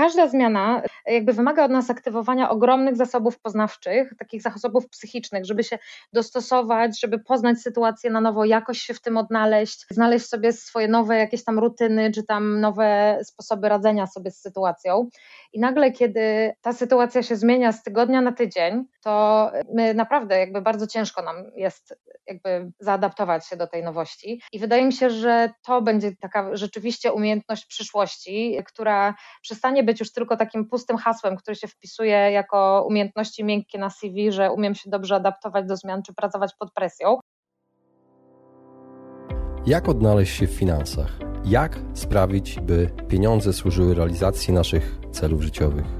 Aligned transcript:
każda 0.00 0.28
zmiana 0.28 0.82
jakby 1.06 1.32
wymaga 1.32 1.64
od 1.64 1.70
nas 1.70 1.90
aktywowania 1.90 2.50
ogromnych 2.50 2.96
zasobów 2.96 3.40
poznawczych, 3.40 4.12
takich 4.18 4.42
zasobów 4.42 4.88
psychicznych, 4.88 5.44
żeby 5.44 5.64
się 5.64 5.78
dostosować, 6.12 7.00
żeby 7.00 7.18
poznać 7.18 7.58
sytuację 7.58 8.10
na 8.10 8.20
nowo, 8.20 8.44
jakoś 8.44 8.78
się 8.78 8.94
w 8.94 9.00
tym 9.00 9.16
odnaleźć, 9.16 9.86
znaleźć 9.90 10.26
sobie 10.26 10.52
swoje 10.52 10.88
nowe 10.88 11.16
jakieś 11.16 11.44
tam 11.44 11.58
rutyny, 11.58 12.10
czy 12.10 12.22
tam 12.22 12.60
nowe 12.60 13.18
sposoby 13.22 13.68
radzenia 13.68 14.06
sobie 14.06 14.30
z 14.30 14.40
sytuacją. 14.40 15.08
I 15.52 15.60
nagle, 15.60 15.92
kiedy 15.92 16.52
ta 16.60 16.72
sytuacja 16.72 17.22
się 17.22 17.36
zmienia 17.36 17.72
z 17.72 17.82
tygodnia 17.82 18.20
na 18.20 18.32
tydzień, 18.32 18.84
to 19.02 19.50
my 19.74 19.94
naprawdę 19.94 20.38
jakby 20.38 20.62
bardzo 20.62 20.86
ciężko 20.86 21.22
nam 21.22 21.36
jest 21.56 21.94
jakby 22.26 22.72
zaadaptować 22.78 23.46
się 23.46 23.56
do 23.56 23.66
tej 23.66 23.84
nowości. 23.84 24.42
I 24.52 24.58
wydaje 24.58 24.84
mi 24.84 24.92
się, 24.92 25.10
że 25.10 25.52
to 25.62 25.82
będzie 25.82 26.16
taka 26.20 26.56
rzeczywiście 26.56 27.12
umiejętność 27.12 27.66
przyszłości, 27.66 28.58
która 28.66 29.14
przestanie 29.42 29.82
być 29.82 29.89
już 30.00 30.12
tylko 30.12 30.36
takim 30.36 30.68
pustym 30.68 30.96
hasłem, 30.96 31.36
który 31.36 31.56
się 31.56 31.68
wpisuje 31.68 32.16
jako 32.16 32.86
umiejętności 32.88 33.44
miękkie 33.44 33.78
na 33.78 33.90
CV, 33.90 34.32
że 34.32 34.52
umiem 34.52 34.74
się 34.74 34.90
dobrze 34.90 35.14
adaptować 35.14 35.66
do 35.66 35.76
zmian 35.76 36.02
czy 36.02 36.14
pracować 36.14 36.54
pod 36.58 36.72
presją. 36.72 37.20
Jak 39.66 39.88
odnaleźć 39.88 40.38
się 40.38 40.46
w 40.46 40.50
finansach? 40.50 41.18
Jak 41.44 41.78
sprawić, 41.94 42.60
by 42.60 42.90
pieniądze 43.08 43.52
służyły 43.52 43.94
realizacji 43.94 44.54
naszych 44.54 44.98
celów 45.12 45.42
życiowych? 45.42 45.99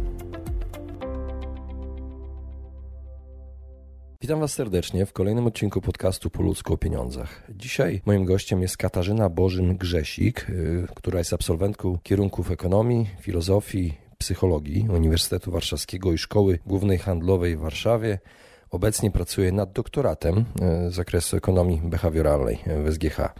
Witam 4.21 4.39
Was 4.39 4.53
serdecznie 4.53 5.05
w 5.05 5.13
kolejnym 5.13 5.47
odcinku 5.47 5.81
podcastu 5.81 6.29
Po 6.29 6.43
ludzku 6.43 6.73
o 6.73 6.77
pieniądzach. 6.77 7.43
Dzisiaj 7.49 8.01
moim 8.05 8.25
gościem 8.25 8.61
jest 8.61 8.77
Katarzyna 8.77 9.29
Bożyn-Grzesik, 9.29 10.49
y, 10.49 10.87
która 10.95 11.19
jest 11.19 11.33
absolwentką 11.33 11.97
kierunków 12.03 12.51
ekonomii, 12.51 13.09
filozofii, 13.19 13.93
psychologii 14.17 14.87
Uniwersytetu 14.89 15.51
Warszawskiego 15.51 16.13
i 16.13 16.17
Szkoły 16.17 16.59
Głównej 16.65 16.97
Handlowej 16.97 17.57
w 17.57 17.59
Warszawie. 17.59 18.19
Obecnie 18.69 19.11
pracuje 19.11 19.51
nad 19.51 19.71
doktoratem 19.71 20.37
y, 20.37 20.91
z 20.91 20.93
zakresu 20.93 21.37
ekonomii 21.37 21.81
behawioralnej 21.83 22.59
w 22.85 22.93
SGH. 22.93 23.33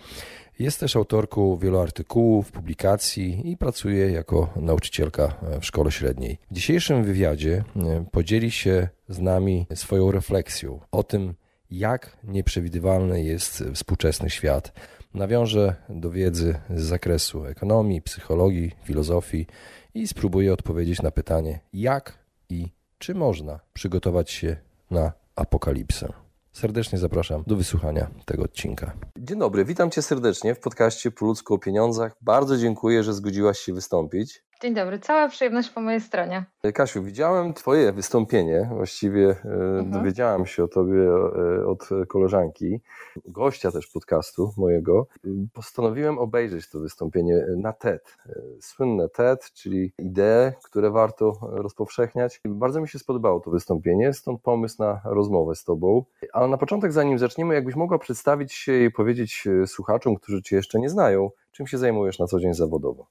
Jest 0.60 0.80
też 0.80 0.96
autorką 0.96 1.58
wielu 1.58 1.80
artykułów, 1.80 2.52
publikacji 2.52 3.52
i 3.52 3.58
pracuje 3.58 4.12
jako 4.12 4.54
nauczycielka 4.56 5.34
w 5.62 5.66
szkole 5.66 5.92
średniej. 5.92 6.38
W 6.52 6.54
dzisiejszym 6.54 7.04
wywiadzie 7.04 7.64
e, 7.76 8.06
podzieli 8.12 8.52
się 8.52 8.88
z 9.10 9.20
nami 9.20 9.68
swoją 9.76 10.12
refleksją 10.12 10.80
o 10.92 11.04
tym, 11.04 11.34
jak 11.72 12.18
nieprzewidywalny 12.24 13.24
jest 13.24 13.64
współczesny 13.74 14.30
świat. 14.30 14.74
Nawiążę 15.14 15.76
do 15.90 16.12
wiedzy 16.12 16.60
z 16.70 16.82
zakresu 16.82 17.46
ekonomii, 17.46 18.02
psychologii, 18.02 18.72
filozofii 18.84 19.48
i 19.94 20.08
spróbuję 20.08 20.54
odpowiedzieć 20.54 21.02
na 21.02 21.12
pytanie, 21.12 21.60
jak 21.74 22.20
i 22.50 22.68
czy 22.98 23.16
można 23.16 23.60
przygotować 23.74 24.32
się 24.32 24.58
na 24.92 25.12
apokalipsę. 25.36 26.14
Serdecznie 26.54 27.00
zapraszam 27.00 27.44
do 27.48 27.56
wysłuchania 27.56 28.12
tego 28.26 28.44
odcinka. 28.44 28.94
Dzień 29.20 29.40
dobry, 29.40 29.66
witam 29.66 29.92
Cię 29.92 30.02
serdecznie 30.02 30.56
w 30.56 30.60
podcaście 30.60 31.12
Po 31.12 31.26
ludzku 31.26 31.54
o 31.54 31.60
pieniądzach. 31.60 32.16
Bardzo 32.22 32.58
dziękuję, 32.58 33.04
że 33.04 33.14
zgodziłaś 33.14 33.60
się 33.60 33.74
wystąpić. 33.74 34.44
Dzień 34.62 34.74
dobry, 34.74 35.00
cała 35.00 35.28
przyjemność 35.30 35.70
po 35.70 35.82
mojej 35.82 36.02
stronie. 36.02 36.46
Kasiu, 36.74 37.04
widziałem 37.04 37.54
Twoje 37.54 37.92
wystąpienie, 37.92 38.70
właściwie 38.76 39.30
e, 39.30 39.34
mhm. 39.44 39.92
dowiedziałam 39.92 40.46
się 40.46 40.64
o 40.64 40.68
Tobie 40.68 41.02
e, 41.02 41.66
od 41.68 41.90
koleżanki, 42.08 42.82
gościa 43.26 43.72
też 43.72 43.88
podcastu 43.88 44.54
mojego. 44.58 45.08
Postanowiłem 45.54 46.20
obejrzeć 46.20 46.70
to 46.70 46.80
wystąpienie 46.80 47.46
na 47.58 47.74
TED. 47.74 48.18
E, 48.26 48.32
słynne 48.60 49.10
TED, 49.10 49.52
czyli 49.54 49.94
idee, 49.98 50.52
które 50.64 50.92
warto 50.92 51.40
rozpowszechniać. 51.42 52.42
Bardzo 52.46 52.82
mi 52.82 52.88
się 52.88 53.00
spodobało 53.00 53.40
to 53.40 53.52
wystąpienie, 53.52 54.14
stąd 54.14 54.42
pomysł 54.42 54.76
na 54.80 55.02
rozmowę 55.06 55.56
z 55.56 55.64
Tobą. 55.64 56.06
Ale 56.34 56.48
na 56.48 56.58
początek, 56.58 56.94
zanim 56.94 57.20
zaczniemy, 57.20 57.54
jakbyś 57.54 57.76
mogła 57.76 58.00
przedstawić 58.00 58.54
się 58.54 58.84
i 58.84 58.92
powiedzieć 58.92 59.48
słuchaczom, 59.66 60.16
którzy 60.16 60.42
Cię 60.42 60.56
jeszcze 60.56 60.80
nie 60.80 60.90
znają, 60.90 61.30
czym 61.52 61.68
się 61.68 61.78
zajmujesz 61.78 62.20
na 62.20 62.28
co 62.28 62.40
dzień 62.40 62.54
zawodowo? 62.54 63.08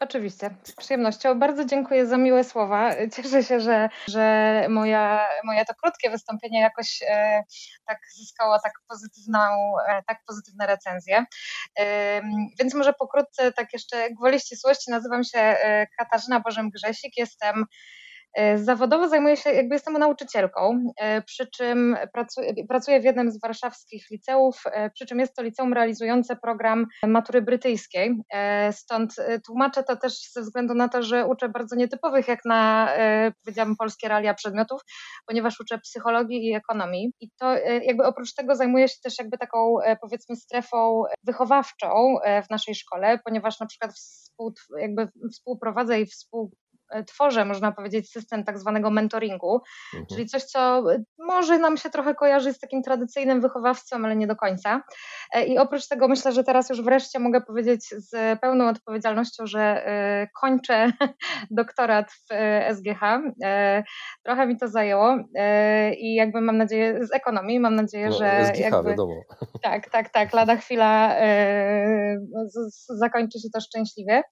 Oczywiście, 0.00 0.50
z 0.62 0.72
przyjemnością. 0.72 1.38
Bardzo 1.38 1.64
dziękuję 1.64 2.06
za 2.06 2.16
miłe 2.16 2.44
słowa. 2.44 2.90
Cieszę 3.16 3.42
się, 3.42 3.60
że, 3.60 3.88
że 4.08 4.66
moja, 4.68 5.28
moje 5.44 5.64
to 5.64 5.74
krótkie 5.74 6.10
wystąpienie 6.10 6.60
jakoś 6.60 7.02
e, 7.08 7.42
tak 7.86 7.98
zyskało 8.16 8.58
tak, 8.64 8.72
pozytywną, 8.88 9.38
e, 9.88 10.02
tak 10.06 10.24
pozytywne 10.26 10.66
recenzje. 10.66 11.24
E, 11.78 12.22
więc 12.60 12.74
może 12.74 12.92
pokrótce, 12.92 13.52
tak 13.52 13.72
jeszcze 13.72 14.10
gwoli 14.10 14.40
ścisłości, 14.40 14.90
nazywam 14.90 15.24
się 15.24 15.38
e, 15.38 15.86
Katarzyna 15.98 16.40
Bożem-Grzesik, 16.40 17.10
jestem 17.16 17.64
zawodowo 18.56 19.08
zajmuję 19.08 19.36
się, 19.36 19.50
jakby 19.50 19.74
jestem 19.74 19.94
nauczycielką, 19.94 20.92
e, 20.96 21.22
przy 21.22 21.46
czym 21.46 21.96
pracuję, 22.12 22.52
pracuję 22.68 23.00
w 23.00 23.04
jednym 23.04 23.30
z 23.30 23.40
warszawskich 23.40 24.10
liceów, 24.10 24.62
e, 24.66 24.90
przy 24.90 25.06
czym 25.06 25.20
jest 25.20 25.34
to 25.36 25.42
liceum 25.42 25.72
realizujące 25.72 26.36
program 26.36 26.86
matury 27.06 27.42
brytyjskiej. 27.42 28.16
Stąd 28.72 29.14
tłumaczę 29.46 29.82
to 29.82 29.96
też 29.96 30.12
ze 30.32 30.42
względu 30.42 30.74
na 30.74 30.88
to, 30.88 31.02
że 31.02 31.26
uczę 31.26 31.48
bardzo 31.48 31.76
nietypowych, 31.76 32.28
jak 32.28 32.44
na, 32.44 32.90
powiedziałabym, 33.44 33.76
polskie 33.76 34.08
realia 34.08 34.34
przedmiotów, 34.34 34.80
ponieważ 35.26 35.60
uczę 35.60 35.78
psychologii 35.78 36.46
i 36.46 36.54
ekonomii. 36.54 37.12
I 37.20 37.30
to 37.38 37.56
jakby 37.82 38.04
oprócz 38.04 38.34
tego 38.34 38.56
zajmuję 38.56 38.88
się 38.88 38.96
też 39.02 39.18
jakby 39.18 39.38
taką, 39.38 39.76
powiedzmy, 40.00 40.36
strefą 40.36 41.02
wychowawczą 41.22 42.16
w 42.46 42.50
naszej 42.50 42.74
szkole, 42.74 43.18
ponieważ 43.24 43.60
na 43.60 43.66
przykład 43.66 43.92
jakby 44.78 45.08
współprowadzę 45.32 46.00
i 46.00 46.06
współ 46.06 46.50
E, 46.65 46.65
tworzę, 47.06 47.44
można 47.44 47.72
powiedzieć, 47.72 48.10
system 48.10 48.44
tak 48.44 48.58
zwanego 48.58 48.90
mentoringu, 48.90 49.60
mhm. 49.94 50.06
czyli 50.10 50.26
coś, 50.26 50.44
co 50.44 50.84
może 51.18 51.58
nam 51.58 51.76
się 51.76 51.90
trochę 51.90 52.14
kojarzy 52.14 52.52
z 52.52 52.58
takim 52.58 52.82
tradycyjnym 52.82 53.40
wychowawcą, 53.40 53.96
ale 53.96 54.16
nie 54.16 54.26
do 54.26 54.36
końca. 54.36 54.82
E, 55.32 55.46
I 55.46 55.58
oprócz 55.58 55.88
tego 55.88 56.08
myślę, 56.08 56.32
że 56.32 56.44
teraz 56.44 56.70
już 56.70 56.82
wreszcie 56.82 57.18
mogę 57.18 57.40
powiedzieć 57.40 57.88
z 57.88 58.40
pełną 58.40 58.68
odpowiedzialnością, 58.68 59.46
że 59.46 59.60
e, 59.60 60.28
kończę 60.40 60.92
doktorat 61.50 62.12
w 62.12 62.34
SGH. 62.76 63.00
Trochę 64.24 64.46
mi 64.46 64.56
to 64.58 64.68
zajęło 64.68 65.18
i 65.98 66.14
jakby 66.14 66.40
mam 66.40 66.56
nadzieję, 66.56 67.06
z 67.06 67.14
ekonomii, 67.14 67.60
mam 67.60 67.74
nadzieję, 67.74 68.06
no, 68.06 68.12
że. 68.12 68.44
SGH, 68.44 68.60
jakby, 68.60 68.90
wiadomo. 68.90 69.14
Tak, 69.62 69.90
tak, 69.90 70.08
tak. 70.08 70.32
Lada 70.32 70.56
chwila 70.56 71.16
zakończy 72.88 73.38
się 73.38 73.48
to 73.54 73.60
szczęśliwie. 73.60 74.22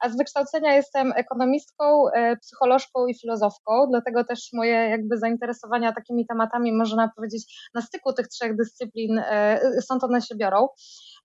A 0.00 0.08
z 0.08 0.16
wykształcenia 0.16 0.74
jestem 0.74 1.12
ekonomistką, 1.16 2.00
E, 2.14 2.36
psycholożką 2.36 3.06
i 3.06 3.14
filozofką, 3.14 3.86
dlatego 3.90 4.24
też 4.24 4.48
moje 4.52 4.72
jakby 4.72 5.18
zainteresowania 5.18 5.92
takimi 5.92 6.26
tematami, 6.26 6.72
można 6.72 7.10
powiedzieć, 7.16 7.70
na 7.74 7.82
styku 7.82 8.12
tych 8.12 8.28
trzech 8.28 8.56
dyscyplin 8.56 9.18
e, 9.18 9.60
stąd 9.80 10.04
one 10.04 10.22
się 10.22 10.34
biorą. 10.36 10.68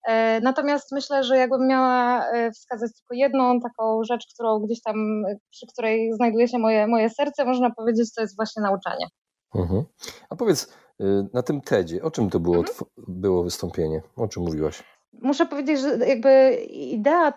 E, 0.08 0.42
natomiast 0.42 0.92
myślę, 0.92 1.24
że 1.24 1.38
jakbym 1.38 1.68
miała 1.68 2.26
wskazać 2.54 2.92
tylko 2.94 3.14
jedną 3.14 3.60
taką 3.60 4.04
rzecz, 4.04 4.28
którą 4.34 4.60
gdzieś 4.60 4.82
tam, 4.82 5.24
przy 5.52 5.68
której 5.68 6.14
znajduje 6.14 6.48
się 6.48 6.60
moje, 6.60 6.88
moje 6.88 7.10
serce, 7.10 7.46
można 7.46 7.72
powiedzieć, 7.72 8.14
to 8.14 8.22
jest 8.22 8.36
właśnie 8.36 8.62
nauczanie. 8.62 9.08
Mhm. 9.56 9.84
A 10.30 10.36
powiedz, 10.36 10.74
y, 11.02 11.28
na 11.34 11.44
tym 11.44 11.62
TEDzie, 11.62 12.04
o 12.04 12.12
czym 12.12 12.30
to 12.30 12.40
było, 12.40 12.58
mhm. 12.58 12.86
było 12.98 13.44
wystąpienie? 13.44 14.02
O 14.16 14.28
czym 14.28 14.44
mówiłaś? 14.44 14.84
Muszę 15.22 15.46
powiedzieć, 15.46 15.80
że 15.80 15.98
jakby 16.08 16.56
idea 16.70 17.34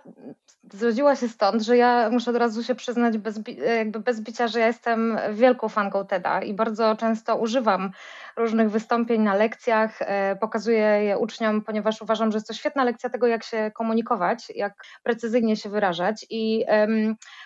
zrodziła 0.73 1.17
się 1.17 1.29
stąd, 1.29 1.63
że 1.63 1.77
ja 1.77 2.11
muszę 2.11 2.31
od 2.31 2.37
razu 2.37 2.63
się 2.63 2.75
przyznać 2.75 3.19
bez, 3.19 3.41
jakby 3.79 4.01
bez 4.01 4.21
bicia, 4.21 4.49
że 4.49 4.61
ja 4.61 4.67
jestem 4.67 5.19
wielką 5.33 5.69
fanką 5.69 6.07
TEDa 6.07 6.43
i 6.43 6.55
bardzo 6.55 6.97
często 6.97 7.37
używam 7.37 7.91
różnych 8.37 8.71
wystąpień 8.71 9.23
na 9.23 9.35
lekcjach, 9.35 10.03
e, 10.03 10.37
pokazuję 10.37 10.79
je 10.79 11.19
uczniom, 11.19 11.63
ponieważ 11.63 12.03
uważam, 12.03 12.33
że 12.33 12.37
jest 12.37 12.49
to 12.49 12.55
świetna 12.55 12.85
lekcja 12.85 13.11
tego, 13.11 13.27
jak 13.27 13.45
się 13.45 13.71
komunikować, 13.75 14.53
jak 14.55 14.75
precyzyjnie 15.03 15.57
się 15.57 15.69
wyrażać 15.69 16.27
i 16.31 16.65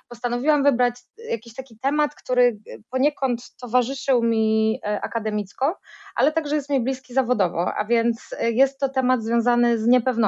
postanowiłam 0.08 0.62
wybrać 0.62 0.94
jakiś 1.31 1.55
taki 1.55 1.79
temat, 1.79 2.14
który 2.14 2.58
poniekąd 2.90 3.56
towarzyszył 3.61 4.23
mi 4.23 4.81
e, 4.84 5.00
akademicko, 5.00 5.79
ale 6.14 6.32
także 6.32 6.56
jest 6.56 6.70
mi 6.70 6.81
bliski 6.81 7.14
zawodowo, 7.14 7.75
a 7.75 7.84
więc 7.84 8.34
jest 8.40 8.81
to 8.81 8.88
temat 8.88 9.23
związany 9.23 9.79
z 9.79 9.87
niepewnością 9.87 10.21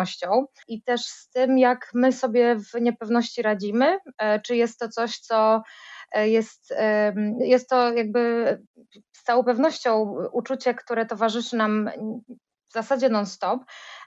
i 0.69 0.83
też 0.83 1.01
z 1.01 1.29
tym, 1.29 1.59
jak 1.59 1.91
my 1.95 2.13
sobie 2.13 2.57
w 2.57 2.81
niepewności 2.81 3.43
radzimy, 3.43 3.99
czy 4.45 4.57
jest 4.57 4.79
to 4.79 4.89
coś, 4.89 5.19
co 5.19 5.63
jest, 6.15 6.75
jest 7.39 7.69
to 7.69 7.93
jakby 7.93 8.59
z 9.13 9.23
całą 9.23 9.45
pewnością 9.45 10.17
uczucie, 10.33 10.75
które 10.75 11.07
towarzyszy 11.07 11.57
nam 11.57 11.91
w 12.75 12.77
zasadzie 12.77 13.09
non-stop, 13.09 13.65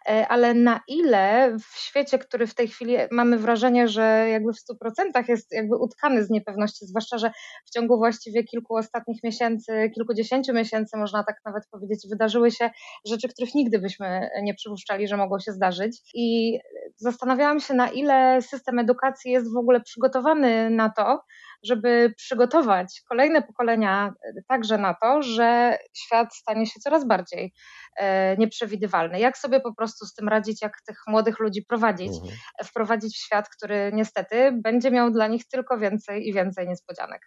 e, 0.10 0.28
ale 0.28 0.54
na 0.54 0.80
ile 0.88 1.56
w 1.60 1.78
świecie, 1.78 2.20
który 2.20 2.48
w 2.48 2.56
tej 2.56 2.68
chwili 2.68 2.96
mamy 3.12 3.38
wrażenie, 3.38 3.88
że 3.88 4.28
jakby 4.30 4.54
w 4.54 4.58
100% 4.58 5.30
jest 5.30 5.52
jakby 5.52 5.76
utkany 5.76 6.26
z 6.26 6.30
niepewności, 6.30 6.86
zwłaszcza, 6.86 7.18
że 7.18 7.32
w 7.66 7.70
ciągu 7.70 7.98
właściwie 7.98 8.44
kilku 8.44 8.76
ostatnich 8.76 9.24
miesięcy, 9.24 9.92
kilkudziesięciu 9.96 10.54
miesięcy, 10.54 10.98
można 10.98 11.24
tak 11.24 11.36
nawet 11.46 11.64
powiedzieć, 11.72 12.08
wydarzyły 12.10 12.52
się 12.52 12.70
rzeczy, 13.06 13.28
których 13.28 13.56
nigdy 13.56 13.80
byśmy 13.80 14.30
nie 14.42 14.54
przypuszczali, 14.54 15.08
że 15.08 15.18
mogą 15.18 15.40
się 15.40 15.52
zdarzyć. 15.52 16.02
I 16.14 16.60
zastanawiałam 16.96 17.60
się, 17.60 17.74
na 17.74 17.90
ile 17.90 18.42
system 18.42 18.80
edukacji 18.80 19.32
jest 19.32 19.54
w 19.54 19.58
ogóle 19.58 19.82
przygotowany 19.82 20.70
na 20.70 20.90
to, 20.90 21.20
żeby 21.64 22.14
przygotować 22.18 23.02
kolejne 23.10 23.42
pokolenia 23.42 24.14
także 24.48 24.78
na 24.78 24.94
to, 24.94 25.22
że 25.22 25.78
świat 25.94 26.36
stanie 26.36 26.66
się 26.66 26.80
coraz 26.80 27.08
bardziej 27.08 27.54
e, 27.98 28.38
nieprzewidywalny. 28.38 29.20
Jak 29.20 29.38
sobie 29.38 29.60
po 29.60 29.76
prostu 29.76 30.06
z 30.06 30.14
tym 30.14 30.28
radzić, 30.28 30.62
jak 30.62 30.82
tych 30.82 30.98
młodych 31.08 31.40
ludzi 31.40 31.66
prowadzić, 31.70 32.12
mhm. 32.14 32.34
wprowadzić 32.66 33.16
w 33.16 33.26
świat, 33.26 33.50
który 33.50 33.92
niestety 33.94 34.52
będzie 34.64 34.92
miał 34.92 35.12
dla 35.12 35.28
nich 35.28 35.48
tylko 35.48 35.78
więcej 35.78 36.28
i 36.28 36.34
więcej 36.34 36.68
niespodzianek. 36.68 37.22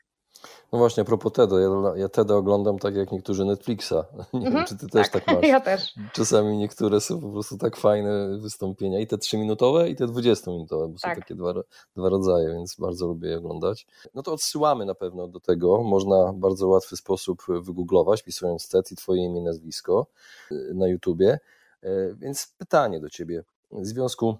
No 0.72 0.78
właśnie, 0.78 1.00
a 1.00 1.04
propos 1.06 1.32
TEDa, 1.32 1.60
ja, 1.60 1.68
ja 1.96 2.08
TEDa 2.08 2.34
oglądam 2.34 2.78
tak 2.78 2.94
jak 2.94 3.12
niektórzy 3.12 3.44
Netflixa. 3.44 3.92
Nie 4.32 4.40
wiem, 4.40 4.46
mhm. 4.46 4.66
czy 4.66 4.76
ty 4.76 4.86
też 4.86 5.10
tak, 5.10 5.24
tak 5.24 5.36
masz. 5.36 5.48
Ja 5.54 5.60
też. 5.60 5.94
Czasami 6.12 6.56
niektóre 6.56 7.00
są 7.00 7.20
po 7.20 7.30
prostu 7.30 7.58
tak 7.58 7.76
fajne 7.76 8.38
wystąpienia, 8.38 9.00
i 9.00 9.06
te 9.06 9.16
3-minutowe, 9.16 9.88
i 9.88 9.96
te 9.96 10.06
20-minutowe, 10.06 10.88
bo 10.88 10.98
tak. 11.02 11.14
są 11.14 11.20
takie 11.20 11.34
dwa, 11.34 11.54
dwa 11.96 12.08
rodzaje, 12.08 12.48
więc 12.48 12.76
bardzo 12.78 13.06
lubię 13.06 13.28
je 13.28 13.38
oglądać. 13.38 13.86
No 14.14 14.22
to 14.22 14.32
odsyłamy 14.32 14.86
na 14.86 14.94
pewno 14.94 15.28
do 15.28 15.40
tego. 15.40 15.82
Można 15.82 16.32
w 16.32 16.36
bardzo 16.36 16.68
łatwy 16.68 16.96
sposób 16.96 17.42
wygooglować, 17.60 18.22
pisując 18.22 18.68
TED 18.68 18.92
i 18.92 18.96
twoje 18.96 19.24
imię, 19.24 19.40
nazwisko 19.40 20.06
y, 20.52 20.72
na 20.74 20.88
YouTubie. 20.88 21.38
E, 21.82 22.14
więc 22.14 22.54
pytanie 22.58 23.00
do 23.00 23.10
ciebie. 23.10 23.44
W 23.72 23.86
związku 23.86 24.36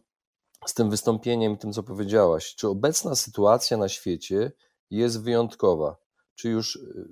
z 0.67 0.75
tym 0.75 0.91
wystąpieniem, 0.91 1.57
tym 1.57 1.73
co 1.73 1.83
powiedziałaś, 1.83 2.55
czy 2.55 2.69
obecna 2.69 3.15
sytuacja 3.15 3.77
na 3.77 3.89
świecie 3.89 4.53
jest 4.91 5.23
wyjątkowa. 5.23 5.97
Czy 6.35 6.49
już 6.49 6.77
y, 6.77 7.09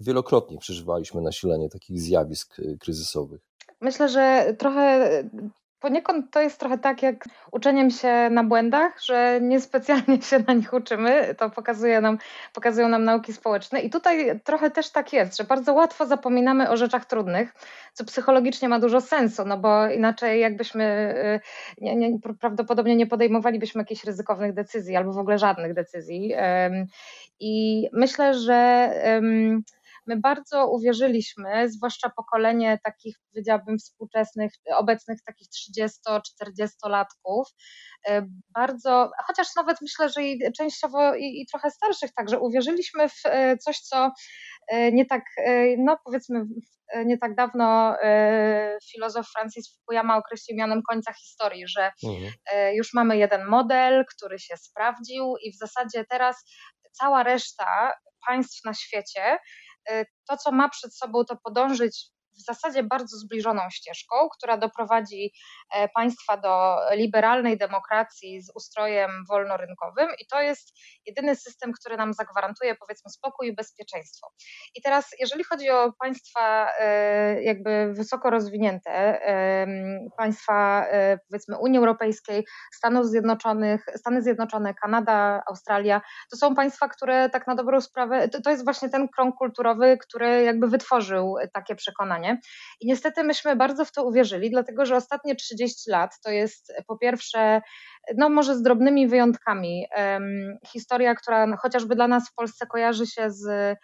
wielokrotnie 0.00 0.58
przeżywaliśmy 0.58 1.20
nasilenie 1.22 1.68
takich 1.68 2.00
zjawisk 2.00 2.58
y, 2.58 2.76
kryzysowych? 2.80 3.40
Myślę, 3.80 4.08
że 4.08 4.54
trochę 4.58 5.10
Poniekąd 5.80 6.30
to 6.30 6.40
jest 6.40 6.60
trochę 6.60 6.78
tak 6.78 7.02
jak 7.02 7.24
uczeniem 7.52 7.90
się 7.90 8.30
na 8.30 8.44
błędach, 8.44 9.02
że 9.04 9.38
niespecjalnie 9.42 10.22
się 10.30 10.44
na 10.46 10.54
nich 10.54 10.72
uczymy. 10.72 11.34
To 11.38 11.50
pokazuje 11.50 12.00
nam, 12.00 12.18
pokazują 12.52 12.88
nam 12.88 13.04
nauki 13.04 13.32
społeczne. 13.32 13.80
I 13.80 13.90
tutaj 13.90 14.40
trochę 14.44 14.70
też 14.70 14.90
tak 14.90 15.12
jest, 15.12 15.36
że 15.36 15.44
bardzo 15.44 15.74
łatwo 15.74 16.06
zapominamy 16.06 16.70
o 16.70 16.76
rzeczach 16.76 17.04
trudnych, 17.04 17.54
co 17.92 18.04
psychologicznie 18.04 18.68
ma 18.68 18.80
dużo 18.80 19.00
sensu, 19.00 19.44
no 19.46 19.58
bo 19.58 19.86
inaczej 19.88 20.40
jakbyśmy 20.40 21.14
y, 21.78 21.84
nie, 21.84 21.96
nie, 21.96 22.18
prawdopodobnie 22.40 22.96
nie 22.96 23.06
podejmowalibyśmy 23.06 23.80
jakichś 23.80 24.04
ryzykownych 24.04 24.52
decyzji 24.52 24.96
albo 24.96 25.12
w 25.12 25.18
ogóle 25.18 25.38
żadnych 25.38 25.74
decyzji. 25.74 26.34
I 27.40 27.88
myślę, 27.92 28.34
że 28.34 28.90
My 30.10 30.16
bardzo 30.16 30.66
uwierzyliśmy, 30.70 31.70
zwłaszcza 31.70 32.10
pokolenie 32.16 32.78
takich, 32.84 33.16
powiedziałabym, 33.32 33.78
współczesnych, 33.78 34.52
obecnych 34.76 35.18
takich 35.26 35.48
30-40-latków, 35.48 37.44
e, 38.08 38.26
bardzo, 38.54 39.10
chociaż 39.26 39.48
nawet 39.56 39.78
myślę, 39.82 40.08
że 40.08 40.22
i 40.22 40.52
częściowo 40.52 41.14
i, 41.14 41.40
i 41.40 41.46
trochę 41.50 41.70
starszych 41.70 42.14
także, 42.14 42.38
uwierzyliśmy 42.38 43.08
w 43.08 43.20
e, 43.24 43.56
coś, 43.56 43.80
co 43.80 44.10
e, 44.68 44.92
nie 44.92 45.06
tak, 45.06 45.22
no 45.78 45.98
powiedzmy, 46.04 46.44
nie 47.04 47.18
tak 47.18 47.34
dawno 47.34 47.96
filozof 48.92 49.26
Francis 49.36 49.76
Fukuyama 49.76 50.16
określił 50.16 50.58
mianem 50.58 50.82
końca 50.90 51.12
historii, 51.12 51.68
że 51.68 51.92
mhm. 52.04 52.32
już 52.74 52.94
mamy 52.94 53.16
jeden 53.16 53.46
model, 53.46 54.04
który 54.16 54.38
się 54.38 54.56
sprawdził 54.56 55.34
i 55.42 55.52
w 55.52 55.56
zasadzie 55.56 56.04
teraz 56.10 56.44
cała 56.92 57.22
reszta 57.22 57.92
państw 58.26 58.64
na 58.64 58.74
świecie 58.74 59.38
to, 60.28 60.36
co 60.36 60.52
ma 60.52 60.68
przed 60.68 60.96
sobą, 60.96 61.24
to 61.24 61.36
podążyć 61.36 62.10
w 62.38 62.44
zasadzie 62.44 62.82
bardzo 62.82 63.16
zbliżoną 63.16 63.62
ścieżką, 63.70 64.16
która 64.28 64.56
doprowadzi 64.56 65.32
e, 65.70 65.88
państwa 65.88 66.36
do 66.36 66.76
liberalnej 66.92 67.58
demokracji 67.58 68.42
z 68.42 68.50
ustrojem 68.54 69.10
wolnorynkowym 69.28 70.08
i 70.20 70.26
to 70.26 70.40
jest 70.40 70.72
jedyny 71.06 71.36
system, 71.36 71.72
który 71.72 71.96
nam 71.96 72.14
zagwarantuje 72.14 72.74
powiedzmy 72.74 73.10
spokój 73.10 73.48
i 73.48 73.54
bezpieczeństwo. 73.54 74.32
I 74.74 74.82
teraz 74.82 75.08
jeżeli 75.20 75.44
chodzi 75.44 75.70
o 75.70 75.92
państwa 75.98 76.70
e, 76.78 77.42
jakby 77.42 77.92
wysoko 77.94 78.30
rozwinięte, 78.30 79.20
państwa 80.16 80.86
e, 80.86 81.18
powiedzmy 81.28 81.58
Unii 81.58 81.78
Europejskiej, 81.78 82.44
Stanów 82.74 83.06
Zjednoczonych, 83.06 83.84
Stany 83.96 84.22
Zjednoczone, 84.22 84.74
Kanada, 84.74 85.42
Australia, 85.48 86.00
to 86.30 86.36
są 86.36 86.54
państwa, 86.54 86.88
które 86.88 87.30
tak 87.30 87.46
na 87.46 87.54
dobrą 87.54 87.80
sprawę, 87.80 88.28
to, 88.28 88.42
to 88.42 88.50
jest 88.50 88.64
właśnie 88.64 88.88
ten 88.88 89.08
krąg 89.08 89.36
kulturowy, 89.36 89.98
który 89.98 90.42
jakby 90.42 90.68
wytworzył 90.68 91.34
takie 91.52 91.74
przekonanie. 91.74 92.19
I 92.80 92.86
niestety 92.86 93.24
myśmy 93.24 93.56
bardzo 93.56 93.84
w 93.84 93.92
to 93.92 94.04
uwierzyli, 94.04 94.50
dlatego 94.50 94.86
że 94.86 94.96
ostatnie 94.96 95.36
30 95.36 95.90
lat 95.90 96.10
to 96.24 96.30
jest 96.30 96.72
po 96.86 96.98
pierwsze, 96.98 97.60
no 98.16 98.28
może 98.28 98.56
z 98.56 98.62
drobnymi 98.62 99.08
wyjątkami, 99.08 99.86
historia, 100.66 101.14
która 101.14 101.56
chociażby 101.56 101.94
dla 101.94 102.08
nas 102.08 102.28
w 102.28 102.34
Polsce 102.34 102.66
kojarzy 102.66 103.06
się 103.06 103.30
z 103.30 103.76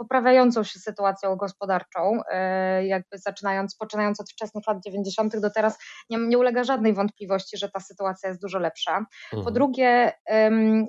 poprawiającą 0.00 0.64
się 0.64 0.78
sytuacją 0.78 1.36
gospodarczą, 1.36 2.20
e, 2.30 2.86
jakby 2.86 3.18
zaczynając, 3.18 3.76
poczynając 3.76 4.20
od 4.20 4.30
wczesnych 4.30 4.66
lat 4.66 4.78
90. 4.84 5.40
do 5.40 5.50
teraz, 5.50 5.78
nie, 6.10 6.18
nie 6.18 6.38
ulega 6.38 6.64
żadnej 6.64 6.94
wątpliwości, 6.94 7.56
że 7.56 7.68
ta 7.68 7.80
sytuacja 7.80 8.28
jest 8.28 8.42
dużo 8.42 8.58
lepsza. 8.58 8.98
Mhm. 8.98 9.44
Po 9.44 9.50
drugie, 9.50 10.12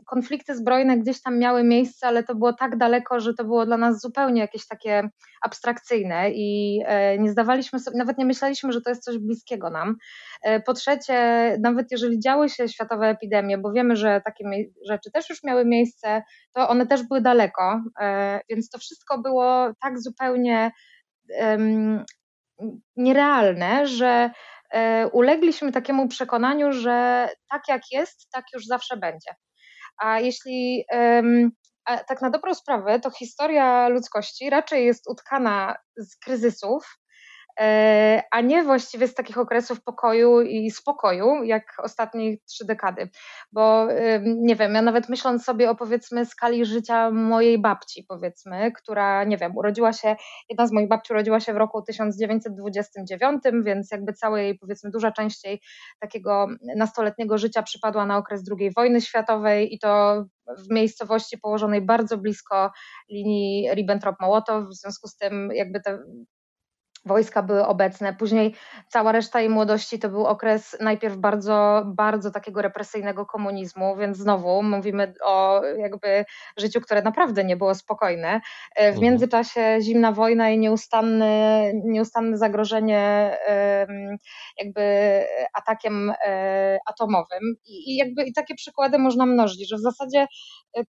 konflikty 0.06 0.56
zbrojne 0.56 0.98
gdzieś 0.98 1.22
tam 1.22 1.40
miały 1.40 1.64
miejsce, 1.64 2.08
ale 2.08 2.24
to 2.24 2.36
było 2.36 2.54
tak 2.54 2.78
daleko, 2.78 3.20
że 3.20 3.34
to 3.34 3.44
było 3.44 3.66
dla 3.66 3.78
nas 3.78 4.02
zupełnie 4.02 4.42
jakieś 4.42 4.68
takie 4.68 5.10
abstrakcyjne 5.42 6.32
i 6.32 6.82
e, 6.86 7.18
nie 7.18 7.32
zdawaliśmy 7.32 7.80
sobie, 7.80 7.98
nawet 7.98 8.18
nie 8.18 8.26
myśleliśmy, 8.26 8.72
że 8.72 8.82
to 8.82 8.90
jest 8.90 9.04
coś 9.04 9.18
bliskiego 9.18 9.70
nam. 9.70 9.96
E, 10.42 10.60
po 10.60 10.74
trzecie, 10.74 11.16
nawet 11.62 11.92
jeżeli 11.92 12.20
działy 12.20 12.50
się 12.50 12.68
światowe 12.68 13.08
epidemie, 13.08 13.58
bo 13.58 13.72
wiemy, 13.72 13.96
że 13.96 14.22
takie 14.26 14.46
rzeczy 14.88 15.12
też 15.12 15.30
już 15.30 15.44
miały 15.44 15.66
miejsce, 15.66 16.24
to 16.54 16.70
one 16.70 16.88
też 16.88 17.04
były 17.04 17.22
daleko, 17.22 17.82
więc 18.50 18.70
to 18.70 18.78
wszystko 18.78 19.01
wszystko 19.02 19.18
było 19.18 19.74
tak 19.82 20.00
zupełnie 20.00 20.72
um, 21.40 22.06
nierealne, 22.96 23.88
że 23.88 24.30
um, 24.74 25.10
ulegliśmy 25.14 25.72
takiemu 25.72 26.08
przekonaniu, 26.08 26.72
że 26.74 27.30
tak 27.50 27.62
jak 27.68 27.82
jest, 27.92 28.30
tak 28.32 28.46
już 28.54 28.66
zawsze 28.66 28.98
będzie. 28.98 29.36
A 29.98 30.20
jeśli 30.20 30.86
um, 30.92 31.52
a 31.86 31.98
tak 31.98 32.22
na 32.22 32.30
dobrą 32.30 32.54
sprawę, 32.54 33.00
to 33.00 33.12
historia 33.12 33.88
ludzkości 33.88 34.50
raczej 34.50 34.86
jest 34.86 35.10
utkana 35.10 35.76
z 35.98 36.18
kryzysów, 36.18 36.98
a 38.32 38.42
nie 38.44 38.64
właściwie 38.64 39.08
z 39.08 39.14
takich 39.14 39.38
okresów 39.38 39.84
pokoju 39.84 40.42
i 40.42 40.72
spokoju, 40.72 41.44
jak 41.44 41.64
ostatnie 41.84 42.38
trzy 42.50 42.66
dekady. 42.66 43.10
Bo 43.52 43.88
nie 44.26 44.56
wiem, 44.56 44.74
ja 44.74 44.82
nawet 44.82 45.10
myśląc 45.10 45.44
sobie 45.44 45.70
o 45.70 45.76
powiedzmy 45.76 46.26
skali 46.26 46.66
życia 46.66 47.12
mojej 47.12 47.62
babci, 47.62 48.06
powiedzmy, 48.08 48.72
która, 48.72 49.24
nie 49.24 49.38
wiem, 49.38 49.58
urodziła 49.58 49.94
się, 49.94 50.16
jedna 50.50 50.68
z 50.68 50.72
moich 50.72 50.88
babci 50.88 51.14
urodziła 51.14 51.40
się 51.40 51.54
w 51.54 51.58
roku 51.58 51.82
1929, 51.82 53.44
więc 53.64 53.92
jakby 53.92 54.14
całej 54.14 54.44
jej, 54.44 54.58
powiedzmy, 54.60 54.92
duża 54.92 55.12
część 55.12 55.46
jej 55.46 55.62
takiego 56.00 56.48
nastoletniego 56.76 57.38
życia 57.38 57.64
przypadła 57.64 58.06
na 58.06 58.18
okres 58.18 58.44
II 58.60 58.72
wojny 58.76 59.02
światowej 59.02 59.76
i 59.76 59.80
to 59.80 60.24
w 60.58 60.74
miejscowości 60.74 61.38
położonej 61.38 61.82
bardzo 61.82 62.18
blisko 62.18 62.72
linii 63.10 63.70
Ribbentrop-Mołotow, 63.72 64.68
w 64.68 64.74
związku 64.74 65.08
z 65.08 65.18
tym 65.18 65.50
jakby 65.54 65.82
te 65.82 66.00
wojska 67.06 67.44
były 67.44 67.66
obecne. 67.66 68.14
Później 68.14 68.56
cała 68.88 69.12
reszta 69.12 69.40
jej 69.40 69.50
młodości 69.50 70.00
to 70.00 70.10
był 70.10 70.26
okres 70.26 70.78
najpierw 70.80 71.18
bardzo, 71.18 71.84
bardzo 71.86 72.32
takiego 72.32 72.62
represyjnego 72.62 73.26
komunizmu, 73.26 73.96
więc 73.96 74.18
znowu 74.18 74.64
mówimy 74.64 75.14
o 75.24 75.62
jakby 75.66 76.26
życiu, 76.58 76.82
które 76.82 77.02
naprawdę 77.02 77.44
nie 77.44 77.58
było 77.58 77.76
spokojne. 77.76 78.42
E, 78.76 78.86
w 78.86 78.96
mhm. 78.96 79.04
międzyczasie 79.04 79.78
zimna 79.82 80.12
wojna 80.12 80.50
i 80.50 80.60
nieustanne, 80.60 81.64
nieustanne 81.74 82.38
zagrożenie 82.38 83.38
jakby 84.58 84.82
atakiem 85.54 86.14
e, 86.26 86.80
atomowym. 86.88 87.56
I, 87.66 87.96
jakby 87.96 88.24
i 88.24 88.34
takie 88.34 88.56
przykłady 88.56 89.00
można 89.00 89.26
mnożyć, 89.26 89.70
że 89.70 89.76
w 89.76 89.80
zasadzie 89.80 90.28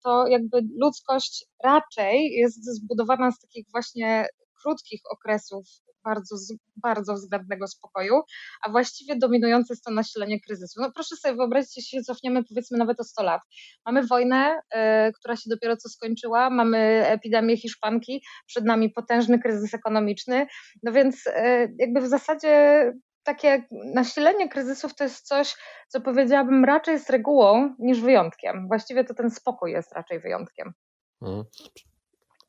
to 0.04 0.26
jakby 0.26 0.60
ludzkość 0.80 1.46
raczej 1.64 2.32
jest 2.32 2.64
zbudowana 2.64 3.30
z 3.30 3.40
takich 3.40 3.66
właśnie 3.72 4.26
krótkich 4.62 5.00
okresów 5.10 5.64
bardzo, 6.04 6.36
bardzo 6.76 7.14
względnego 7.14 7.66
spokoju, 7.66 8.20
a 8.66 8.70
właściwie 8.70 9.16
dominujące 9.16 9.74
jest 9.74 9.84
to 9.84 9.90
nasilenie 9.90 10.40
kryzysu. 10.40 10.80
No 10.80 10.92
proszę 10.94 11.16
sobie 11.16 11.36
wyobrazić, 11.36 11.76
jeśli 11.76 12.04
cofniemy 12.04 12.44
powiedzmy 12.44 12.78
nawet 12.78 13.00
o 13.00 13.04
100 13.04 13.22
lat. 13.22 13.40
Mamy 13.86 14.06
wojnę, 14.06 14.60
y, 15.08 15.12
która 15.12 15.36
się 15.36 15.50
dopiero 15.50 15.76
co 15.76 15.88
skończyła, 15.88 16.50
mamy 16.50 17.06
epidemię 17.06 17.56
hiszpanki, 17.56 18.22
przed 18.46 18.64
nami 18.64 18.90
potężny 18.90 19.38
kryzys 19.38 19.74
ekonomiczny, 19.74 20.46
no 20.82 20.92
więc 20.92 21.26
y, 21.26 21.32
jakby 21.78 22.00
w 22.00 22.08
zasadzie 22.08 22.92
takie 23.22 23.64
nasilenie 23.94 24.48
kryzysów 24.48 24.94
to 24.94 25.04
jest 25.04 25.26
coś, 25.26 25.56
co 25.88 26.00
powiedziałabym 26.00 26.64
raczej 26.64 26.92
jest 26.92 27.10
regułą 27.10 27.74
niż 27.78 28.00
wyjątkiem. 28.00 28.68
Właściwie 28.68 29.04
to 29.04 29.14
ten 29.14 29.30
spokój 29.30 29.72
jest 29.72 29.92
raczej 29.92 30.20
wyjątkiem. 30.20 30.72
Hmm. 31.20 31.44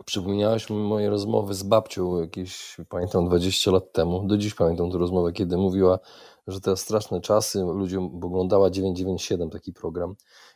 Przypomniałeś 0.06 0.70
mi 0.70 0.78
moje 0.78 1.10
rozmowy 1.10 1.54
z 1.54 1.64
babcią 1.64 2.22
jakieś, 2.22 2.78
pamiętam, 2.90 3.26
20 3.26 3.72
lat 3.72 3.92
temu. 3.92 4.28
Do 4.28 4.38
dziś 4.38 4.54
pamiętam 4.54 4.92
tę 4.92 4.98
rozmowę, 4.98 5.34
kiedy 5.34 5.58
mówiła, 5.58 6.00
że 6.48 6.62
te 6.62 6.78
straszne 6.78 7.22
czasy, 7.22 7.60
ludziom 7.60 8.24
oglądała 8.24 8.70
997 8.70 9.50
taki 9.50 9.74
program. 9.74 10.16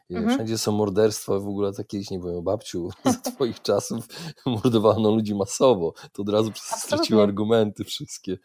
Mhm. 0.09 0.35
Wszędzie 0.35 0.57
są 0.57 0.71
morderstwa, 0.71 1.39
w 1.39 1.47
ogóle 1.47 1.73
takie, 1.73 1.99
nie 2.11 2.19
powiem, 2.19 2.43
babciu, 2.43 2.89
z 3.13 3.21
twoich 3.21 3.61
czasów 3.61 4.07
mordowano 4.45 5.11
ludzi 5.11 5.35
masowo. 5.35 5.93
To 6.11 6.21
od 6.21 6.29
razu 6.29 6.51
straciło 6.55 7.23
argumenty 7.23 7.83
wszystkie. 7.83 8.37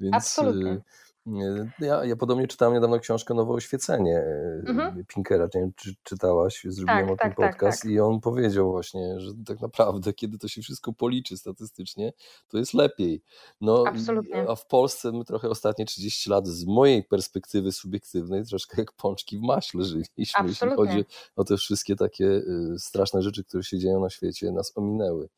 Więc 0.00 0.14
Absolutnie. 0.14 0.82
Y, 1.26 1.70
ja, 1.78 2.04
ja 2.04 2.16
podobnie 2.16 2.46
czytałem 2.46 2.74
niedawno 2.74 2.98
książkę 2.98 3.34
Nowe 3.34 3.52
Oświecenie 3.52 4.18
e, 4.18 4.62
mhm. 4.66 5.04
Pinkera, 5.06 5.44
nie 5.54 5.60
wiem, 5.60 5.72
czy 5.76 5.94
czytałaś, 6.02 6.62
zrobiłem 6.68 7.06
tak, 7.06 7.14
o 7.14 7.16
tym 7.16 7.16
tak, 7.16 7.36
tak 7.36 7.52
podcast 7.52 7.82
tak, 7.82 7.90
i 7.90 8.00
on 8.00 8.20
powiedział 8.20 8.70
właśnie, 8.70 9.20
że 9.20 9.32
tak 9.46 9.60
naprawdę, 9.60 10.12
kiedy 10.12 10.38
to 10.38 10.48
się 10.48 10.62
wszystko 10.62 10.92
policzy 10.92 11.36
statystycznie, 11.36 12.12
to 12.48 12.58
jest 12.58 12.74
lepiej. 12.74 13.22
No, 13.60 13.84
Absolutnie. 13.86 14.48
A 14.48 14.54
w 14.54 14.66
Polsce 14.66 15.12
my 15.12 15.24
trochę 15.24 15.48
ostatnie 15.48 15.84
30 15.84 16.30
lat 16.30 16.46
z 16.46 16.66
mojej 16.66 17.04
perspektywy 17.04 17.72
subiektywnej 17.72 18.44
troszkę 18.44 18.80
jak 18.80 18.92
pączki 18.92 19.38
w 19.38 19.42
maśle 19.42 19.84
żyliśmy, 19.84 20.24
Absolutnie. 20.34 20.48
jeśli 20.48 20.76
chodzi 20.76 21.04
o 21.36 21.44
te 21.44 21.56
wszystkie 21.56 21.96
takie 21.96 22.24
y, 22.24 22.74
straszne 22.78 23.22
rzeczy, 23.22 23.44
które 23.44 23.62
się 23.62 23.78
dzieją 23.78 24.00
na 24.00 24.10
świecie, 24.10 24.52
nas 24.52 24.72
ominęły. 24.76 25.28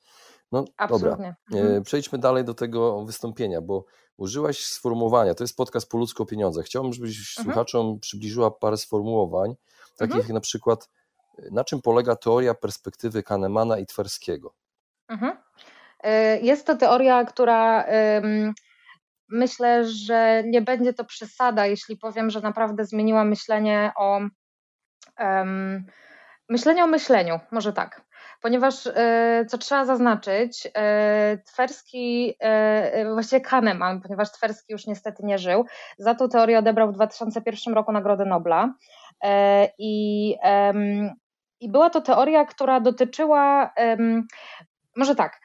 No 0.52 0.64
Absolutnie. 0.76 1.34
dobra, 1.50 1.62
mhm. 1.62 1.82
przejdźmy 1.82 2.18
dalej 2.18 2.44
do 2.44 2.54
tego 2.54 3.04
wystąpienia, 3.04 3.60
bo 3.60 3.84
użyłaś 4.16 4.64
sformułowania, 4.64 5.34
to 5.34 5.44
jest 5.44 5.56
podcast 5.56 5.90
po 5.90 5.98
ludzko 5.98 6.26
pieniądze. 6.26 6.62
Chciałbym, 6.62 6.92
żebyś 6.92 7.38
mhm. 7.38 7.44
słuchaczom 7.44 8.00
przybliżyła 8.00 8.50
parę 8.50 8.76
sformułowań, 8.76 9.54
takich 9.96 10.14
mhm. 10.16 10.20
jak 10.22 10.28
na 10.28 10.40
przykład 10.40 10.88
na 11.50 11.64
czym 11.64 11.82
polega 11.82 12.16
teoria 12.16 12.54
perspektywy 12.54 13.22
Kahnemana 13.22 13.78
i 13.78 13.86
Twerskiego? 13.86 14.54
Mhm. 15.08 15.36
E, 16.00 16.40
jest 16.40 16.66
to 16.66 16.76
teoria, 16.76 17.24
która 17.24 17.84
myślę, 19.28 19.84
że 19.88 20.42
nie 20.46 20.62
będzie 20.62 20.92
to 20.92 21.04
przesada, 21.04 21.66
jeśli 21.66 21.96
powiem, 21.96 22.30
że 22.30 22.40
naprawdę 22.40 22.84
zmieniła 22.84 23.24
myślenie 23.24 23.92
o 23.96 24.20
um, 25.18 25.86
myślenie 26.48 26.84
o 26.84 26.86
myśleniu, 26.86 27.40
może 27.50 27.72
tak 27.72 28.02
ponieważ 28.42 28.86
e, 28.86 29.44
co 29.48 29.58
trzeba 29.58 29.84
zaznaczyć, 29.84 30.68
e, 30.74 31.38
Twerski, 31.46 32.34
e, 32.40 33.12
właściwie 33.12 33.40
Kahneman, 33.40 34.00
ponieważ 34.00 34.32
Twerski 34.32 34.72
już 34.72 34.86
niestety 34.86 35.22
nie 35.26 35.38
żył, 35.38 35.66
za 35.98 36.14
tą 36.14 36.28
teorię 36.28 36.58
odebrał 36.58 36.88
w 36.88 36.94
2001 36.94 37.74
roku 37.74 37.92
Nagrodę 37.92 38.24
Nobla. 38.24 38.74
I, 39.78 40.36
i 41.60 41.68
była 41.68 41.90
to 41.90 42.00
teoria, 42.00 42.44
która 42.44 42.80
dotyczyła, 42.80 43.74
może 44.96 45.14
tak, 45.14 45.40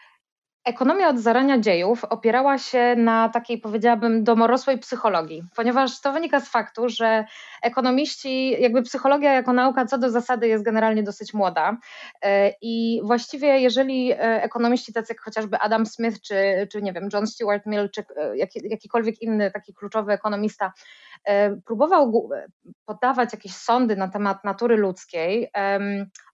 Ekonomia 0.67 1.09
od 1.09 1.19
zarania 1.19 1.59
dziejów 1.59 2.03
opierała 2.03 2.57
się 2.57 2.95
na 2.97 3.29
takiej, 3.29 3.57
powiedziałabym, 3.57 4.23
domorosłej 4.23 4.77
psychologii, 4.77 5.43
ponieważ 5.55 6.01
to 6.01 6.13
wynika 6.13 6.39
z 6.39 6.49
faktu, 6.49 6.89
że 6.89 7.25
ekonomiści, 7.61 8.61
jakby 8.61 8.81
psychologia 8.81 9.33
jako 9.33 9.53
nauka 9.53 9.85
co 9.85 9.97
do 9.97 10.09
zasady 10.09 10.47
jest 10.47 10.63
generalnie 10.63 11.03
dosyć 11.03 11.33
młoda 11.33 11.77
e, 12.21 12.53
i 12.61 13.01
właściwie 13.03 13.59
jeżeli 13.59 14.11
e, 14.11 14.17
ekonomiści 14.43 14.93
tacy 14.93 15.13
jak 15.13 15.21
chociażby 15.21 15.57
Adam 15.59 15.85
Smith, 15.85 16.21
czy, 16.21 16.67
czy 16.71 16.81
nie 16.81 16.93
wiem, 16.93 17.09
John 17.13 17.27
Stuart 17.27 17.65
Mill, 17.65 17.89
czy 17.89 18.01
e, 18.01 18.37
jakikolwiek 18.63 19.21
inny 19.21 19.51
taki 19.51 19.73
kluczowy 19.73 20.11
ekonomista 20.11 20.73
próbował 21.65 22.29
podawać 22.85 23.33
jakieś 23.33 23.55
sądy 23.55 23.95
na 23.95 24.07
temat 24.07 24.43
natury 24.43 24.77
ludzkiej, 24.77 25.51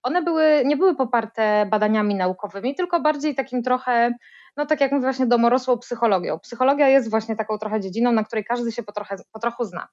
one 0.04 0.22
były, 0.22 0.64
nie 0.66 0.78
były 0.78 0.96
poparte 0.96 1.66
badaniami 1.72 2.16
naukowymi, 2.16 2.76
tylko 2.76 3.02
bardziej 3.02 3.36
takim 3.36 3.64
trochę, 3.64 4.14
no 4.58 4.66
tak 4.66 4.82
jak 4.82 4.92
mówię, 4.92 5.04
właśnie 5.04 5.26
domorosłą 5.26 5.78
psychologią. 5.78 6.40
Psychologia 6.40 6.90
jest 6.90 7.10
właśnie 7.10 7.36
taką 7.36 7.58
trochę 7.58 7.80
dziedziną, 7.80 8.12
na 8.12 8.24
której 8.24 8.46
każdy 8.46 8.72
się 8.72 8.84
po, 8.84 8.92
trochę, 8.92 9.16
po 9.32 9.40
trochu 9.40 9.64
zna. 9.64 9.88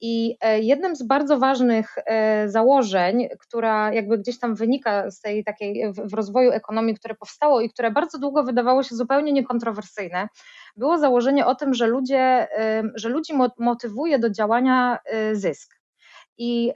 I 0.00 0.36
e, 0.40 0.60
jednym 0.60 0.96
z 0.96 1.02
bardzo 1.02 1.38
ważnych 1.38 1.94
e, 2.06 2.48
założeń, 2.48 3.28
która 3.40 3.92
jakby 3.92 4.18
gdzieś 4.18 4.38
tam 4.38 4.54
wynika 4.54 5.10
z 5.10 5.20
tej 5.20 5.44
takiej 5.44 5.92
w 5.92 6.14
rozwoju 6.14 6.50
ekonomii, 6.50 6.94
które 6.94 7.14
powstało 7.14 7.60
i 7.60 7.70
które 7.70 7.90
bardzo 7.90 8.18
długo 8.18 8.44
wydawało 8.44 8.82
się 8.82 8.96
zupełnie 8.96 9.32
niekontrowersyjne, 9.32 10.28
było 10.78 10.98
założenie 10.98 11.46
o 11.46 11.54
tym, 11.54 11.74
że 11.74 11.86
ludzie, 11.86 12.48
że 12.94 13.08
ludzi 13.08 13.32
motywuje 13.58 14.18
do 14.18 14.30
działania 14.30 14.98
e, 15.04 15.36
zysk. 15.36 15.78
I 16.38 16.72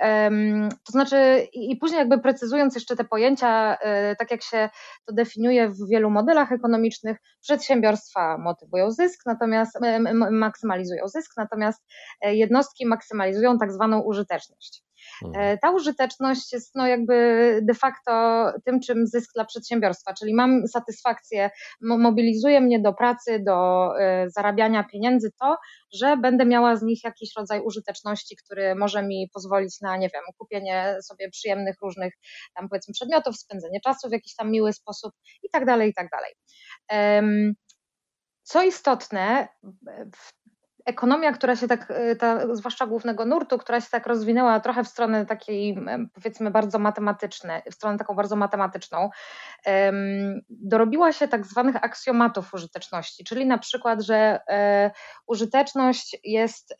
to 0.84 0.92
znaczy, 0.92 1.48
i 1.52 1.76
później 1.76 1.98
jakby 1.98 2.18
precyzując 2.18 2.74
jeszcze 2.74 2.96
te 2.96 3.04
pojęcia, 3.04 3.76
e, 3.76 4.16
tak 4.16 4.30
jak 4.30 4.42
się 4.42 4.68
to 5.04 5.12
definiuje 5.14 5.68
w 5.68 5.88
wielu 5.90 6.10
modelach 6.10 6.52
ekonomicznych, 6.52 7.16
przedsiębiorstwa 7.40 8.38
motywują 8.38 8.90
zysk, 8.90 9.20
natomiast 9.26 9.78
maksymalizują 10.30 11.08
zysk, 11.08 11.32
natomiast 11.36 11.84
e, 12.20 12.34
jednostki 12.34 12.86
maksymalizują 12.86 13.58
tak 13.58 13.72
zwaną 13.72 14.00
użyteczność. 14.00 14.82
Mhm. 15.24 15.44
E, 15.44 15.58
ta 15.58 15.70
użyteczność 15.70 16.52
jest 16.52 16.74
no 16.74 16.86
jakby 16.86 17.14
de 17.62 17.74
facto 17.74 18.12
tym, 18.64 18.80
czym 18.80 19.06
zysk 19.06 19.30
dla 19.34 19.44
przedsiębiorstwa, 19.44 20.14
czyli 20.14 20.34
mam 20.34 20.68
satysfakcję, 20.68 21.50
mobilizuje 21.80 22.60
mnie 22.60 22.80
do 22.80 22.92
pracy, 22.92 23.42
do 23.46 23.88
e, 24.00 24.30
zarabiania 24.30 24.84
pieniędzy 24.84 25.32
to, 25.40 25.56
że 25.92 26.16
będę 26.16 26.46
miała 26.46 26.76
z 26.76 26.82
nich 26.82 27.04
jakiś 27.04 27.30
rodzaj 27.36 27.60
użyteczności, 27.60 28.36
który 28.36 28.74
może 28.74 29.02
mi 29.02 29.28
pozwolić 29.34 29.80
na, 29.80 29.96
nie 29.96 30.08
wiem, 30.08 30.22
kupienie 30.38 30.96
sobie 31.02 31.30
przyjemnych 31.30 31.76
różnych 31.82 32.14
tam 32.54 32.68
powiedzmy 32.68 32.92
przedmiotów, 32.92 33.36
spędzenie 33.36 33.80
czasu 33.80 34.08
w 34.08 34.12
jakiś 34.12 34.34
tam 34.34 34.50
miły 34.50 34.72
sposób 34.72 35.12
i 35.42 35.50
tak 35.50 35.66
dalej, 35.66 35.90
i 35.90 35.94
tak 35.94 36.08
dalej. 36.10 36.32
Co 38.42 38.62
istotne, 38.62 39.48
w 40.16 40.41
ekonomia, 40.84 41.32
która 41.32 41.56
się 41.56 41.68
tak, 41.68 41.90
y, 41.90 42.16
ta, 42.16 42.56
zwłaszcza 42.56 42.86
głównego 42.86 43.24
nurtu, 43.24 43.58
która 43.58 43.80
się 43.80 43.90
tak 43.90 44.06
rozwinęła 44.06 44.60
trochę 44.60 44.84
w 44.84 44.88
stronę 44.88 45.26
takiej, 45.26 45.78
powiedzmy, 46.14 46.50
bardzo 46.50 46.78
matematycznej, 46.78 47.62
w 47.70 47.74
stronę 47.74 47.98
taką 47.98 48.14
bardzo 48.14 48.36
matematyczną, 48.36 49.10
dorobiła 50.50 51.12
się 51.12 51.28
tak 51.28 51.46
zwanych 51.46 51.76
aksjomatów 51.84 52.54
użyteczności, 52.54 53.24
czyli 53.24 53.46
na 53.46 53.58
przykład, 53.58 54.02
że 54.02 54.40
e, 54.48 54.90
użyteczność 55.26 56.16
jest 56.24 56.74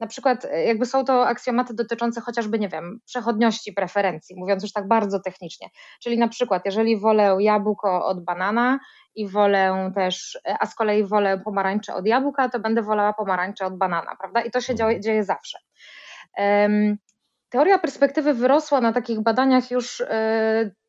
na 0.00 0.06
przykład 0.06 0.44
e, 0.44 0.64
jakby 0.64 0.86
są 0.86 1.04
to 1.04 1.26
aksjomaty 1.26 1.74
dotyczące 1.74 2.20
chociażby, 2.20 2.58
nie 2.58 2.68
wiem, 2.68 3.00
przechodniości 3.06 3.72
preferencji, 3.72 4.36
mówiąc 4.36 4.62
już 4.62 4.72
tak 4.72 4.88
bardzo 4.88 5.20
technicznie. 5.20 5.68
Czyli 6.02 6.18
na 6.18 6.28
przykład, 6.28 6.62
jeżeli 6.64 7.00
wolę 7.00 7.36
jabłko 7.40 8.06
od 8.06 8.24
banana 8.24 8.78
i 9.14 9.28
wolę 9.28 9.92
też, 9.94 10.38
a 10.60 10.66
z 10.66 10.74
kolei 10.74 11.04
wolę 11.04 11.38
pomarańcze 11.38 11.94
od 11.94 12.06
jabłka, 12.06 12.48
to 12.48 12.60
będę 12.60 12.82
wolała 12.82 13.12
pomarańcze 13.12 13.66
od 13.66 13.78
banana, 13.78 14.16
prawda? 14.18 14.42
I 14.42 14.50
to 14.50 14.60
się 14.60 14.74
dzieje, 14.74 15.00
dzieje 15.00 15.24
zawsze. 15.24 15.58
Um, 16.38 16.96
Teoria 17.54 17.78
perspektywy 17.78 18.34
wyrosła 18.34 18.80
na 18.80 18.92
takich 18.92 19.20
badaniach 19.20 19.70
już 19.70 20.00
y, 20.00 20.06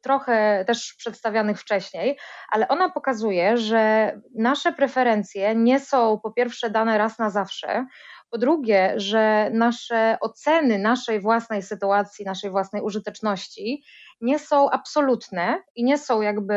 trochę 0.02 0.66
też 0.68 0.94
przedstawianych 0.98 1.60
wcześniej, 1.60 2.18
ale 2.52 2.68
ona 2.68 2.90
pokazuje, 2.90 3.58
że 3.58 4.12
nasze 4.36 4.72
preferencje 4.72 5.56
nie 5.56 5.80
są 5.80 6.20
po 6.24 6.32
pierwsze 6.32 6.70
dane 6.70 6.98
raz 6.98 7.20
na 7.20 7.30
zawsze, 7.30 7.86
po 8.30 8.38
drugie, 8.38 8.94
że 8.96 9.50
nasze 9.54 10.18
oceny 10.22 10.80
naszej 10.80 11.20
własnej 11.20 11.62
sytuacji, 11.62 12.26
naszej 12.26 12.50
własnej 12.52 12.82
użyteczności 12.82 13.84
nie 14.22 14.40
są 14.40 14.70
absolutne 14.70 15.64
i 15.76 15.84
nie 15.84 15.98
są 15.98 16.22
jakby, 16.22 16.56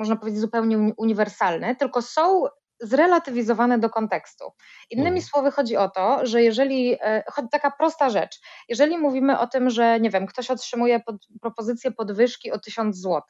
można 0.00 0.16
powiedzieć, 0.16 0.40
zupełnie 0.40 0.78
uniwersalne, 0.96 1.76
tylko 1.76 2.02
są 2.02 2.44
zrelatywizowane 2.80 3.78
do 3.78 3.90
kontekstu. 3.90 4.44
Innymi 4.90 5.08
mhm. 5.08 5.26
słowy, 5.26 5.50
chodzi 5.50 5.76
o 5.76 5.88
to, 5.88 6.26
że 6.26 6.42
jeżeli, 6.42 6.96
e, 7.00 7.22
taka 7.50 7.70
prosta 7.70 8.10
rzecz, 8.10 8.40
jeżeli 8.68 8.98
mówimy 8.98 9.38
o 9.38 9.46
tym, 9.46 9.70
że 9.70 10.00
nie 10.00 10.10
wiem, 10.10 10.26
ktoś 10.26 10.50
otrzymuje 10.50 11.00
pod, 11.00 11.16
propozycję 11.40 11.90
podwyżki 11.92 12.52
o 12.52 12.58
1000 12.58 12.96
zł, 12.96 13.22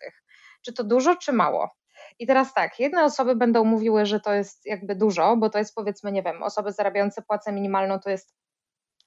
czy 0.63 0.73
to 0.73 0.85
dużo, 0.85 1.17
czy 1.17 1.33
mało? 1.33 1.71
I 2.19 2.27
teraz 2.27 2.55
tak, 2.55 2.81
jedne 2.81 3.05
osoby 3.05 3.37
będą 3.37 3.65
mówiły, 3.65 4.07
że 4.07 4.21
to 4.21 4.33
jest 4.33 4.67
jakby 4.67 4.95
dużo, 4.95 5.37
bo 5.37 5.51
to 5.51 5.59
jest 5.59 5.75
powiedzmy, 5.75 6.13
nie 6.13 6.23
wiem, 6.23 6.43
osoby 6.43 6.73
zarabiające 6.73 7.23
płacę 7.23 7.53
minimalną 7.53 8.01
to 8.01 8.11
jest 8.11 8.35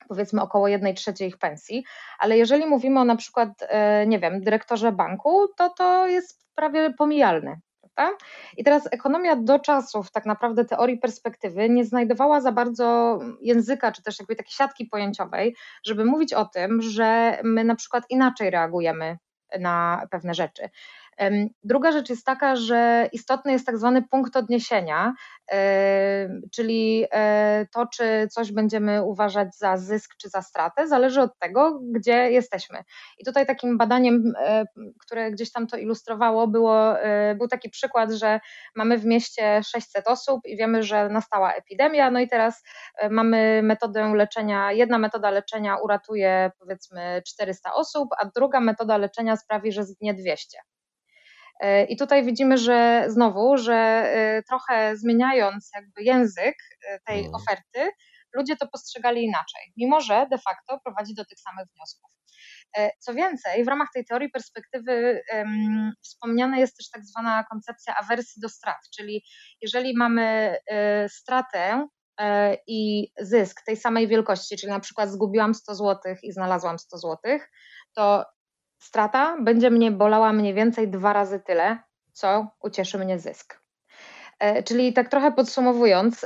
powiedzmy 0.07 0.41
około 0.41 0.67
1 0.67 0.95
trzeciej 0.95 1.27
ich 1.27 1.38
pensji, 1.38 1.83
ale 2.19 2.38
jeżeli 2.38 2.65
mówimy 2.65 3.00
o 3.00 3.05
na 3.05 3.15
przykład, 3.15 3.50
e, 3.60 4.07
nie 4.07 4.19
wiem, 4.19 4.41
dyrektorze 4.41 4.91
banku, 4.91 5.48
to 5.57 5.69
to 5.69 6.07
jest 6.07 6.45
prawie 6.55 6.93
pomijalne. 6.93 7.57
I 8.57 8.63
teraz 8.63 8.88
ekonomia 8.91 9.36
do 9.36 9.60
czasów 9.60 10.12
tak 10.12 10.25
naprawdę 10.25 10.65
teorii 10.65 10.98
perspektywy 10.98 11.69
nie 11.69 11.86
znajdowała 11.86 12.41
za 12.41 12.51
bardzo 12.51 13.19
języka, 13.41 13.91
czy 13.91 14.03
też 14.03 14.19
jakby 14.19 14.36
takiej 14.36 14.53
siatki 14.53 14.86
pojęciowej, 14.86 15.55
żeby 15.86 16.05
mówić 16.05 16.33
o 16.33 16.45
tym, 16.45 16.81
że 16.81 17.38
my 17.43 17.63
na 17.63 17.75
przykład 17.75 18.03
inaczej 18.10 18.50
reagujemy 18.50 19.17
na 19.60 20.07
pewne 20.12 20.33
rzeczy. 20.33 20.69
Druga 21.63 21.91
rzecz 21.91 22.10
jest 22.10 22.25
taka, 22.25 22.55
że 22.55 23.10
istotny 23.12 23.51
jest 23.51 23.65
tak 23.65 23.77
zwany 23.77 24.01
punkt 24.01 24.36
odniesienia, 24.36 25.13
czyli 26.51 27.05
e, 27.12 27.65
to, 27.74 27.88
czy 27.88 28.27
coś 28.32 28.51
będziemy 28.51 29.03
uważać 29.03 29.58
za 29.58 29.77
zysk 29.77 30.12
czy 30.22 30.29
za 30.29 30.41
stratę, 30.41 30.88
zależy 30.88 31.22
od 31.22 31.39
tego, 31.39 31.79
gdzie 31.91 32.32
jesteśmy. 32.32 32.84
I 33.17 33.25
tutaj 33.25 33.46
takim 33.46 33.77
badaniem, 33.77 34.34
e, 34.39 34.65
które 35.00 35.32
gdzieś 35.32 35.51
tam 35.51 35.67
to 35.67 35.77
ilustrowało, 35.77 36.48
było, 36.48 37.00
e, 37.00 37.36
był 37.36 37.48
taki 37.48 37.70
przykład, 37.70 38.12
że 38.12 38.39
mamy 38.75 38.98
w 38.98 39.05
mieście 39.05 39.62
600 39.63 40.08
osób 40.08 40.41
i 40.46 40.58
wiemy, 40.58 40.84
że 40.84 41.10
nastała 41.10 41.53
epidemia, 41.53 42.12
no 42.12 42.20
i 42.20 42.27
teraz 42.27 42.63
mamy 43.10 43.62
metodę 43.63 44.13
leczenia, 44.15 44.72
jedna 44.72 44.98
metoda 44.98 45.29
leczenia 45.29 45.77
uratuje 45.77 46.51
powiedzmy 46.60 47.22
400 47.25 47.74
osób, 47.74 48.10
a 48.22 48.25
druga 48.25 48.60
metoda 48.60 48.98
leczenia 48.98 49.36
sprawi, 49.36 49.72
że 49.72 49.84
zginie 49.84 50.13
200. 50.13 50.73
E, 51.63 51.84
I 51.86 51.98
tutaj 51.98 52.25
widzimy, 52.25 52.58
że 52.58 53.05
znowu, 53.08 53.58
że 53.58 53.74
e, 53.75 54.43
trochę 54.43 54.98
zmieniając 54.98 55.72
jakby 55.75 56.03
język 56.03 56.55
e, 56.88 57.00
tej 57.00 57.17
mhm. 57.25 57.36
oferty, 57.36 57.96
ludzie 58.34 58.55
to 58.55 58.67
postrzegali 58.67 59.24
inaczej, 59.24 59.74
mimo 59.77 60.01
że 60.01 60.27
de 60.32 60.38
facto 60.38 60.79
prowadzi 60.86 61.13
do 61.15 61.25
tych 61.25 61.39
samych 61.39 61.65
wniosków. 61.75 62.12
Co 63.00 63.13
więcej, 63.13 63.63
w 63.63 63.67
ramach 63.67 63.88
tej 63.93 64.05
teorii 64.05 64.29
perspektywy 64.29 65.22
um, 65.34 65.91
wspomniana 66.01 66.58
jest 66.58 66.77
też 66.77 66.89
tak 66.89 67.05
zwana 67.05 67.43
koncepcja 67.43 67.96
awersji 67.96 68.41
do 68.41 68.50
strat, 68.50 68.77
czyli 68.96 69.24
jeżeli 69.62 69.98
mamy 69.98 70.58
y, 71.05 71.10
stratę 71.10 71.88
y, 72.22 72.24
i 72.67 73.12
zysk 73.20 73.65
tej 73.65 73.77
samej 73.77 74.08
wielkości, 74.08 74.58
czyli 74.58 74.72
na 74.72 74.79
przykład 74.79 75.10
zgubiłam 75.10 75.53
100 75.53 75.75
zł 75.75 76.15
i 76.24 76.32
znalazłam 76.32 76.79
100 76.79 76.98
zł, 76.98 77.17
to 77.96 78.25
strata 78.84 79.38
będzie 79.42 79.70
mnie 79.70 79.92
bolała 79.92 80.34
mniej 80.34 80.54
więcej 80.54 80.88
dwa 80.88 81.13
razy 81.13 81.40
tyle, 81.40 81.78
co 82.13 82.48
ucieszy 82.62 83.00
mnie 83.00 83.20
zysk. 83.20 83.63
E, 84.40 84.63
czyli 84.63 84.94
tak 84.94 85.10
trochę 85.10 85.32
podsumowując, 85.32 86.25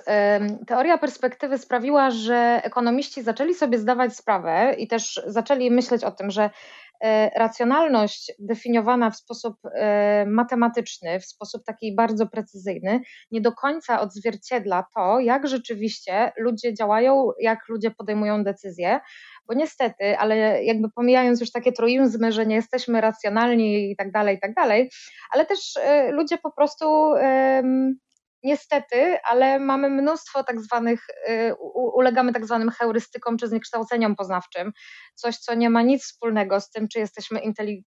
teoria 0.68 0.98
perspektywy 0.98 1.58
sprawiła, 1.58 2.12
że 2.12 2.62
ekonomiści 2.64 3.24
zaczęli 3.24 3.54
sobie 3.54 3.80
zdawać 3.80 4.16
sprawę 4.16 4.76
i 4.78 4.88
też 4.88 5.22
zaczęli 5.26 5.72
myśleć 5.72 6.04
o 6.04 6.12
tym, 6.12 6.32
że 6.32 6.44
e, 6.44 6.50
racjonalność 7.36 8.32
definiowana 8.40 9.12
w 9.12 9.16
sposób 9.16 9.56
e, 9.74 10.26
matematyczny, 10.26 11.20
w 11.20 11.26
sposób 11.26 11.64
taki 11.66 11.96
bardzo 11.96 12.28
precyzyjny, 12.28 13.02
nie 13.32 13.42
do 13.42 13.52
końca 13.52 14.02
odzwierciedla 14.02 14.86
to, 14.96 15.20
jak 15.20 15.48
rzeczywiście 15.48 16.32
ludzie 16.38 16.74
działają, 16.74 17.30
jak 17.40 17.60
ludzie 17.70 17.92
podejmują 17.92 18.44
decyzje, 18.44 19.00
bo 19.48 19.54
niestety, 19.54 20.18
ale 20.18 20.64
jakby 20.64 20.90
pomijając 20.92 21.40
już 21.40 21.52
takie 21.52 21.72
truizmy, 21.72 22.32
że 22.32 22.46
nie 22.46 22.56
jesteśmy 22.56 23.02
racjonalni 23.02 23.92
i 23.92 23.96
tak 23.96 24.12
dalej, 24.12 24.38
i 24.38 24.40
tak 24.40 24.54
dalej, 24.54 24.90
ale 25.32 25.46
też 25.46 25.78
e, 25.78 26.12
ludzie 26.12 26.38
po 26.38 26.52
prostu 26.52 26.86
niestety, 28.48 29.18
ale 29.30 29.60
mamy 29.60 29.90
mnóstwo 29.90 30.44
tak 30.44 30.62
zwanych, 30.62 31.06
y, 31.30 31.56
ulegamy 31.94 32.34
tak 32.34 32.46
zwanym 32.46 32.70
heurystykom 32.70 33.38
czy 33.38 33.48
zniekształceniom 33.48 34.16
poznawczym. 34.16 34.72
Coś, 35.16 35.38
co 35.38 35.54
nie 35.54 35.70
ma 35.70 35.82
nic 35.82 36.04
wspólnego 36.04 36.62
z 36.62 36.70
tym, 36.70 36.88
czy 36.88 37.00
jesteśmy 37.00 37.42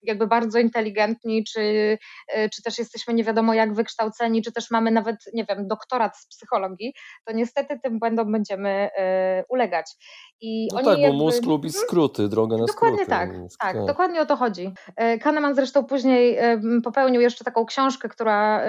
jakby 0.02 0.26
bardzo 0.26 0.58
inteligentni, 0.58 1.44
czy, 1.44 1.60
y, 1.60 2.50
czy 2.54 2.62
też 2.62 2.78
jesteśmy 2.78 3.14
nie 3.14 3.24
wiadomo 3.24 3.54
jak 3.54 3.74
wykształceni, 3.74 4.42
czy 4.42 4.52
też 4.52 4.70
mamy 4.70 4.90
nawet, 4.90 5.16
nie 5.34 5.44
wiem, 5.44 5.68
doktorat 5.68 6.16
z 6.16 6.26
psychologii, 6.26 6.94
to 7.24 7.32
niestety 7.32 7.80
tym 7.82 7.98
błędom 7.98 8.32
będziemy 8.32 8.90
y, 9.40 9.44
ulegać. 9.48 9.86
I 10.40 10.68
no 10.72 10.82
tak, 10.82 10.98
jakby... 10.98 11.18
bo 11.18 11.24
mózg 11.24 11.44
lubi 11.46 11.68
mhm. 11.68 11.84
skróty, 11.84 12.28
drogę 12.28 12.56
na 12.56 12.66
dokładnie 12.66 12.96
skróty. 12.96 13.10
Tak, 13.10 13.32
więc, 13.32 13.56
tak, 13.58 13.76
tak, 13.76 13.86
dokładnie 13.86 14.20
o 14.20 14.26
to 14.26 14.36
chodzi. 14.36 14.72
Kahneman 15.20 15.54
zresztą 15.54 15.84
później 15.84 16.38
popełnił 16.84 17.20
jeszcze 17.20 17.44
taką 17.44 17.66
książkę, 17.66 18.08
która 18.08 18.62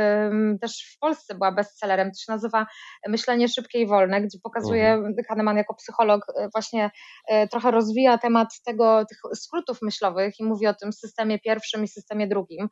też 0.61 0.93
w 0.95 0.99
Polsce 0.99 1.35
była 1.35 1.51
bez 1.51 1.75
bestsellerem. 1.79 2.11
To 2.11 2.19
się 2.19 2.31
nazywa 2.31 2.65
Myślenie 3.07 3.47
szybkie 3.47 3.79
i 3.79 3.87
wolne, 3.87 4.21
gdzie 4.21 4.37
pokazuje 4.43 4.93
mhm. 4.93 5.15
Kahneman 5.27 5.57
jako 5.57 5.73
psycholog 5.73 6.25
e, 6.37 6.49
właśnie 6.53 6.91
e, 7.27 7.47
trochę 7.47 7.71
rozwija 7.71 8.17
temat 8.17 8.47
tego, 8.65 9.05
tych 9.05 9.17
skrótów 9.33 9.81
myślowych 9.81 10.39
i 10.39 10.43
mówi 10.43 10.67
o 10.67 10.73
tym 10.73 10.93
systemie 10.93 11.39
pierwszym 11.39 11.83
i 11.83 11.87
systemie 11.87 12.27
drugim. 12.27 12.69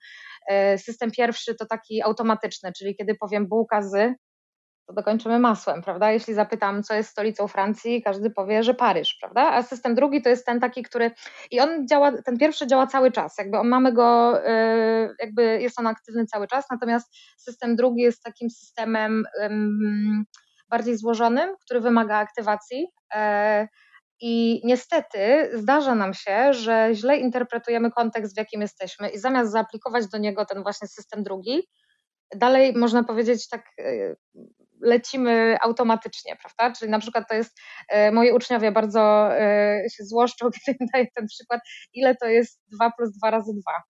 E, 0.50 0.78
system 0.78 1.12
pierwszy 1.12 1.56
to 1.56 1.66
taki 1.66 2.02
automatyczny, 2.02 2.72
czyli 2.78 2.96
kiedy 2.96 3.16
powiem 3.16 3.48
bułka 3.48 3.82
z, 3.82 4.16
to 4.88 4.94
dokończymy 4.94 5.40
masłem, 5.40 5.82
prawda? 5.82 6.12
Jeśli 6.12 6.34
zapytam, 6.34 6.84
co 6.84 6.94
jest 6.94 7.10
stolicą 7.10 7.48
Francji, 7.48 8.02
każdy 8.02 8.30
powie, 8.30 8.64
że 8.64 8.74
Paryż, 8.74 9.18
prawda? 9.22 9.42
A 9.42 9.64
system 9.64 9.96
drugi 9.96 10.22
to 10.22 10.30
jest 10.30 10.46
ten 10.46 10.60
taki, 10.60 10.84
który 10.84 11.12
i 11.52 11.60
on 11.60 11.88
działa, 11.88 12.22
ten 12.22 12.38
pierwszy 12.38 12.68
działa 12.68 12.88
cały 12.88 13.12
czas, 13.12 13.38
jakby 13.38 13.58
on, 13.58 13.68
mamy 13.68 13.94
go, 13.94 14.40
y, 14.48 15.16
jakby 15.20 15.62
jest 15.62 15.80
on 15.80 15.88
aktywny 15.88 16.26
cały 16.26 16.48
czas, 16.48 16.66
natomiast 16.72 17.16
system 17.38 17.76
drugi 17.76 18.02
jest 18.02 18.24
takim 18.24 18.50
systemem 18.50 19.24
bardziej 20.70 20.98
złożonym, 20.98 21.50
który 21.62 21.82
wymaga 21.82 22.18
aktywacji. 22.18 22.88
E, 23.14 23.68
I 24.22 24.62
niestety 24.64 25.50
zdarza 25.54 25.96
nam 25.96 26.14
się, 26.14 26.54
że 26.54 26.90
źle 26.94 27.18
interpretujemy 27.18 27.92
kontekst, 27.92 28.36
w 28.36 28.38
jakim 28.38 28.62
jesteśmy, 28.62 29.10
i 29.10 29.18
zamiast 29.18 29.52
zaaplikować 29.52 30.08
do 30.08 30.18
niego 30.18 30.46
ten 30.46 30.64
właśnie 30.64 30.88
system 30.88 31.24
drugi, 31.24 31.68
dalej 32.36 32.74
można 32.74 33.04
powiedzieć 33.04 33.50
tak 33.50 33.66
y, 33.80 34.16
lecimy 34.82 35.58
automatycznie, 35.62 36.36
prawda? 36.36 36.80
Czyli 36.80 36.92
na 36.92 37.00
przykład 37.00 37.30
to 37.30 37.36
jest, 37.36 37.60
e, 37.90 38.12
moi 38.12 38.32
uczniowie 38.32 38.72
bardzo 38.72 39.30
e, 39.36 39.84
się 39.98 40.04
złoszczą, 40.04 40.50
kiedy 40.66 40.86
daję 40.94 41.06
ten 41.16 41.28
przykład, 41.28 41.62
ile 41.94 42.16
to 42.16 42.28
jest 42.28 42.62
2 42.68 42.92
plus 42.98 43.12
2 43.18 43.32
razy 43.32 43.52
2. 43.54 43.84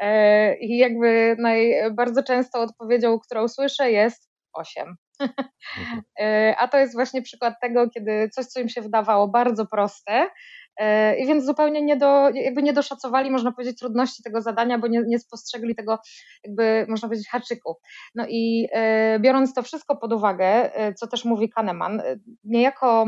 E, 0.00 0.58
I 0.58 0.78
jakby 0.78 1.36
naj, 1.38 1.74
bardzo 1.94 2.22
często 2.22 2.60
odpowiedzią, 2.60 3.18
którą 3.18 3.48
słyszę 3.48 3.90
jest 3.90 4.30
8. 4.52 4.96
Mhm. 5.20 6.02
A 6.58 6.68
to 6.68 6.78
jest 6.78 6.94
właśnie 6.94 7.22
przykład 7.22 7.54
tego, 7.60 7.90
kiedy 7.90 8.28
coś, 8.32 8.46
co 8.46 8.60
im 8.60 8.68
się 8.68 8.82
wydawało 8.82 9.28
bardzo 9.28 9.66
proste, 9.66 10.28
E, 10.76 11.16
I 11.18 11.26
więc 11.26 11.44
zupełnie 11.44 11.82
nie, 11.82 11.96
do, 11.96 12.30
jakby 12.30 12.62
nie 12.62 12.72
doszacowali, 12.72 13.30
można 13.30 13.52
powiedzieć, 13.52 13.78
trudności 13.78 14.22
tego 14.22 14.42
zadania, 14.42 14.78
bo 14.78 14.86
nie, 14.86 15.02
nie 15.06 15.18
spostrzegli 15.18 15.74
tego, 15.74 15.98
jakby 16.44 16.86
można 16.88 17.08
powiedzieć, 17.08 17.28
haczyku. 17.28 17.76
No 18.14 18.26
i 18.28 18.68
e, 18.72 19.18
biorąc 19.20 19.54
to 19.54 19.62
wszystko 19.62 19.96
pod 19.96 20.12
uwagę, 20.12 20.74
e, 20.74 20.94
co 20.94 21.06
też 21.06 21.24
mówi 21.24 21.50
Kahneman, 21.50 22.02
niejako 22.44 23.06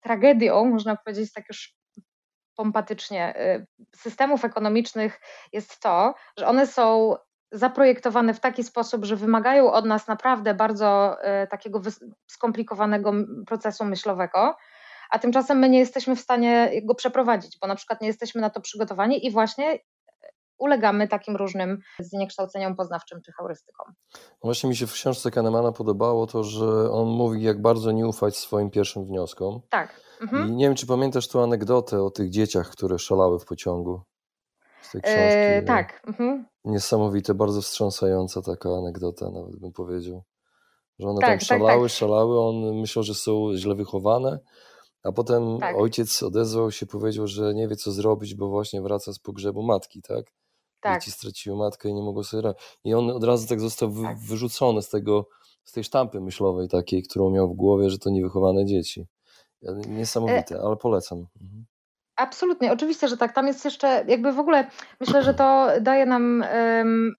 tragedią, 0.00 0.64
można 0.64 0.96
powiedzieć 0.96 1.32
tak 1.32 1.44
już 1.48 1.74
pompatycznie, 2.56 3.34
systemów 3.96 4.44
ekonomicznych 4.44 5.20
jest 5.52 5.80
to, 5.80 6.14
że 6.38 6.46
one 6.46 6.66
są 6.66 7.14
zaprojektowane 7.52 8.34
w 8.34 8.40
taki 8.40 8.64
sposób, 8.64 9.04
że 9.04 9.16
wymagają 9.16 9.72
od 9.72 9.84
nas 9.84 10.08
naprawdę 10.08 10.54
bardzo 10.54 11.16
takiego 11.50 11.80
skomplikowanego 12.26 13.12
procesu 13.46 13.84
myślowego, 13.84 14.56
a 15.10 15.18
tymczasem 15.18 15.58
my 15.58 15.68
nie 15.68 15.78
jesteśmy 15.78 16.16
w 16.16 16.20
stanie 16.20 16.70
go 16.84 16.94
przeprowadzić, 16.94 17.58
bo 17.60 17.66
na 17.66 17.74
przykład 17.74 18.00
nie 18.00 18.08
jesteśmy 18.08 18.40
na 18.40 18.50
to 18.50 18.60
przygotowani 18.60 19.26
i 19.26 19.30
właśnie 19.30 19.78
ulegamy 20.58 21.08
takim 21.08 21.36
różnym 21.36 21.78
zniekształceniom 21.98 22.76
poznawczym 22.76 23.20
czy 23.22 23.32
heurystykom. 23.32 23.94
Właśnie 24.42 24.68
mi 24.68 24.76
się 24.76 24.86
w 24.86 24.92
książce 24.92 25.30
Kahnemana 25.30 25.72
podobało 25.72 26.26
to, 26.26 26.44
że 26.44 26.90
on 26.90 27.08
mówi, 27.08 27.42
jak 27.42 27.62
bardzo 27.62 27.92
nie 27.92 28.06
ufać 28.06 28.36
swoim 28.36 28.70
pierwszym 28.70 29.04
wnioskom. 29.04 29.60
Tak. 29.70 30.00
Mhm. 30.20 30.48
I 30.48 30.52
nie 30.52 30.64
wiem, 30.64 30.74
czy 30.74 30.86
pamiętasz 30.86 31.28
tu 31.28 31.40
anegdotę 31.40 32.02
o 32.02 32.10
tych 32.10 32.30
dzieciach, 32.30 32.70
które 32.70 32.98
szalały 32.98 33.38
w 33.38 33.44
pociągu 33.44 34.02
z 34.82 34.92
tej 34.92 35.02
książki. 35.02 35.38
Yy, 35.56 35.62
tak. 35.62 36.02
Mhm. 36.06 36.46
Niesamowite, 36.64 37.34
bardzo 37.34 37.62
wstrząsająca 37.62 38.42
taka 38.42 38.68
anegdota, 38.68 39.30
nawet 39.30 39.56
bym 39.56 39.72
powiedział. 39.72 40.22
Że 40.98 41.08
one 41.08 41.20
tak, 41.20 41.30
tam 41.30 41.38
tak, 41.38 41.46
szalały, 41.46 41.88
tak, 41.88 41.96
szalały, 41.96 42.40
on 42.40 42.80
myślał, 42.80 43.02
że 43.02 43.14
są 43.14 43.56
źle 43.56 43.74
wychowane, 43.74 44.38
a 45.02 45.12
potem 45.12 45.58
tak. 45.60 45.76
ojciec 45.76 46.22
odezwał 46.22 46.70
się, 46.70 46.86
powiedział, 46.86 47.26
że 47.26 47.54
nie 47.54 47.68
wie 47.68 47.76
co 47.76 47.92
zrobić, 47.92 48.34
bo 48.34 48.48
właśnie 48.48 48.82
wraca 48.82 49.12
z 49.12 49.18
pogrzebu 49.18 49.62
matki, 49.62 50.02
tak? 50.02 50.32
tak. 50.80 51.00
Dzieci 51.00 51.10
straciły 51.10 51.56
matkę 51.56 51.88
i 51.88 51.94
nie 51.94 52.02
mogą 52.02 52.22
sobie 52.22 52.42
radzić. 52.42 52.62
I 52.84 52.94
on 52.94 53.10
od 53.10 53.24
razu 53.24 53.48
tak 53.48 53.60
został 53.60 53.90
wy, 53.90 54.02
tak. 54.02 54.18
wyrzucony 54.18 54.82
z 54.82 54.88
tego, 54.88 55.28
z 55.64 55.72
tej 55.72 55.84
sztampy 55.84 56.20
myślowej 56.20 56.68
takiej, 56.68 57.02
którą 57.02 57.30
miał 57.30 57.48
w 57.48 57.56
głowie, 57.56 57.90
że 57.90 57.98
to 57.98 58.10
niewychowane 58.10 58.66
dzieci. 58.66 59.06
Niesamowite, 59.88 60.56
e... 60.56 60.62
ale 60.62 60.76
polecam. 60.76 61.18
Mhm. 61.18 61.66
Absolutnie, 62.20 62.72
oczywiście, 62.72 63.08
że 63.08 63.16
tak. 63.16 63.34
Tam 63.34 63.46
jest 63.46 63.64
jeszcze, 63.64 64.04
jakby 64.08 64.32
w 64.32 64.38
ogóle 64.38 64.66
myślę, 65.00 65.22
że 65.22 65.34
to 65.34 65.68
daje 65.80 66.06
nam, 66.06 66.44
um, 66.54 67.14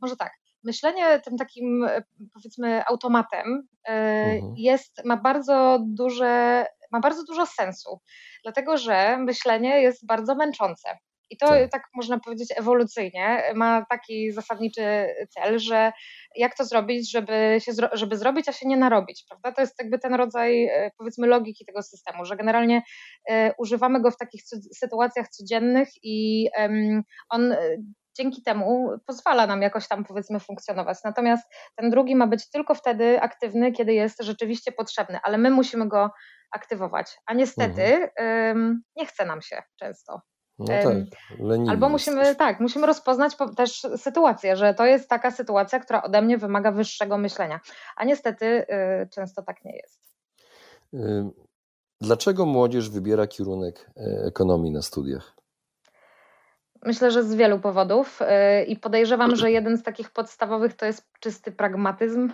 może 0.00 0.16
tak, 0.16 0.32
myślenie 0.64 1.20
tym 1.20 1.36
takim 1.36 1.84
e, 1.84 2.02
powiedzmy 2.34 2.86
automatem 2.86 3.68
e, 3.88 3.92
mhm. 3.92 4.54
jest, 4.56 5.04
ma 5.04 5.16
bardzo 5.16 5.78
duże, 5.86 6.66
ma 6.92 7.00
bardzo 7.00 7.24
dużo 7.24 7.46
sensu, 7.46 8.00
dlatego 8.42 8.76
że 8.76 9.18
myślenie 9.18 9.82
jest 9.82 10.06
bardzo 10.06 10.34
męczące. 10.34 10.98
I 11.30 11.36
to 11.36 11.46
tak. 11.46 11.70
tak 11.70 11.82
można 11.94 12.20
powiedzieć 12.20 12.48
ewolucyjnie 12.56 13.42
ma 13.54 13.86
taki 13.90 14.32
zasadniczy 14.32 15.06
cel, 15.30 15.58
że 15.58 15.92
jak 16.36 16.56
to 16.56 16.64
zrobić, 16.64 17.10
żeby, 17.10 17.56
się, 17.58 17.72
żeby 17.92 18.16
zrobić, 18.16 18.48
a 18.48 18.52
się 18.52 18.68
nie 18.68 18.76
narobić, 18.76 19.24
prawda? 19.28 19.52
To 19.52 19.60
jest 19.60 19.74
jakby 19.78 19.98
ten 19.98 20.14
rodzaj 20.14 20.64
e, 20.64 20.90
powiedzmy 20.98 21.26
logiki 21.26 21.64
tego 21.64 21.82
systemu, 21.82 22.24
że 22.24 22.36
generalnie 22.36 22.82
e, 23.30 23.52
używamy 23.58 24.00
go 24.00 24.10
w 24.10 24.16
takich 24.16 24.42
sytuacjach 24.76 25.28
codziennych 25.28 25.88
i 26.02 26.48
on 27.30 27.52
e, 27.52 27.58
dzięki 28.18 28.42
temu 28.42 28.90
pozwala 29.06 29.46
nam 29.46 29.62
jakoś 29.62 29.88
tam 29.88 30.04
powiedzmy 30.04 30.40
funkcjonować. 30.40 30.98
Natomiast 31.04 31.44
ten 31.76 31.90
drugi 31.90 32.16
ma 32.16 32.26
być 32.26 32.50
tylko 32.50 32.74
wtedy 32.74 33.20
aktywny, 33.20 33.72
kiedy 33.72 33.94
jest 33.94 34.22
rzeczywiście 34.22 34.72
potrzebny, 34.72 35.18
ale 35.22 35.38
my 35.38 35.50
musimy 35.50 35.88
go 35.88 36.10
aktywować, 36.52 37.18
a 37.26 37.34
niestety 37.34 38.10
mhm. 38.18 38.82
nie 38.96 39.06
chce 39.06 39.26
nam 39.26 39.42
się 39.42 39.62
często. 39.80 40.20
No 40.58 40.66
tak, 40.66 40.96
Albo 41.68 41.88
musimy, 41.88 42.34
tak, 42.34 42.60
musimy 42.60 42.86
rozpoznać 42.86 43.36
też 43.56 43.86
sytuację, 43.96 44.56
że 44.56 44.74
to 44.74 44.86
jest 44.86 45.08
taka 45.08 45.30
sytuacja, 45.30 45.78
która 45.80 46.02
ode 46.02 46.22
mnie 46.22 46.38
wymaga 46.38 46.72
wyższego 46.72 47.18
myślenia, 47.18 47.60
a 47.96 48.04
niestety 48.04 48.46
y, 48.46 48.66
często 49.10 49.42
tak 49.42 49.64
nie 49.64 49.76
jest. 49.76 50.00
Dlaczego 52.00 52.46
młodzież 52.46 52.90
wybiera 52.90 53.26
kierunek 53.26 53.90
e, 53.96 54.26
ekonomii 54.26 54.72
na 54.72 54.82
studiach? 54.82 55.36
Myślę, 56.82 57.10
że 57.10 57.24
z 57.24 57.34
wielu 57.34 57.60
powodów 57.60 58.22
y, 58.22 58.64
i 58.64 58.76
podejrzewam, 58.76 59.36
że 59.36 59.50
jeden 59.50 59.78
z 59.78 59.82
takich 59.82 60.10
podstawowych 60.10 60.74
to 60.74 60.86
jest 60.86 61.06
czysty 61.20 61.52
pragmatyzm. 61.52 62.32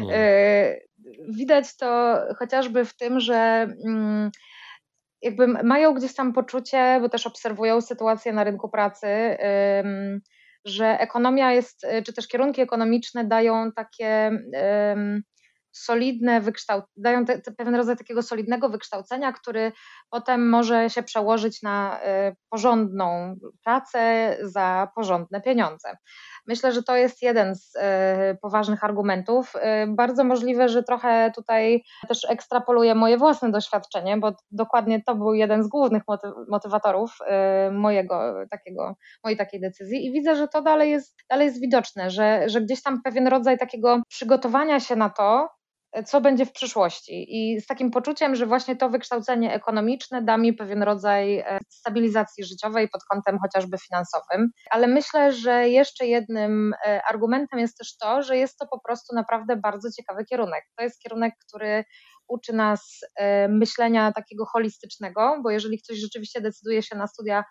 No. 0.00 0.12
Y, 0.16 0.88
widać 1.28 1.76
to 1.76 2.18
chociażby 2.38 2.84
w 2.84 2.96
tym, 2.96 3.20
że 3.20 3.68
mm, 3.84 4.30
jakby 5.26 5.46
mają 5.46 5.94
gdzieś 5.94 6.14
tam 6.14 6.32
poczucie, 6.32 6.98
bo 7.00 7.08
też 7.08 7.26
obserwują 7.26 7.80
sytuację 7.80 8.32
na 8.32 8.44
rynku 8.44 8.68
pracy, 8.68 9.06
że 10.64 11.00
ekonomia 11.00 11.52
jest, 11.52 11.86
czy 12.06 12.12
też 12.12 12.28
kierunki 12.28 12.60
ekonomiczne 12.60 13.24
dają 13.24 13.72
takie 13.72 14.30
solidne 15.76 16.40
wykształcenie, 16.40 16.92
dają 16.96 17.24
te, 17.24 17.40
te 17.40 17.52
pewien 17.52 17.74
rodzaj 17.74 17.96
takiego 17.96 18.22
solidnego 18.22 18.68
wykształcenia, 18.68 19.32
który 19.32 19.72
potem 20.10 20.48
może 20.48 20.90
się 20.90 21.02
przełożyć 21.02 21.62
na 21.62 22.00
y, 22.30 22.36
porządną 22.50 23.36
pracę 23.64 24.36
za 24.42 24.88
porządne 24.94 25.40
pieniądze. 25.40 25.96
Myślę, 26.46 26.72
że 26.72 26.82
to 26.82 26.96
jest 26.96 27.22
jeden 27.22 27.54
z 27.54 27.74
y, 27.74 27.80
poważnych 28.42 28.84
argumentów. 28.84 29.52
Y, 29.56 29.60
bardzo 29.86 30.24
możliwe, 30.24 30.68
że 30.68 30.82
trochę 30.82 31.32
tutaj 31.34 31.84
też 32.08 32.26
ekstrapoluję 32.30 32.94
moje 32.94 33.18
własne 33.18 33.50
doświadczenie, 33.50 34.16
bo 34.16 34.32
dokładnie 34.50 35.02
to 35.02 35.14
był 35.14 35.34
jeden 35.34 35.62
z 35.64 35.68
głównych 35.68 36.02
motywatorów 36.48 37.18
mojego 37.72 38.34
takiego, 38.50 38.96
mojej 39.24 39.36
takiej 39.36 39.60
decyzji 39.60 40.06
i 40.06 40.12
widzę, 40.12 40.36
że 40.36 40.48
to 40.48 40.62
dalej 40.62 40.90
jest, 40.90 41.16
dalej 41.30 41.46
jest 41.46 41.60
widoczne, 41.60 42.10
że, 42.10 42.48
że 42.48 42.60
gdzieś 42.60 42.82
tam 42.82 43.02
pewien 43.02 43.28
rodzaj 43.28 43.58
takiego 43.58 44.02
przygotowania 44.08 44.80
się 44.80 44.96
na 44.96 45.10
to, 45.10 45.48
co 46.04 46.20
będzie 46.20 46.46
w 46.46 46.52
przyszłości. 46.52 47.26
I 47.28 47.60
z 47.60 47.66
takim 47.66 47.90
poczuciem, 47.90 48.36
że 48.36 48.46
właśnie 48.46 48.76
to 48.76 48.90
wykształcenie 48.90 49.54
ekonomiczne 49.54 50.22
da 50.22 50.36
mi 50.36 50.52
pewien 50.52 50.82
rodzaj 50.82 51.38
e, 51.38 51.58
stabilizacji 51.68 52.44
życiowej 52.44 52.88
pod 52.88 53.04
kątem 53.04 53.38
chociażby 53.38 53.78
finansowym. 53.78 54.50
Ale 54.70 54.86
myślę, 54.86 55.32
że 55.32 55.68
jeszcze 55.68 56.06
jednym 56.06 56.74
e, 56.86 57.02
argumentem 57.10 57.58
jest 57.58 57.78
też 57.78 57.96
to, 57.96 58.22
że 58.22 58.36
jest 58.36 58.58
to 58.58 58.66
po 58.66 58.80
prostu 58.80 59.14
naprawdę 59.14 59.56
bardzo 59.56 59.88
ciekawy 59.90 60.24
kierunek. 60.24 60.64
To 60.76 60.84
jest 60.84 61.00
kierunek, 61.00 61.34
który 61.48 61.84
uczy 62.28 62.52
nas 62.52 63.00
e, 63.16 63.48
myślenia 63.48 64.12
takiego 64.12 64.46
holistycznego, 64.46 65.40
bo 65.42 65.50
jeżeli 65.50 65.78
ktoś 65.82 65.98
rzeczywiście 65.98 66.40
decyduje 66.40 66.82
się 66.82 66.96
na 66.96 67.06
studia 67.06 67.44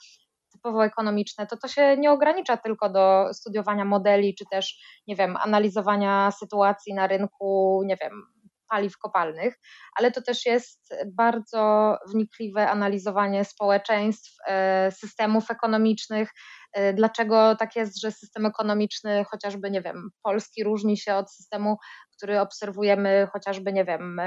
typowo 0.56 0.86
ekonomiczne, 0.86 1.48
to 1.48 1.58
to 1.58 1.68
się 1.68 1.98
nie 1.98 2.12
ogranicza 2.12 2.58
tylko 2.58 2.90
do 2.90 3.34
studiowania 3.34 3.86
modeli, 3.86 4.36
czy 4.36 4.46
też, 4.52 4.80
nie 5.08 5.16
wiem, 5.16 5.38
analizowania 5.38 6.32
sytuacji 6.32 6.94
na 6.94 7.08
rynku, 7.08 7.82
nie 7.86 7.98
wiem, 8.02 8.35
paliw 8.70 8.98
kopalnych, 8.98 9.56
ale 10.00 10.12
to 10.12 10.22
też 10.22 10.46
jest 10.46 10.94
bardzo 11.14 11.96
wnikliwe 12.12 12.70
analizowanie 12.70 13.46
społeczeństw, 13.46 14.38
e, 14.48 14.92
systemów 14.92 15.52
ekonomicznych, 15.52 16.30
e, 16.74 16.94
dlaczego 16.94 17.56
tak 17.56 17.76
jest, 17.76 18.02
że 18.02 18.12
system 18.12 18.46
ekonomiczny 18.46 19.26
chociażby, 19.32 19.72
nie 19.72 19.82
wiem, 19.82 20.10
polski 20.24 20.64
różni 20.64 20.98
się 20.98 21.16
od 21.16 21.32
systemu, 21.32 21.78
który 22.18 22.40
obserwujemy 22.40 23.28
chociażby, 23.34 23.74
nie 23.74 23.86
wiem, 23.86 24.22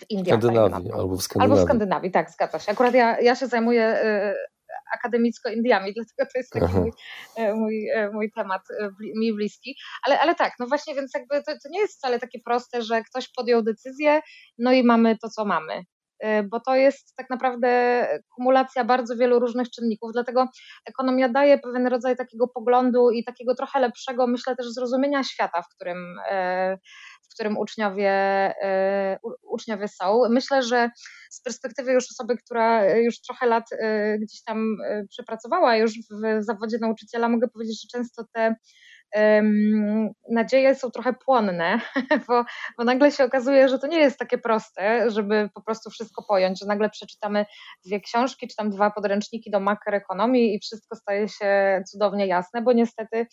w 0.00 0.10
Indiach. 0.10 0.40
Skandynawii 0.40 0.92
albo 0.92 1.16
w 1.16 1.22
Skandynawii. 1.22 1.52
Albo 1.52 1.62
w 1.62 1.64
Skandynawii, 1.64 2.10
tak, 2.10 2.30
zgadza 2.30 2.58
się. 2.58 2.72
Akurat 2.72 2.94
ja, 2.94 3.20
ja 3.20 3.34
się 3.34 3.46
zajmuję 3.46 3.82
e, 3.82 4.34
akademicko-Indiami, 4.94 5.92
dlatego 5.96 6.30
to 6.32 6.38
jest 6.38 6.52
taki 6.52 6.74
mój, 6.74 6.92
e, 7.36 7.54
mój, 7.54 7.88
e, 7.88 8.10
mój, 8.10 8.32
temat 8.32 8.62
e, 8.80 8.90
mi 9.16 9.34
bliski. 9.34 9.76
Ale, 10.06 10.20
ale 10.20 10.34
tak, 10.34 10.52
no 10.60 10.66
właśnie, 10.66 10.94
więc 10.94 11.10
jakby 11.14 11.42
to, 11.42 11.52
to 11.62 11.68
nie 11.70 11.80
jest 11.80 11.98
wcale 11.98 12.18
takie 12.18 12.38
proste, 12.44 12.82
że 12.82 13.02
ktoś 13.02 13.28
podjął 13.28 13.62
decyzję, 13.62 14.20
no 14.58 14.72
i 14.72 14.82
mamy 14.82 15.18
to, 15.18 15.28
co 15.28 15.44
mamy 15.44 15.84
bo 16.50 16.60
to 16.60 16.76
jest 16.76 17.16
tak 17.16 17.30
naprawdę 17.30 17.68
kumulacja 18.36 18.84
bardzo 18.84 19.16
wielu 19.16 19.38
różnych 19.38 19.70
czynników, 19.70 20.10
dlatego 20.12 20.48
ekonomia 20.86 21.28
daje 21.28 21.58
pewien 21.58 21.86
rodzaj 21.86 22.16
takiego 22.16 22.48
poglądu 22.48 23.10
i 23.10 23.24
takiego 23.24 23.54
trochę 23.54 23.80
lepszego, 23.80 24.26
myślę 24.26 24.56
też 24.56 24.66
zrozumienia 24.72 25.24
świata, 25.24 25.62
w 25.62 25.68
którym, 25.74 26.16
w 27.22 27.34
którym 27.34 27.58
uczniowie, 27.58 28.10
e, 28.62 29.18
uczniowie 29.42 29.88
są. 29.88 30.20
Myślę, 30.30 30.62
że 30.62 30.90
z 31.30 31.42
perspektywy 31.42 31.92
już 31.92 32.04
osoby, 32.10 32.36
która 32.36 32.94
już 32.94 33.20
trochę 33.20 33.46
lat 33.46 33.64
gdzieś 34.20 34.42
tam 34.42 34.76
przepracowała 35.08 35.76
już 35.76 35.92
w 35.92 36.44
zawodzie 36.44 36.78
nauczyciela, 36.80 37.28
mogę 37.28 37.48
powiedzieć, 37.48 37.82
że 37.82 37.98
często 37.98 38.24
te 38.34 38.54
nadzieje 40.30 40.74
są 40.74 40.90
trochę 40.90 41.12
płonne, 41.12 41.80
bo, 42.28 42.44
bo 42.78 42.84
nagle 42.84 43.12
się 43.12 43.24
okazuje, 43.24 43.68
że 43.68 43.78
to 43.78 43.86
nie 43.86 43.98
jest 43.98 44.18
takie 44.18 44.38
proste, 44.38 45.10
żeby 45.10 45.50
po 45.54 45.62
prostu 45.62 45.90
wszystko 45.90 46.24
pojąć, 46.28 46.60
że 46.60 46.66
nagle 46.66 46.90
przeczytamy 46.90 47.46
dwie 47.84 48.00
książki, 48.00 48.48
czy 48.48 48.56
tam 48.56 48.70
dwa 48.70 48.90
podręczniki 48.90 49.50
do 49.50 49.60
makroekonomii 49.60 50.54
i 50.54 50.60
wszystko 50.60 50.96
staje 50.96 51.28
się 51.28 51.82
cudownie 51.90 52.26
jasne, 52.26 52.62
bo 52.62 52.72
niestety 52.72 53.26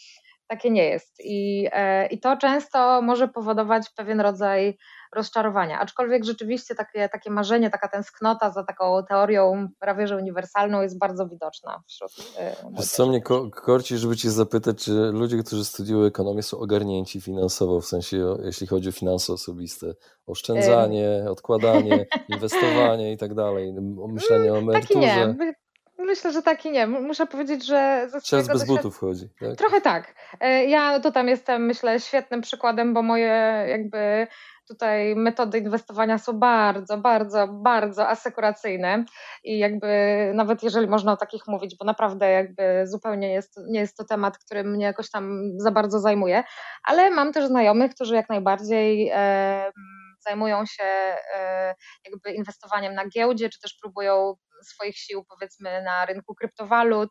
takie 0.47 0.71
nie 0.71 0.89
jest. 0.89 1.15
I, 1.23 1.67
e, 1.71 2.07
I 2.07 2.19
to 2.19 2.37
często 2.37 3.01
może 3.01 3.27
powodować 3.27 3.89
pewien 3.95 4.21
rodzaj 4.21 4.77
rozczarowania. 5.15 5.79
Aczkolwiek 5.79 6.25
rzeczywiście 6.25 6.75
takie, 6.75 7.09
takie 7.09 7.31
marzenie, 7.31 7.69
taka 7.69 7.87
tęsknota 7.87 8.51
za 8.51 8.63
taką 8.63 9.03
teorią 9.09 9.67
prawie 9.79 10.07
że 10.07 10.17
uniwersalną 10.17 10.81
jest 10.81 10.99
bardzo 10.99 11.27
widoczna 11.27 11.83
wśród 11.87 12.11
e, 12.37 12.83
Co 12.83 13.07
mnie 13.07 13.21
ko 13.21 13.49
korci, 13.51 13.97
żeby 13.97 14.15
Cię 14.15 14.31
zapytać, 14.31 14.83
czy 14.83 14.91
ludzie, 14.91 15.43
którzy 15.43 15.65
studiują 15.65 16.07
ekonomię 16.07 16.43
są 16.43 16.57
ogarnięci 16.57 17.21
finansowo, 17.21 17.81
w 17.81 17.85
sensie 17.85 18.37
jeśli 18.43 18.67
chodzi 18.67 18.89
o 18.89 18.91
finanse 18.91 19.33
osobiste, 19.33 19.93
oszczędzanie, 20.25 21.25
odkładanie, 21.29 22.05
inwestowanie 22.29 23.11
i 23.11 23.17
tak 23.17 23.33
dalej, 23.33 23.73
myślenie 24.07 24.53
o 24.53 24.57
emeryturze. 24.57 24.87
Taki 24.87 24.99
nie. 24.99 25.53
Myślę, 25.97 26.31
że 26.31 26.41
taki 26.41 26.71
nie. 26.71 26.87
Muszę 26.87 27.25
powiedzieć, 27.25 27.65
że 27.65 28.07
ze 28.09 28.21
Czas 28.21 28.47
bez 28.47 28.65
butów 28.65 28.97
chodzi. 28.97 29.29
Tak? 29.39 29.55
Trochę 29.55 29.81
tak. 29.81 30.15
E, 30.39 30.65
ja 30.65 30.99
tu 30.99 31.11
tam 31.11 31.27
jestem, 31.27 31.65
myślę, 31.65 31.99
świetnym 31.99 32.41
przykładem, 32.41 32.93
bo 32.93 33.01
moje 33.01 33.65
jakby 33.67 34.27
tutaj 34.67 35.15
metody 35.15 35.57
inwestowania 35.59 36.17
są 36.17 36.33
bardzo, 36.33 36.97
bardzo, 36.97 37.47
bardzo 37.47 38.09
asekuracyjne 38.09 39.05
i 39.43 39.59
jakby 39.59 39.87
nawet 40.35 40.63
jeżeli 40.63 40.87
można 40.87 41.11
o 41.11 41.17
takich 41.17 41.47
mówić, 41.47 41.75
bo 41.79 41.85
naprawdę 41.85 42.31
jakby 42.31 42.87
zupełnie 42.87 43.33
jest, 43.33 43.59
nie 43.67 43.79
jest 43.79 43.97
to 43.97 44.05
temat, 44.05 44.37
który 44.37 44.63
mnie 44.63 44.85
jakoś 44.85 45.09
tam 45.09 45.51
za 45.57 45.71
bardzo 45.71 45.99
zajmuje, 45.99 46.43
ale 46.83 47.11
mam 47.11 47.33
też 47.33 47.45
znajomych, 47.45 47.95
którzy 47.95 48.15
jak 48.15 48.29
najbardziej 48.29 49.11
e, 49.13 49.71
zajmują 50.19 50.65
się 50.65 50.83
e, 50.83 51.75
jakby 52.05 52.31
inwestowaniem 52.31 52.93
na 52.93 53.07
giełdzie, 53.07 53.49
czy 53.49 53.59
też 53.59 53.77
próbują 53.81 54.35
swoich 54.65 54.97
sił 54.97 55.25
powiedzmy 55.29 55.83
na 55.83 56.05
rynku 56.05 56.35
kryptowalut, 56.35 57.09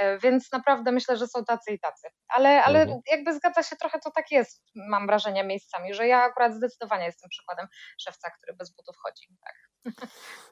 e, 0.00 0.18
więc 0.18 0.52
naprawdę 0.52 0.92
myślę, 0.92 1.16
że 1.16 1.26
są 1.26 1.44
tacy 1.44 1.72
i 1.72 1.78
tacy. 1.78 2.08
Ale, 2.28 2.64
ale 2.64 2.82
mhm. 2.82 3.00
jakby 3.10 3.34
zgadza 3.34 3.62
się 3.62 3.76
trochę, 3.76 3.98
to 4.00 4.10
tak 4.10 4.30
jest, 4.30 4.62
mam 4.74 5.06
wrażenie 5.06 5.44
miejscami, 5.44 5.94
że 5.94 6.06
ja 6.06 6.22
akurat 6.22 6.54
zdecydowanie 6.54 7.04
jestem 7.04 7.30
przykładem 7.30 7.66
szewca, 7.98 8.30
który 8.30 8.56
bez 8.56 8.74
butów 8.76 8.96
chodzi. 9.02 9.28
Tak. 9.44 9.54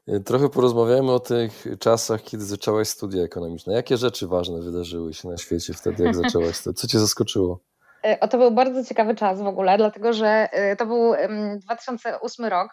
E, 0.09 0.21
trochę 0.21 0.49
porozmawiamy 0.49 1.13
o 1.13 1.21
tych 1.21 1.65
czasach, 1.81 2.23
kiedy 2.23 2.45
zaczęłaś 2.45 2.89
studia 2.89 3.23
ekonomiczne. 3.23 3.75
Jakie 3.75 3.97
rzeczy 3.97 4.27
ważne 4.27 4.61
wydarzyły 4.61 5.15
się 5.15 5.29
na 5.29 5.37
świecie 5.37 5.75
wtedy, 5.75 6.05
jak 6.05 6.15
zaczęłaś? 6.15 6.57
Co 6.57 6.89
cię 6.89 6.99
zaskoczyło? 6.99 7.61
E, 8.05 8.21
o, 8.21 8.29
to 8.29 8.39
był 8.39 8.51
bardzo 8.51 8.85
ciekawy 8.85 9.15
czas 9.15 9.43
w 9.43 9.47
ogóle, 9.47 9.79
dlatego 9.79 10.13
że 10.13 10.49
to 10.79 10.87
był 10.87 11.15
2008 11.59 12.47
rok. 12.47 12.69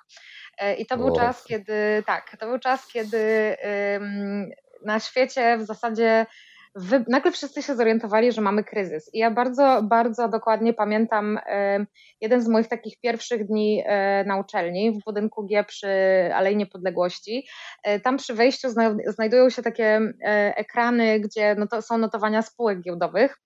E, 0.58 0.76
I 0.76 0.86
to 0.86 0.98
był 0.98 1.16
czas, 1.16 1.44
kiedy 1.44 2.04
tak, 2.06 2.38
to 2.40 2.48
był 2.48 2.60
czas, 2.60 2.88
kiedy 2.88 3.56
na 4.86 5.00
świecie 5.00 5.58
w 5.58 5.66
zasadzie 5.66 6.26
wy, 6.76 7.06
nagle 7.08 7.32
wszyscy 7.32 7.64
się 7.64 7.76
zorientowali, 7.76 8.32
że 8.32 8.42
mamy 8.42 8.64
kryzys. 8.64 9.14
I 9.14 9.20
ja 9.20 9.32
bardzo, 9.32 9.82
bardzo 9.84 10.28
dokładnie 10.28 10.74
pamiętam 10.74 11.40
jeden 12.22 12.42
z 12.42 12.48
moich 12.48 12.68
takich 12.68 13.00
pierwszych 13.00 13.48
dni 13.48 13.84
na 14.26 14.38
uczelni 14.38 14.92
w 14.92 15.04
budynku 15.04 15.46
G 15.46 15.64
przy 15.64 15.88
Alei 16.34 16.56
Niepodległości. 16.56 17.48
Tam 18.04 18.18
przy 18.18 18.34
wejściu 18.34 18.68
znajdują 19.08 19.50
się 19.50 19.62
takie 19.62 20.02
ekrany, 20.56 21.20
gdzie 21.20 21.56
no 21.56 21.68
to 21.68 21.82
są 21.82 21.98
notowania 21.98 22.42
spółek 22.42 22.82
giełdowych. 22.82 23.40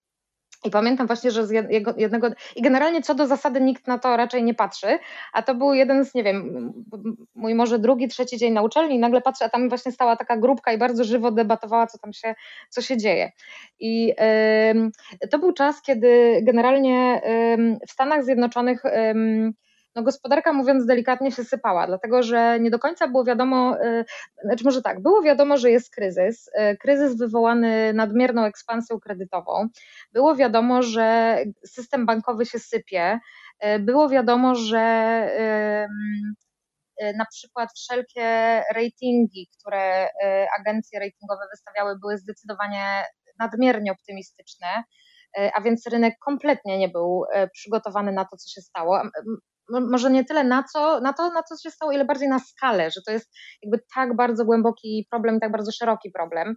I 0.65 0.69
pamiętam 0.71 1.08
właśnie, 1.08 1.32
że 1.32 1.47
z 1.47 1.52
jednego. 1.97 2.28
I 2.56 2.62
generalnie 2.62 3.02
co 3.02 3.15
do 3.15 3.28
zasady 3.28 3.62
nikt 3.62 3.88
na 3.88 4.00
to 4.00 4.17
raczej 4.17 4.43
nie 4.43 4.54
patrzy, 4.54 5.00
a 5.34 5.41
to 5.41 5.56
był 5.56 5.74
jeden 5.74 6.06
z, 6.06 6.13
nie 6.13 6.24
wiem, 6.24 6.71
mój 7.36 7.56
może 7.56 7.80
drugi, 7.80 8.08
trzeci 8.08 8.38
dzień 8.38 8.54
na 8.54 8.62
uczelni, 8.62 8.95
i 8.95 9.00
nagle 9.00 9.21
patrzę, 9.21 9.45
a 9.45 9.50
tam 9.50 9.69
właśnie 9.69 9.91
stała 9.91 10.15
taka 10.15 10.38
grupka 10.38 10.74
i 10.74 10.78
bardzo 10.78 11.04
żywo 11.04 11.32
debatowała, 11.32 11.88
co 11.88 11.97
tam 11.97 12.13
się, 12.13 12.36
co 12.69 12.82
się 12.82 12.97
dzieje. 12.97 13.32
I 13.80 14.06
yy, 14.08 15.28
to 15.30 15.39
był 15.39 15.54
czas, 15.54 15.82
kiedy 15.82 16.39
generalnie 16.43 17.21
yy, 17.58 17.80
w 17.88 17.91
Stanach 17.91 18.24
Zjednoczonych. 18.24 18.84
Yy, 18.84 19.54
no 19.95 20.04
gospodarka 20.04 20.54
mówiąc 20.54 20.86
delikatnie 20.86 21.32
się 21.32 21.43
sypała, 21.43 21.88
dlatego 21.88 22.23
że 22.23 22.60
nie 22.60 22.71
do 22.71 22.80
końca 22.80 23.08
było 23.08 23.23
wiadomo, 23.23 23.77
y, 23.84 24.06
znaczy 24.43 24.63
może 24.63 24.82
tak, 24.82 25.01
było 25.01 25.21
wiadomo, 25.21 25.58
że 25.58 25.71
jest 25.71 25.95
kryzys, 25.95 26.47
y, 26.47 26.77
kryzys 26.77 27.17
wywołany 27.17 27.93
nadmierną 27.93 28.45
ekspansją 28.45 28.99
kredytową, 28.99 29.67
było 30.12 30.36
wiadomo, 30.36 30.84
że 30.84 31.38
system 31.65 32.06
bankowy 32.06 32.45
się 32.45 32.60
sypie, 32.60 33.19
y, 33.65 33.80
było 33.80 34.10
wiadomo, 34.10 34.56
że 34.56 34.82
na 37.17 37.25
przykład 37.25 37.69
wszelkie 37.75 38.23
ratingi, 38.75 39.49
które 39.60 40.10
agencje 40.60 40.99
ratingowe 40.99 41.41
wystawiały, 41.51 41.99
były 41.99 42.17
zdecydowanie 42.17 43.04
nadmiernie 43.39 43.91
optymistyczne, 43.91 44.67
a 45.56 45.62
więc 45.62 45.88
rynek 45.88 46.13
kompletnie 46.19 46.77
nie 46.77 46.89
był 46.89 47.23
przygotowany 47.54 48.12
na 48.12 48.25
to, 48.25 48.38
co 48.38 48.49
się 48.49 48.62
stało 48.62 49.01
może 49.71 50.12
nie 50.12 50.25
tyle 50.25 50.43
na 50.43 50.63
co, 50.63 50.99
na 50.99 51.13
to, 51.13 51.29
na 51.29 51.43
co 51.43 51.57
się 51.57 51.71
stało, 51.71 51.91
ile 51.91 52.05
bardziej 52.05 52.29
na 52.29 52.39
skalę, 52.39 52.91
że 52.91 53.01
to 53.05 53.12
jest 53.12 53.34
jakby 53.63 53.79
tak 53.95 54.15
bardzo 54.15 54.45
głęboki 54.45 55.07
problem, 55.12 55.39
tak 55.39 55.51
bardzo 55.51 55.71
szeroki 55.71 56.12
problem. 56.12 56.55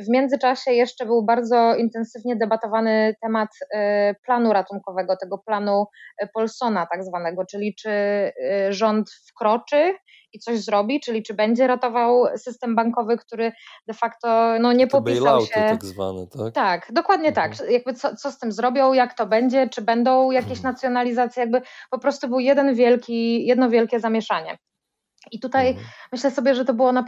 W 0.00 0.08
międzyczasie 0.08 0.72
jeszcze 0.72 1.06
był 1.06 1.24
bardzo 1.24 1.74
intensywnie 1.74 2.36
debatowany 2.36 3.14
temat 3.22 3.48
e, 3.74 4.14
planu 4.26 4.52
ratunkowego, 4.52 5.16
tego 5.16 5.38
planu 5.38 5.86
e, 6.18 6.28
Polsona 6.34 6.86
tak 6.92 7.04
zwanego, 7.04 7.44
czyli 7.50 7.74
czy 7.74 7.90
e, 7.90 8.32
rząd 8.72 9.10
wkroczy 9.30 9.94
i 10.36 10.38
coś 10.38 10.60
zrobi, 10.60 11.00
czyli 11.00 11.22
czy 11.22 11.34
będzie 11.34 11.66
ratował 11.66 12.26
system 12.36 12.74
bankowy, 12.74 13.16
który 13.16 13.52
de 13.86 13.94
facto 13.94 14.58
no, 14.60 14.72
nie 14.72 14.86
Te 14.86 14.90
popisał 14.90 15.40
się. 15.40 15.52
tak 15.54 15.84
zwane, 15.84 16.26
tak? 16.26 16.54
Tak, 16.54 16.92
dokładnie 16.92 17.32
tak. 17.32 17.50
mhm. 17.50 17.66
tak. 17.66 17.72
Jakby 17.72 17.94
co, 17.94 18.16
co 18.16 18.32
z 18.32 18.38
tym 18.38 18.52
zrobią, 18.52 18.92
jak 18.92 19.14
to 19.14 19.26
będzie, 19.26 19.68
czy 19.68 19.82
będą 19.82 20.30
jakieś 20.30 20.58
mhm. 20.58 20.74
nacjonalizacje, 20.74 21.40
jakby 21.40 21.62
po 21.90 21.98
prostu 21.98 22.28
był 22.28 22.40
jeden 22.40 22.74
wielki, 22.74 23.46
jedno 23.46 23.70
wielkie 23.70 24.00
zamieszanie. 24.00 24.58
I 25.32 25.40
tutaj 25.40 25.68
mhm. 25.68 25.86
myślę 26.12 26.30
sobie, 26.30 26.54
że 26.54 26.64
to 26.64 26.74
było, 26.74 26.92
na, 26.92 27.04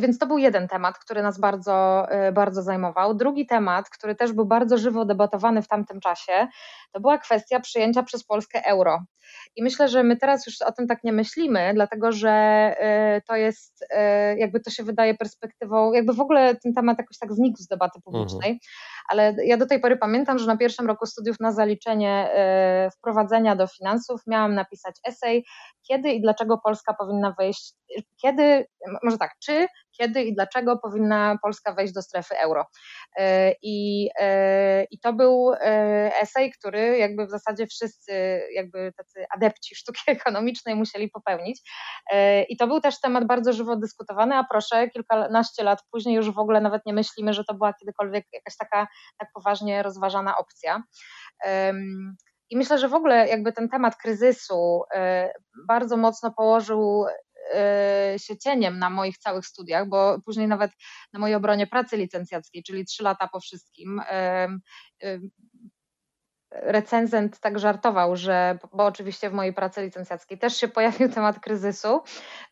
więc 0.00 0.18
to 0.18 0.26
był 0.26 0.38
jeden 0.38 0.68
temat, 0.68 0.98
który 0.98 1.22
nas 1.22 1.40
bardzo, 1.40 2.06
e, 2.10 2.32
bardzo 2.32 2.62
zajmował. 2.62 3.14
Drugi 3.14 3.46
temat, 3.46 3.90
który 3.90 4.14
też 4.14 4.32
był 4.32 4.46
bardzo 4.46 4.78
żywo 4.78 5.04
debatowany 5.04 5.62
w 5.62 5.68
tamtym 5.68 6.00
czasie, 6.00 6.48
to 6.92 7.00
była 7.00 7.18
kwestia 7.18 7.60
przyjęcia 7.60 8.02
przez 8.02 8.24
Polskę 8.24 8.66
euro. 8.66 9.04
I 9.56 9.62
myślę, 9.62 9.88
że 9.88 10.02
my 10.02 10.16
teraz 10.16 10.46
już 10.46 10.62
o 10.62 10.72
tym 10.72 10.86
tak 10.86 11.04
nie 11.04 11.12
myślimy, 11.12 11.72
dlatego 11.74 12.12
że 12.12 12.30
e, 12.30 13.20
to 13.28 13.36
jest, 13.36 13.84
e, 13.90 14.38
jakby 14.38 14.60
to 14.60 14.70
się 14.70 14.82
wydaje 14.82 15.14
perspektywą, 15.14 15.92
jakby 15.92 16.12
w 16.12 16.20
ogóle 16.20 16.56
ten 16.56 16.74
temat 16.74 16.98
jakoś 16.98 17.18
tak 17.18 17.32
znikł 17.32 17.58
z 17.58 17.66
debaty 17.66 18.00
publicznej, 18.00 18.50
mhm. 18.50 18.58
Ale 19.10 19.34
ja 19.44 19.56
do 19.56 19.66
tej 19.66 19.80
pory 19.80 19.96
pamiętam, 19.96 20.38
że 20.38 20.46
na 20.46 20.56
pierwszym 20.56 20.86
roku 20.86 21.06
studiów 21.06 21.40
na 21.40 21.52
zaliczenie 21.52 22.30
wprowadzenia 22.98 23.56
do 23.56 23.66
finansów 23.66 24.20
miałam 24.26 24.54
napisać 24.54 24.94
esej, 25.08 25.44
kiedy 25.88 26.10
i 26.10 26.20
dlaczego 26.20 26.58
Polska 26.58 26.94
powinna 26.94 27.34
wejść, 27.38 27.72
kiedy, 28.22 28.66
może 29.02 29.18
tak, 29.18 29.30
czy, 29.44 29.66
kiedy 30.00 30.22
i 30.22 30.34
dlaczego 30.34 30.78
powinna 30.78 31.38
Polska 31.42 31.72
wejść 31.72 31.92
do 31.92 32.02
strefy 32.02 32.38
euro. 32.38 32.66
E, 33.16 33.54
I, 33.62 34.08
e, 34.20 34.84
i 34.84 35.00
to 35.00 35.12
był 35.12 35.52
e, 35.52 35.58
esej, 36.20 36.52
który 36.52 36.98
jakby 36.98 37.26
w 37.26 37.30
zasadzie 37.30 37.66
wszyscy 37.66 38.12
jakby 38.54 38.92
tacy 38.96 39.24
adepci 39.36 39.74
sztuki 39.74 40.00
ekonomicznej 40.20 40.74
musieli 40.74 41.10
popełnić. 41.10 41.60
I 42.48 42.56
to 42.56 42.66
był 42.66 42.80
też 42.80 43.00
temat 43.00 43.26
bardzo 43.26 43.52
żywo 43.52 43.76
dyskutowany, 43.76 44.36
a 44.36 44.44
proszę, 44.44 44.88
kilkanaście 44.90 45.64
lat 45.64 45.82
później 45.90 46.16
już 46.16 46.30
w 46.30 46.38
ogóle 46.38 46.60
nawet 46.60 46.86
nie 46.86 46.94
myślimy, 46.94 47.32
że 47.32 47.44
to 47.44 47.54
była 47.54 47.72
kiedykolwiek 47.72 48.24
jakaś 48.32 48.56
taka 48.56 48.88
tak 49.18 49.28
poważnie 49.34 49.82
rozważana 49.82 50.36
opcja. 50.36 50.82
I 52.50 52.56
myślę, 52.56 52.78
że 52.78 52.88
w 52.88 52.94
ogóle 52.94 53.28
jakby 53.28 53.52
ten 53.52 53.68
temat 53.68 53.96
kryzysu 53.96 54.82
bardzo 55.68 55.96
mocno 55.96 56.32
położył 56.32 57.06
się 58.18 58.36
cieniem 58.38 58.78
na 58.78 58.90
moich 58.90 59.18
całych 59.18 59.46
studiach, 59.46 59.88
bo 59.88 60.20
później 60.24 60.48
nawet 60.48 60.72
na 61.12 61.20
mojej 61.20 61.34
obronie 61.36 61.66
pracy 61.66 61.96
licencjackiej, 61.96 62.62
czyli 62.62 62.84
trzy 62.84 63.02
lata 63.02 63.28
po 63.28 63.40
wszystkim, 63.40 64.00
y, 65.04 65.20
recenzent 66.52 67.40
tak 67.40 67.58
żartował, 67.58 68.16
że, 68.16 68.58
bo 68.72 68.84
oczywiście 68.84 69.30
w 69.30 69.32
mojej 69.32 69.52
pracy 69.52 69.82
licencjackiej 69.82 70.38
też 70.38 70.56
się 70.56 70.68
pojawił 70.68 71.08
temat 71.14 71.40
kryzysu, 71.40 72.00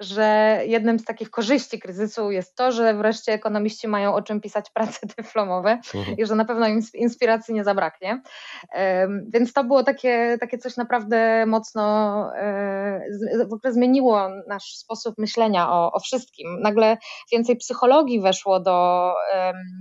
że 0.01 0.59
jednym 0.67 0.99
z 0.99 1.05
takich 1.05 1.31
korzyści 1.31 1.79
kryzysu 1.79 2.31
jest 2.31 2.57
to, 2.57 2.73
że 2.73 2.95
wreszcie 2.95 3.33
ekonomiści 3.33 3.89
mają 3.89 4.15
o 4.15 4.23
czym 4.23 4.41
pisać 4.41 4.71
prace 4.71 5.07
dyplomowe 5.17 5.79
mhm. 5.95 6.17
i 6.17 6.27
że 6.27 6.35
na 6.35 6.45
pewno 6.45 6.69
im 6.69 6.81
inspiracji 6.95 7.55
nie 7.55 7.65
zabraknie. 7.65 8.23
Więc 9.29 9.53
to 9.53 9.65
było 9.65 9.83
takie, 9.83 10.37
takie 10.41 10.59
coś 10.59 10.77
naprawdę 10.77 11.47
mocno, 11.47 11.83
e, 12.37 13.01
w 13.49 13.53
ogóle 13.53 13.73
zmieniło 13.73 14.29
nasz 14.49 14.65
sposób 14.65 15.19
myślenia 15.19 15.71
o, 15.71 15.93
o 15.93 16.01
wszystkim. 16.01 16.61
Nagle 16.61 16.97
więcej 17.33 17.57
psychologii 17.57 18.21
weszło 18.21 18.61
do, 18.61 19.13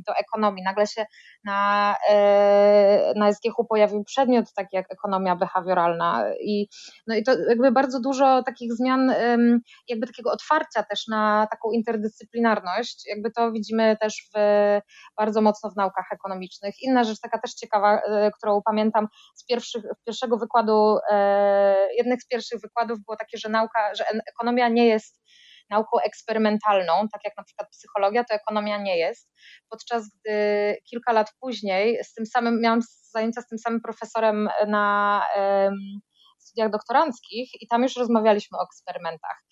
do 0.08 0.14
ekonomii, 0.16 0.64
nagle 0.64 0.88
się 0.88 1.06
na, 1.44 1.96
e, 2.10 3.14
na 3.16 3.34
SGH 3.34 3.56
pojawił 3.70 4.04
przedmiot 4.08 4.54
taki 4.54 4.76
jak 4.76 4.92
ekonomia 4.92 5.36
behawioralna 5.36 6.26
i, 6.42 6.68
no 7.08 7.16
i 7.16 7.24
to 7.24 7.32
jakby 7.50 7.72
bardzo 7.72 8.00
dużo 8.00 8.44
takich 8.44 8.74
zmian, 8.74 9.14
jakby 9.88 10.08
takiego 10.08 10.32
otwarcia 10.32 10.84
też 10.84 11.08
na 11.08 11.48
taką 11.52 11.72
interdyscyplinarność, 11.72 13.08
jakby 13.08 13.32
to 13.32 13.52
widzimy 13.52 13.98
też 14.02 14.30
w, 14.36 14.40
bardzo 15.18 15.42
mocno 15.42 15.70
w 15.70 15.76
naukach 15.76 16.06
ekonomicznych. 16.12 16.76
Inna 16.82 17.04
rzecz 17.04 17.20
taka 17.20 17.40
też 17.40 17.54
ciekawa, 17.54 18.02
e, 18.02 18.32
którą 18.32 18.62
pamiętam 18.66 19.08
z 19.36 19.46
pierwszych, 19.46 19.84
pierwszego 20.06 20.38
wykładu, 20.38 20.98
e, 21.12 21.96
jednych 21.98 22.22
z 22.22 22.28
pierwszych 22.28 22.62
wykładów 22.62 23.00
było 23.06 23.18
takie, 23.18 23.38
że 23.38 23.50
nauka, 23.50 23.96
że 23.96 24.06
ekonomia 24.30 24.70
nie 24.70 24.88
jest 24.88 25.22
nauką 25.70 26.00
eksperymentalną, 26.06 26.94
tak 26.94 27.22
jak 27.24 27.34
na 27.38 27.44
przykład 27.44 27.70
psychologia, 27.70 28.24
to 28.24 28.36
ekonomia 28.36 28.78
nie 28.78 28.98
jest. 28.98 29.30
Podczas 29.70 30.10
gdy 30.10 30.76
kilka 30.90 31.14
lat 31.14 31.32
później 31.40 32.04
z 32.04 32.14
tym 32.14 32.26
samym 32.26 32.62
miałam 32.62 32.80
zajęcia 33.12 33.42
z 33.42 33.48
tym 33.48 33.58
samym 33.58 33.82
profesorem 33.82 34.50
na 34.68 35.24
studiach 36.40 36.72
doktoranckich 36.72 37.50
i 37.62 37.68
tam 37.68 37.84
już 37.84 37.96
rozmawialiśmy 37.96 38.58
o 38.58 38.64
eksperymentach. 38.64 39.44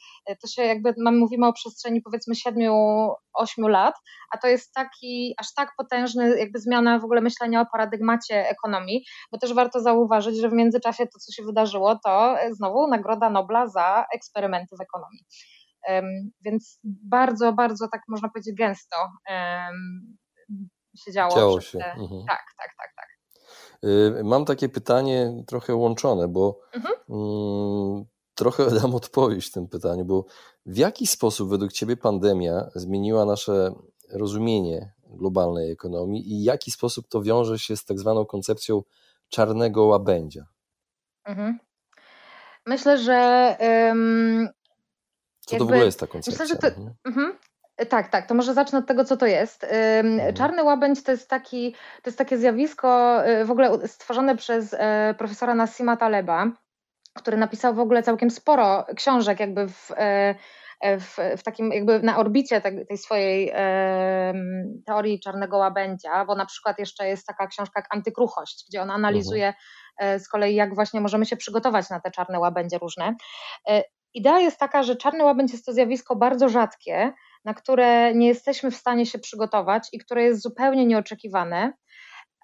To 0.42 0.48
się 0.48 0.62
jakby, 0.62 0.94
mówimy 0.98 1.48
o 1.48 1.54
przestrzeni 1.54 2.02
powiedzmy 2.02 2.36
7-8 2.36 3.12
lat, 3.58 3.96
a 4.32 4.38
to 4.38 4.48
jest 4.48 4.74
taki, 4.74 5.34
aż 5.40 5.54
tak 5.54 5.70
potężny 5.78 6.40
jakby 6.40 6.60
zmiana 6.60 7.00
w 7.00 7.04
ogóle 7.04 7.22
myślenia 7.22 7.62
o 7.62 7.66
paradygmacie 7.72 8.50
ekonomii, 8.50 9.06
bo 9.32 9.38
też 9.38 9.54
warto 9.54 9.80
zauważyć, 9.80 10.38
że 10.38 10.50
w 10.50 10.54
międzyczasie 10.54 11.06
to, 11.06 11.20
co 11.20 11.32
się 11.32 11.44
wydarzyło, 11.44 12.00
to 12.06 12.36
znowu 12.52 12.88
Nagroda 12.88 13.30
Nobla 13.30 13.68
za 13.68 14.06
eksperymenty 14.16 14.76
w 14.80 14.82
ekonomii. 14.82 15.26
Więc 16.42 16.80
bardzo, 16.84 17.54
bardzo 17.54 17.88
tak 17.92 18.02
można 18.08 18.30
powiedzieć 18.30 18.56
gęsto 18.56 18.98
się 20.98 21.12
działo. 21.12 21.36
Działo 21.36 21.62
się. 21.62 21.80
Te... 21.80 21.94
Mhm. 21.94 22.26
Tak, 22.28 22.44
tak, 22.58 22.70
tak, 22.78 22.90
tak. 22.96 23.06
Y, 24.20 24.24
mam 24.24 24.46
takie 24.46 24.70
pytanie 24.70 25.44
trochę 25.48 25.76
łączone, 25.76 26.28
bo 26.28 26.60
mhm. 26.74 26.96
mm, 27.10 28.06
trochę 28.36 28.72
dam 28.82 28.96
odpowiedź 28.96 29.48
w 29.48 29.52
tym 29.52 29.68
pytaniu, 29.68 30.06
bo 30.06 30.26
w 30.66 30.78
jaki 30.78 31.08
sposób 31.08 31.50
według 31.50 31.74
Ciebie 31.74 31.98
pandemia 31.98 32.70
zmieniła 32.76 33.26
nasze 33.26 33.74
rozumienie 34.14 34.94
globalnej 35.10 35.72
ekonomii 35.72 36.34
i 36.34 36.42
w 36.42 36.46
jaki 36.46 36.72
sposób 36.72 37.08
to 37.08 37.22
wiąże 37.22 37.60
się 37.60 37.78
z 37.78 37.86
tak 37.86 38.00
zwaną 38.00 38.26
koncepcją 38.26 38.82
czarnego 39.30 39.86
łabędzia? 39.86 40.46
Mhm. 41.24 41.60
Myślę, 42.66 42.98
że 42.98 43.58
co 45.46 45.56
jakby, 45.56 45.66
to 45.66 45.66
w 45.66 45.72
ogóle 45.72 45.86
jest 45.86 46.00
ta 46.00 46.08
koncepcja? 46.08 46.44
Myślę, 46.44 46.56
że 46.56 46.62
to, 46.62 46.68
mhm. 46.68 46.96
mhm. 47.06 47.38
Tak, 47.90 48.10
tak, 48.10 48.28
to 48.28 48.36
może 48.36 48.54
zacznę 48.54 48.80
od 48.80 48.88
tego, 48.88 49.06
co 49.06 49.18
to 49.18 49.26
jest. 49.26 49.64
Mhm. 49.64 50.34
Czarny 50.34 50.64
łabędź 50.64 51.04
to 51.04 51.12
jest, 51.12 51.30
taki, 51.30 51.72
to 51.72 52.10
jest 52.10 52.18
takie 52.18 52.38
zjawisko 52.38 53.22
y, 53.28 53.46
w 53.46 53.52
ogóle 53.52 53.88
stworzone 53.88 54.38
przez 54.38 54.76
e, 54.80 55.16
profesora 55.18 55.56
Nassima 55.56 55.98
Taleba, 55.98 56.52
który 57.14 57.38
napisał 57.38 57.76
w 57.76 57.80
ogóle 57.80 58.04
całkiem 58.04 58.30
sporo 58.30 58.86
książek 58.96 59.40
jakby 59.40 59.68
w, 59.68 59.92
e, 59.96 60.36
w, 61.00 61.18
w 61.38 61.44
takim 61.44 61.72
jakby 61.72 62.00
na 62.00 62.18
orbicie 62.18 62.62
tej, 62.62 62.98
swojej 62.98 63.52
e, 63.54 64.34
teorii 64.86 65.20
czarnego 65.20 65.58
łabędzia, 65.58 66.26
bo 66.26 66.36
na 66.36 66.46
przykład 66.46 66.80
jeszcze 66.80 67.08
jest 67.08 67.28
taka 67.28 67.48
książka 67.48 67.80
jak 67.80 67.96
Antykruchość, 67.96 68.66
gdzie 68.70 68.82
on 68.82 68.92
analizuje 68.92 69.54
mhm. 70.00 70.20
z 70.20 70.28
kolei 70.28 70.56
jak 70.56 70.76
właśnie 70.76 71.02
możemy 71.02 71.26
się 71.26 71.38
przygotować 71.38 71.90
na 71.90 72.00
te 72.00 72.12
czarne 72.12 72.40
łabędzie 72.40 72.78
różne. 72.78 73.16
Idea 74.16 74.40
jest 74.40 74.60
taka, 74.60 74.84
że 74.84 74.96
czarny 74.96 75.24
łabędź 75.24 75.52
jest 75.52 75.66
to 75.66 75.74
zjawisko 75.74 76.16
bardzo 76.16 76.50
rzadkie, 76.50 77.14
na 77.46 77.54
które 77.54 78.14
nie 78.16 78.28
jesteśmy 78.28 78.72
w 78.72 78.76
stanie 78.76 79.06
się 79.06 79.20
przygotować 79.20 79.90
i 79.94 80.00
które 80.00 80.24
jest 80.24 80.42
zupełnie 80.42 80.86
nieoczekiwane, 80.86 81.74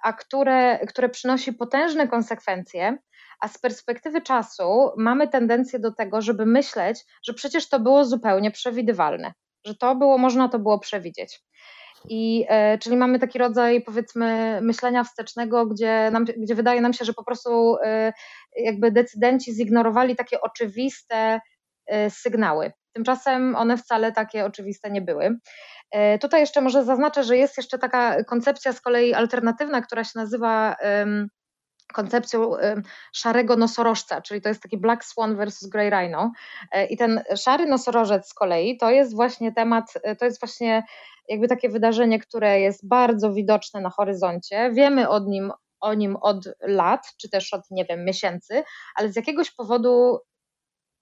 a 0.04 0.14
które, 0.14 0.80
które 0.88 1.10
przynosi 1.10 1.54
potężne 1.54 2.08
konsekwencje, 2.08 2.98
a 3.40 3.48
z 3.48 3.58
perspektywy 3.58 4.22
czasu 4.22 4.92
mamy 4.98 5.28
tendencję 5.28 5.80
do 5.80 5.94
tego, 5.94 6.22
żeby 6.22 6.46
myśleć, 6.46 7.06
że 7.28 7.34
przecież 7.34 7.70
to 7.70 7.80
było 7.80 8.06
zupełnie 8.06 8.52
przewidywalne, 8.52 9.34
że 9.66 9.76
to 9.76 9.96
było, 9.96 10.18
można 10.18 10.50
to 10.50 10.60
było 10.60 10.80
przewidzieć. 10.80 11.42
I, 12.10 12.46
e, 12.50 12.78
czyli 12.78 12.98
mamy 12.98 13.20
taki 13.20 13.40
rodzaj, 13.40 13.82
powiedzmy, 13.82 14.60
myślenia 14.62 15.04
wstecznego, 15.04 15.66
gdzie, 15.66 16.10
nam, 16.12 16.26
gdzie 16.26 16.56
wydaje 16.56 16.82
nam 16.82 16.94
się, 16.94 17.06
że 17.06 17.14
po 17.14 17.24
prostu 17.24 17.78
e, 17.86 18.14
jakby 18.56 18.92
decydenci 18.92 19.54
zignorowali 19.54 20.16
takie 20.16 20.42
oczywiste 20.42 21.40
sygnały. 22.10 22.72
Tymczasem 22.94 23.56
one 23.56 23.78
wcale 23.78 24.12
takie 24.12 24.46
oczywiste 24.46 24.92
nie 24.92 25.02
były. 25.02 25.38
E, 25.92 26.20
tutaj 26.20 26.40
jeszcze 26.40 26.62
może 26.62 26.84
zaznaczę, 26.86 27.24
że 27.24 27.38
jest 27.38 27.58
jeszcze 27.58 27.80
taka 27.80 28.24
koncepcja 28.24 28.74
z 28.74 28.82
kolei 28.82 29.14
alternatywna, 29.14 29.82
która 29.82 30.04
się 30.04 30.12
nazywa 30.16 30.76
koncepcją 31.94 32.52
szarego 33.14 33.56
nosorożca, 33.56 34.22
czyli 34.22 34.42
to 34.42 34.50
jest 34.50 34.62
taki 34.62 34.78
Black 34.78 35.04
Swan 35.04 35.36
versus 35.36 35.70
Grey 35.70 35.90
Rhino. 35.90 36.32
E, 36.72 36.86
I 36.86 36.98
ten 36.98 37.22
szary 37.36 37.66
nosorożec 37.66 38.30
z 38.30 38.34
kolei 38.34 38.78
to 38.78 38.92
jest 38.92 39.16
właśnie 39.16 39.52
temat, 39.54 39.94
e, 40.04 40.16
to 40.16 40.26
jest 40.26 40.40
właśnie 40.40 40.84
jakby 41.30 41.48
takie 41.48 41.70
wydarzenie, 41.70 42.20
które 42.20 42.60
jest 42.60 42.88
bardzo 42.88 43.34
widoczne 43.34 43.82
na 43.82 43.90
horyzoncie. 43.90 44.72
Wiemy 44.74 45.10
od 45.10 45.28
nim, 45.28 45.52
o 45.82 45.94
nim 45.94 46.16
od 46.16 46.50
lat, 46.62 47.14
czy 47.18 47.30
też 47.30 47.54
od, 47.54 47.62
nie 47.72 47.86
wiem, 47.86 48.06
miesięcy, 48.06 48.64
ale 48.96 49.12
z 49.12 49.16
jakiegoś 49.16 49.52
powodu 49.52 50.20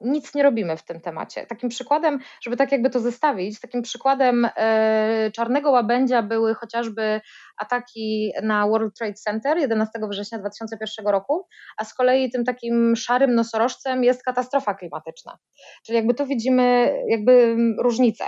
nic 0.02 0.36
nie 0.36 0.44
robimy 0.44 0.78
w 0.78 0.84
tym 0.84 1.02
temacie. 1.02 1.46
Takim 1.46 1.70
przykładem, 1.70 2.20
żeby 2.42 2.58
tak 2.58 2.72
jakby 2.72 2.90
to 2.90 3.00
zestawić, 3.00 3.60
takim 3.60 3.82
przykładem 3.82 4.48
e, 4.56 5.32
czarnego 5.36 5.72
łabędzia 5.72 6.24
były 6.24 6.56
chociażby 6.56 7.22
ataki 7.58 8.32
na 8.44 8.68
World 8.68 8.96
Trade 8.98 9.14
Center 9.14 9.58
11 9.58 10.00
września 10.10 10.40
2001 10.40 11.08
roku, 11.08 11.48
a 11.78 11.84
z 11.84 11.94
kolei 11.94 12.32
tym 12.32 12.44
takim 12.44 12.96
szarym 12.96 13.36
nosorożcem 13.36 14.04
jest 14.04 14.24
katastrofa 14.24 14.74
klimatyczna. 14.74 15.38
Czyli 15.86 15.96
jakby 15.96 16.14
tu 16.14 16.26
widzimy 16.26 16.96
jakby 17.08 17.56
różnicę. 17.80 18.26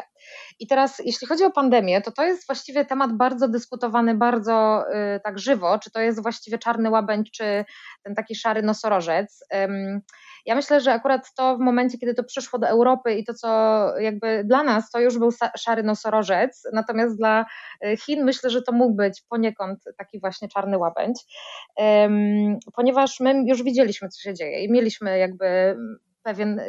I 0.59 0.67
teraz 0.67 1.01
jeśli 1.05 1.27
chodzi 1.27 1.43
o 1.43 1.51
pandemię, 1.51 2.01
to 2.01 2.11
to 2.11 2.23
jest 2.23 2.47
właściwie 2.47 2.85
temat 2.85 3.13
bardzo 3.13 3.47
dyskutowany, 3.47 4.15
bardzo 4.15 4.83
y, 5.15 5.19
tak 5.19 5.39
żywo, 5.39 5.79
czy 5.79 5.91
to 5.91 5.99
jest 5.99 6.21
właściwie 6.21 6.57
czarny 6.57 6.89
łabędź, 6.89 7.31
czy 7.31 7.65
ten 8.03 8.15
taki 8.15 8.35
szary 8.35 8.63
nosorożec. 8.63 9.43
Ja 10.45 10.55
myślę, 10.55 10.81
że 10.81 10.93
akurat 10.93 11.33
to 11.33 11.57
w 11.57 11.59
momencie, 11.59 11.97
kiedy 11.97 12.13
to 12.13 12.23
przyszło 12.23 12.59
do 12.59 12.67
Europy 12.67 13.13
i 13.13 13.23
to, 13.23 13.33
co 13.33 13.49
jakby 13.99 14.43
dla 14.45 14.63
nas 14.63 14.91
to 14.91 14.99
już 14.99 15.17
był 15.17 15.29
szary 15.57 15.83
nosorożec, 15.83 16.63
natomiast 16.73 17.17
dla 17.17 17.45
y, 17.85 17.97
Chin 17.97 18.23
myślę, 18.23 18.49
że 18.49 18.61
to 18.61 18.71
mógł 18.71 18.95
być 18.95 19.21
poniekąd 19.29 19.79
taki 19.97 20.19
właśnie 20.19 20.47
czarny 20.47 20.77
łabędź, 20.77 21.21
ponieważ 22.75 23.19
my 23.19 23.43
już 23.45 23.63
widzieliśmy, 23.63 24.09
co 24.09 24.21
się 24.21 24.33
dzieje 24.33 24.63
i 24.63 24.71
mieliśmy 24.71 25.17
jakby 25.17 25.77
pewien 26.23 26.61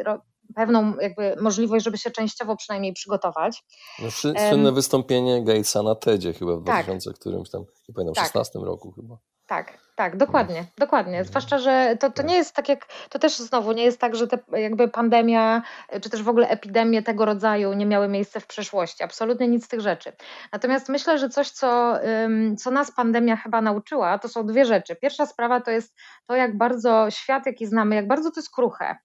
pewną 0.57 0.97
jakby 1.01 1.37
możliwość, 1.41 1.85
żeby 1.85 1.99
się 1.99 2.11
częściowo 2.11 2.57
przynajmniej 2.57 2.93
przygotować. 2.93 3.65
No, 3.99 4.11
słynne 4.11 4.65
um, 4.65 4.75
wystąpienie 4.75 5.45
Gatesa 5.45 5.83
na 5.83 5.95
TEDzie 5.95 6.33
chyba 6.33 6.57
w 6.57 6.65
tak, 6.65 6.87
2000 6.87 7.12
którymś 7.12 7.51
tam, 7.51 7.65
nie 7.88 7.95
pamiętam, 7.95 8.15
tak. 8.15 8.25
16 8.25 8.59
roku 8.59 8.93
chyba. 8.93 9.17
Tak, 9.47 9.79
tak, 9.97 10.17
dokładnie, 10.17 10.61
no. 10.61 10.67
dokładnie. 10.79 11.12
Mhm. 11.12 11.27
Zwłaszcza, 11.27 11.59
że 11.59 11.97
to, 12.01 12.11
to 12.11 12.23
nie 12.23 12.35
jest 12.35 12.55
tak 12.57 12.69
jak, 12.69 12.87
to 13.11 13.19
też 13.19 13.38
znowu 13.38 13.73
nie 13.73 13.85
jest 13.85 14.01
tak, 14.01 14.17
że 14.17 14.29
te 14.29 14.38
jakby 14.53 14.88
pandemia, 14.88 15.62
czy 16.03 16.11
też 16.11 16.23
w 16.23 16.29
ogóle 16.29 16.49
epidemie 16.49 17.03
tego 17.03 17.25
rodzaju 17.25 17.73
nie 17.73 17.87
miały 17.87 18.09
miejsca 18.09 18.41
w 18.41 18.47
przeszłości. 18.47 19.03
Absolutnie 19.03 19.49
nic 19.49 19.65
z 19.65 19.69
tych 19.69 19.81
rzeczy. 19.81 20.12
Natomiast 20.53 20.88
myślę, 20.88 21.19
że 21.19 21.29
coś, 21.29 21.51
co, 21.51 21.99
co 22.59 22.71
nas 22.71 22.91
pandemia 22.91 23.37
chyba 23.37 23.61
nauczyła, 23.61 24.19
to 24.19 24.29
są 24.29 24.47
dwie 24.47 24.65
rzeczy. 24.65 24.97
Pierwsza 24.97 25.27
sprawa 25.27 25.61
to 25.61 25.71
jest 25.71 25.95
to, 26.27 26.37
jak 26.37 26.59
bardzo 26.59 27.11
świat, 27.11 27.47
jaki 27.47 27.67
znamy, 27.67 27.95
jak 27.95 28.09
bardzo 28.09 28.31
to 28.31 28.41
jest 28.41 28.51
kruche 28.55 28.97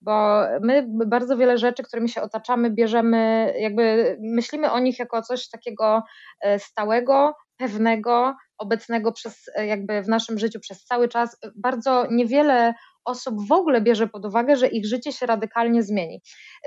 bo 0.00 0.42
my 0.62 0.86
bardzo 1.06 1.36
wiele 1.36 1.58
rzeczy, 1.58 1.82
którymi 1.82 2.08
się 2.08 2.22
otaczamy, 2.22 2.70
bierzemy, 2.70 3.54
jakby 3.58 4.16
myślimy 4.20 4.72
o 4.72 4.78
nich 4.78 4.98
jako 4.98 5.22
coś 5.22 5.48
takiego 5.48 6.02
e, 6.40 6.58
stałego, 6.58 7.34
pewnego, 7.56 8.34
obecnego 8.58 9.12
przez, 9.12 9.50
e, 9.54 9.66
jakby 9.66 10.02
w 10.02 10.08
naszym 10.08 10.38
życiu 10.38 10.60
przez 10.60 10.84
cały 10.84 11.08
czas. 11.08 11.36
Bardzo 11.56 12.06
niewiele 12.10 12.74
osób 13.04 13.48
w 13.48 13.52
ogóle 13.52 13.80
bierze 13.80 14.06
pod 14.06 14.26
uwagę, 14.26 14.56
że 14.56 14.68
ich 14.68 14.86
życie 14.86 15.12
się 15.12 15.26
radykalnie 15.26 15.82
zmieni. 15.82 16.22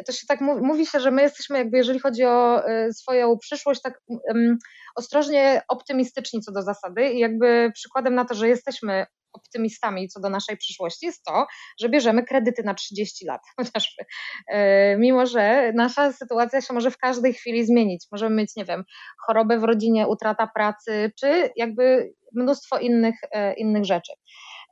To 0.06 0.12
się 0.12 0.28
tak 0.28 0.41
mówi, 0.41 0.62
mówi 0.62 0.86
się, 0.86 1.00
że 1.00 1.12
my 1.12 1.22
jesteśmy 1.22 1.58
jakby, 1.58 1.78
jeżeli 1.78 2.00
chodzi 2.00 2.26
o 2.26 2.67
e, 2.67 2.94
swoją 2.94 3.38
przyszłość, 3.38 3.82
tak 3.82 4.02
um, 4.08 4.58
ostrożnie 4.96 5.62
optymistyczni 5.67 6.41
co 6.41 6.52
do 6.52 6.62
zasady 6.62 7.10
i 7.10 7.20
jakby 7.20 7.72
przykładem 7.74 8.15
na 8.15 8.26
to, 8.26 8.36
że 8.36 8.48
jesteśmy 8.48 9.06
optymistami 9.34 10.08
co 10.08 10.20
do 10.20 10.30
naszej 10.30 10.58
przyszłości 10.58 11.06
jest 11.06 11.24
to, 11.24 11.46
że 11.80 11.89
bierzemy 11.89 12.24
kredyty 12.24 12.63
na 12.63 12.74
30 12.74 13.26
lat 13.26 13.41
chociażby. 13.58 14.06
E, 14.48 14.98
mimo, 14.98 15.26
że 15.26 15.72
nasza 15.76 16.13
sytuacja 16.13 16.62
się 16.62 16.74
może 16.74 16.91
w 16.91 16.98
każdej 16.98 17.34
chwili 17.34 17.65
zmienić. 17.65 18.08
Możemy 18.12 18.36
mieć, 18.36 18.56
nie 18.56 18.65
wiem, 18.65 18.84
chorobę 19.28 19.60
w 19.60 19.63
rodzinie, 19.63 20.08
utrata 20.08 20.48
pracy, 20.56 21.12
czy 21.20 21.50
jakby 21.56 22.13
mnóstwo 22.36 22.80
innych, 22.80 23.15
e, 23.32 23.54
innych 23.54 23.86
rzeczy. 23.86 24.13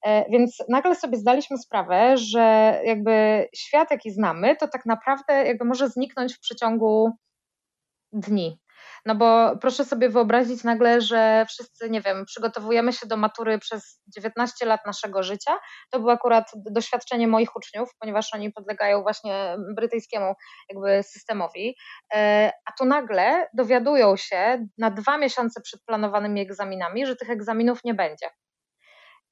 E, 0.06 0.30
więc 0.30 0.58
nagle 0.70 0.96
sobie 0.96 1.18
zdaliśmy 1.18 1.58
sprawę, 1.58 2.18
że 2.18 2.80
jakby 2.86 3.48
świat, 3.56 3.92
jaki 3.92 4.12
znamy, 4.12 4.56
to 4.56 4.68
tak 4.68 4.86
naprawdę 4.86 5.34
jakby 5.48 5.66
może 5.66 5.90
zniknąć 5.90 6.36
w 6.36 6.40
przeciągu 6.40 7.12
dni. 8.12 8.60
No 9.06 9.16
bo 9.16 9.58
proszę 9.62 9.86
sobie 9.86 10.10
wyobrazić 10.10 10.64
nagle, 10.64 11.02
że 11.02 11.46
wszyscy, 11.50 11.90
nie 11.90 12.02
wiem, 12.02 12.26
przygotowujemy 12.26 12.94
się 12.94 13.08
do 13.08 13.18
matury 13.18 13.60
przez 13.60 14.02
19 14.16 14.66
lat 14.66 14.86
naszego 14.86 15.24
życia. 15.24 15.60
To 15.92 16.00
było 16.00 16.12
akurat 16.12 16.52
doświadczenie 16.56 17.28
moich 17.28 17.56
uczniów, 17.56 17.90
ponieważ 18.00 18.34
oni 18.34 18.52
podlegają 18.52 19.02
właśnie 19.02 19.58
brytyjskiemu 19.76 20.34
jakby 20.70 21.04
systemowi. 21.04 21.76
E, 22.14 22.52
a 22.66 22.72
tu 22.72 22.86
nagle 22.86 23.48
dowiadują 23.54 24.18
się 24.18 24.66
na 24.78 24.92
dwa 24.92 25.18
miesiące 25.18 25.62
przed 25.62 25.84
planowanymi 25.86 26.42
egzaminami, 26.42 27.06
że 27.06 27.16
tych 27.16 27.30
egzaminów 27.30 27.84
nie 27.84 27.94
będzie 27.94 28.30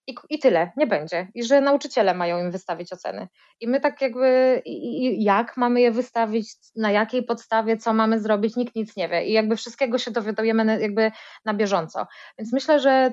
i, 0.07 0.15
i 0.29 0.39
tyle, 0.39 0.71
nie 0.77 0.87
będzie. 0.87 1.27
I 1.33 1.43
że 1.43 1.61
nauczyciele 1.61 2.13
mają 2.13 2.39
im 2.39 2.51
wystawić 2.51 2.93
oceny. 2.93 3.27
I 3.59 3.67
my 3.67 3.79
tak 3.79 4.01
jakby, 4.01 4.61
i, 4.65 5.23
jak 5.23 5.57
mamy 5.57 5.81
je 5.81 5.91
wystawić, 5.91 6.53
na 6.75 6.91
jakiej 6.91 7.23
podstawie, 7.23 7.77
co 7.77 7.93
mamy 7.93 8.19
zrobić, 8.19 8.55
nikt 8.55 8.75
nic 8.75 8.95
nie 8.95 9.09
wie. 9.09 9.25
I 9.25 9.33
jakby 9.33 9.55
wszystkiego 9.55 9.97
się 9.97 10.11
dowiadujemy 10.11 10.81
jakby 10.81 11.11
na 11.45 11.53
bieżąco. 11.53 12.07
Więc 12.37 12.53
myślę, 12.53 12.79
że 12.79 13.11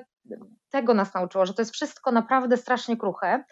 tego 0.69 0.93
nas 0.93 1.13
nauczyło, 1.13 1.45
że 1.45 1.53
to 1.53 1.61
jest 1.61 1.73
wszystko 1.73 2.11
naprawdę 2.11 2.57
strasznie 2.57 2.97
kruche. 2.97 3.43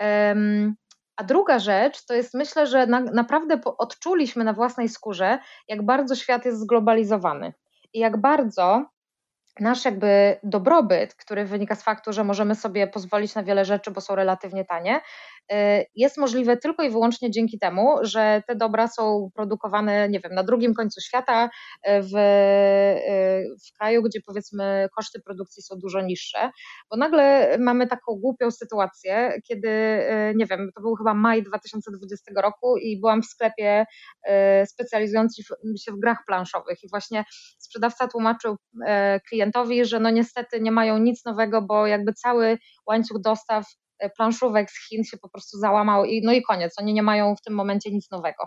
Um, 0.00 0.74
a 1.16 1.24
druga 1.24 1.58
rzecz 1.58 2.04
to 2.06 2.14
jest, 2.14 2.34
myślę, 2.34 2.66
że 2.66 2.86
na, 2.86 3.00
naprawdę 3.00 3.60
odczuliśmy 3.78 4.44
na 4.44 4.52
własnej 4.52 4.88
skórze, 4.88 5.38
jak 5.68 5.86
bardzo 5.86 6.14
świat 6.14 6.44
jest 6.44 6.60
zglobalizowany 6.60 7.52
i 7.92 7.98
jak 7.98 8.20
bardzo 8.20 8.86
nasz 9.60 9.84
jakby 9.84 10.36
dobrobyt, 10.42 11.14
który 11.14 11.44
wynika 11.44 11.74
z 11.74 11.82
faktu, 11.82 12.12
że 12.12 12.24
możemy 12.24 12.54
sobie 12.54 12.86
pozwolić 12.86 13.34
na 13.34 13.42
wiele 13.42 13.64
rzeczy, 13.64 13.90
bo 13.90 14.00
są 14.00 14.14
relatywnie 14.14 14.64
tanie, 14.64 15.00
jest 15.94 16.18
możliwe 16.18 16.56
tylko 16.56 16.82
i 16.82 16.90
wyłącznie 16.90 17.30
dzięki 17.30 17.58
temu, 17.58 17.96
że 18.02 18.42
te 18.46 18.56
dobra 18.56 18.88
są 18.88 19.30
produkowane, 19.34 20.08
nie 20.08 20.20
wiem, 20.20 20.34
na 20.34 20.44
drugim 20.44 20.74
końcu 20.74 21.00
świata, 21.00 21.44
y, 21.44 22.02
w, 22.02 22.14
y, 22.14 23.56
w 23.66 23.78
kraju, 23.78 24.02
gdzie 24.02 24.20
powiedzmy 24.26 24.88
koszty 24.96 25.20
produkcji 25.20 25.62
są 25.62 25.76
dużo 25.78 26.00
niższe, 26.00 26.50
bo 26.90 26.96
nagle 26.96 27.56
mamy 27.58 27.86
taką 27.86 28.14
głupią 28.14 28.50
sytuację, 28.50 29.40
kiedy, 29.48 29.68
nie 30.34 30.46
wiem, 30.46 30.70
to 30.74 30.80
był 30.80 30.94
chyba 30.94 31.14
maj 31.14 31.42
2020 31.42 32.32
roku 32.42 32.76
i 32.76 33.00
byłam 33.00 33.22
w 33.22 33.26
sklepie 33.26 33.86
specjalizującym 34.66 35.44
się 35.78 35.92
w 35.92 36.00
grach 36.00 36.18
planszowych. 36.26 36.84
I 36.84 36.88
właśnie 36.88 37.24
sprzedawca 37.58 38.08
tłumaczył 38.08 38.56
klientowi, 39.28 39.84
że 39.84 40.00
no 40.00 40.10
niestety 40.10 40.60
nie 40.60 40.72
mają 40.72 40.98
nic 40.98 41.24
nowego, 41.24 41.62
bo 41.62 41.86
jakby 41.86 42.12
cały 42.12 42.58
łańcuch 42.86 43.20
dostaw 43.20 43.64
planszówek 44.16 44.70
z 44.70 44.88
Chin 44.88 45.04
się 45.04 45.18
po 45.18 45.28
prostu 45.28 45.58
załamał 45.58 46.04
i 46.04 46.22
no 46.24 46.32
i 46.32 46.42
koniec, 46.42 46.74
oni 46.78 46.94
nie 46.94 47.02
mają 47.02 47.36
w 47.36 47.42
tym 47.42 47.54
momencie 47.54 47.90
nic 47.90 48.10
nowego. 48.10 48.44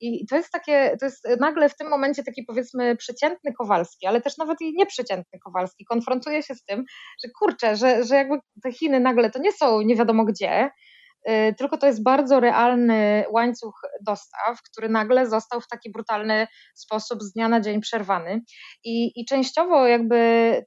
I 0.00 0.26
to 0.26 0.36
jest 0.36 0.50
takie, 0.52 0.96
to 1.00 1.06
jest 1.06 1.28
nagle 1.40 1.68
w 1.68 1.76
tym 1.76 1.88
momencie 1.88 2.22
taki 2.22 2.44
powiedzmy 2.44 2.96
przeciętny 2.96 3.52
Kowalski, 3.52 4.06
ale 4.06 4.20
też 4.20 4.38
nawet 4.38 4.60
i 4.60 4.72
nieprzeciętny 4.76 5.38
Kowalski 5.44 5.84
konfrontuje 5.84 6.42
się 6.42 6.54
z 6.54 6.64
tym, 6.64 6.84
że 7.24 7.30
kurczę, 7.38 7.76
że, 7.76 8.04
że 8.04 8.14
jakby 8.14 8.38
te 8.62 8.72
Chiny 8.72 9.00
nagle 9.00 9.30
to 9.30 9.38
nie 9.38 9.52
są 9.52 9.80
nie 9.80 9.96
wiadomo 9.96 10.24
gdzie, 10.24 10.70
tylko 11.58 11.78
to 11.78 11.86
jest 11.86 12.02
bardzo 12.02 12.40
realny 12.40 13.24
łańcuch 13.30 13.80
dostaw, 14.06 14.62
który 14.62 14.88
nagle 14.88 15.26
został 15.26 15.60
w 15.60 15.68
taki 15.68 15.92
brutalny 15.92 16.46
sposób 16.74 17.22
z 17.22 17.32
dnia 17.32 17.48
na 17.48 17.60
dzień 17.60 17.80
przerwany. 17.80 18.40
I, 18.84 19.20
i 19.20 19.24
częściowo 19.24 19.86
jakby 19.86 20.18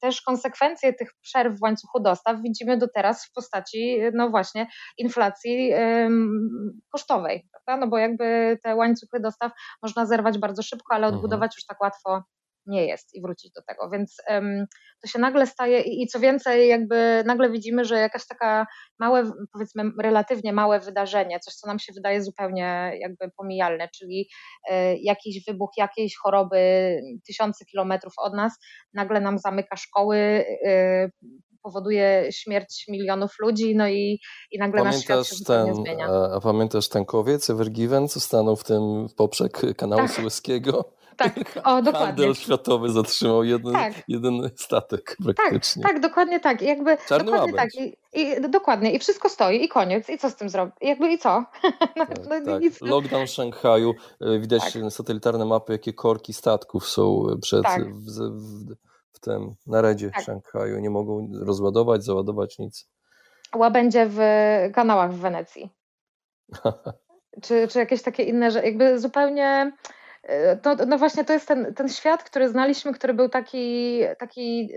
też 0.02 0.22
konsekwencje 0.22 0.93
tych 0.93 1.10
przerw 1.22 1.60
w 1.60 1.62
łańcuchu 1.62 1.99
dostaw 1.99 2.41
widzimy 2.41 2.78
do 2.78 2.88
teraz 2.95 3.26
w 3.26 3.34
postaci, 3.34 3.97
no 4.14 4.30
właśnie, 4.30 4.68
inflacji 4.97 5.74
ym, 5.74 6.82
kosztowej, 6.91 7.49
prawda? 7.52 7.86
No 7.86 7.91
bo 7.91 7.97
jakby 7.97 8.58
te 8.64 8.76
łańcuchy 8.76 9.20
dostaw 9.20 9.52
można 9.84 10.06
zerwać 10.06 10.38
bardzo 10.38 10.64
szybko, 10.64 10.95
ale 10.95 11.08
mhm. 11.08 11.16
odbudować 11.16 11.56
już 11.56 11.66
tak 11.66 11.82
łatwo 11.82 12.24
nie 12.72 12.88
jest 12.88 13.16
i 13.16 13.22
wrócić 13.22 13.52
do 13.52 13.62
tego. 13.62 13.90
Więc 13.90 14.18
um, 14.30 14.66
to 15.02 15.08
się 15.08 15.20
nagle 15.20 15.48
staje 15.48 15.82
i, 15.82 16.04
i, 16.04 16.08
co 16.08 16.20
więcej, 16.20 16.70
jakby 16.70 17.24
nagle 17.26 17.52
widzimy, 17.52 17.86
że 17.86 17.96
jakaś 18.00 18.28
taka 18.28 18.68
małe, 19.00 19.32
powiedzmy 19.54 19.84
relatywnie 20.00 20.54
małe 20.54 20.80
wydarzenie, 20.80 21.40
coś 21.40 21.54
co 21.54 21.68
nam 21.68 21.80
się 21.80 21.94
wydaje 21.94 22.24
zupełnie 22.24 22.92
jakby 23.00 23.32
pomijalne, 23.38 23.90
czyli 23.98 24.30
e, 24.70 24.98
jakiś 24.98 25.46
wybuch 25.46 25.72
jakiejś 25.78 26.16
choroby 26.18 26.60
tysiące 27.28 27.66
kilometrów 27.66 28.14
od 28.18 28.34
nas, 28.34 28.54
nagle 28.94 29.22
nam 29.22 29.38
zamyka 29.38 29.76
szkoły, 29.76 30.18
e, 30.66 31.10
powoduje 31.62 32.28
śmierć 32.32 32.86
milionów 32.88 33.32
ludzi, 33.39 33.76
no 33.76 33.88
i, 33.88 34.20
i 34.51 34.59
nagle 34.59 34.82
pamiętasz 34.82 35.09
nasz 35.09 35.28
świat 35.28 35.39
się 35.39 35.45
ten, 35.45 35.76
zmienia. 35.76 36.07
A, 36.07 36.36
a 36.36 36.39
pamiętasz 36.39 36.89
ten 36.89 37.05
kowiec 37.05 37.49
Evergiven, 37.49 38.07
co 38.07 38.20
stanął 38.20 38.55
w 38.55 38.64
tym 38.64 39.07
poprzek 39.16 39.62
kanału 39.78 40.01
tak. 40.01 40.12
Sueskiego? 40.12 40.91
Tak, 41.18 41.34
o, 41.64 41.82
dokładnie. 41.82 42.07
Handel 42.07 42.36
światowy 42.36 42.89
zatrzymał 42.89 43.43
jeden, 43.43 43.74
tak. 43.74 43.93
jeden 44.07 44.49
statek 44.55 45.18
praktycznie. 45.24 45.84
Tak, 45.84 45.91
tak, 45.91 46.01
dokładnie 46.01 46.39
tak. 46.39 46.62
jakby, 46.62 46.97
Czarny 47.07 47.32
dokładnie 47.32 47.53
tak. 47.53 47.70
I, 47.76 47.97
I, 48.14 48.49
dokładnie. 48.49 48.91
I 48.91 48.99
wszystko 48.99 49.30
stoi 49.30 49.64
i 49.64 49.68
koniec. 49.68 50.09
I 50.09 50.18
co 50.18 50.30
z 50.30 50.36
tym 50.36 50.49
zrobić? 50.49 50.76
Jakby 50.82 51.12
i 51.12 51.18
co? 51.18 51.43
no, 51.97 52.05
tak, 52.05 52.18
no, 52.30 52.45
tak. 52.45 52.62
Nic... 52.62 52.82
Lockdown 52.82 53.28
w 53.28 53.30
Szanghaju. 53.30 53.93
E, 54.22 54.39
widać 54.39 54.74
tak. 54.74 54.84
satelitarne 54.89 55.45
mapy, 55.45 55.74
jakie 55.74 55.93
korki 55.93 56.34
statków 56.34 56.88
są 56.88 57.26
przed 57.41 57.64
tak. 57.64 57.93
w, 57.93 58.05
w 58.05 58.91
tym 59.22 59.56
na 59.68 59.82
redzie 59.82 60.10
w 60.10 60.14
tak. 60.14 60.24
Szanghaju. 60.24 60.80
Nie 60.80 60.90
mogą 60.90 61.30
rozładować, 61.46 62.04
załadować 62.04 62.60
nic. 62.60 62.90
Łabędzie 63.56 64.08
w 64.10 64.20
kanałach 64.74 65.14
w 65.14 65.20
Wenecji. 65.20 65.70
czy, 67.44 67.68
czy 67.68 67.80
jakieś 67.80 68.02
takie 68.02 68.24
inne, 68.24 68.52
że 68.52 68.66
jakby 68.66 69.00
zupełnie 69.00 69.72
to, 70.62 70.76
no 70.88 70.98
właśnie 70.98 71.26
to 71.26 71.34
jest 71.34 71.48
ten, 71.48 71.74
ten 71.74 71.90
świat, 71.90 72.24
który 72.24 72.50
znaliśmy, 72.50 72.94
który 72.94 73.14
był 73.14 73.30
taki, 73.30 74.00
taki, 74.20 74.70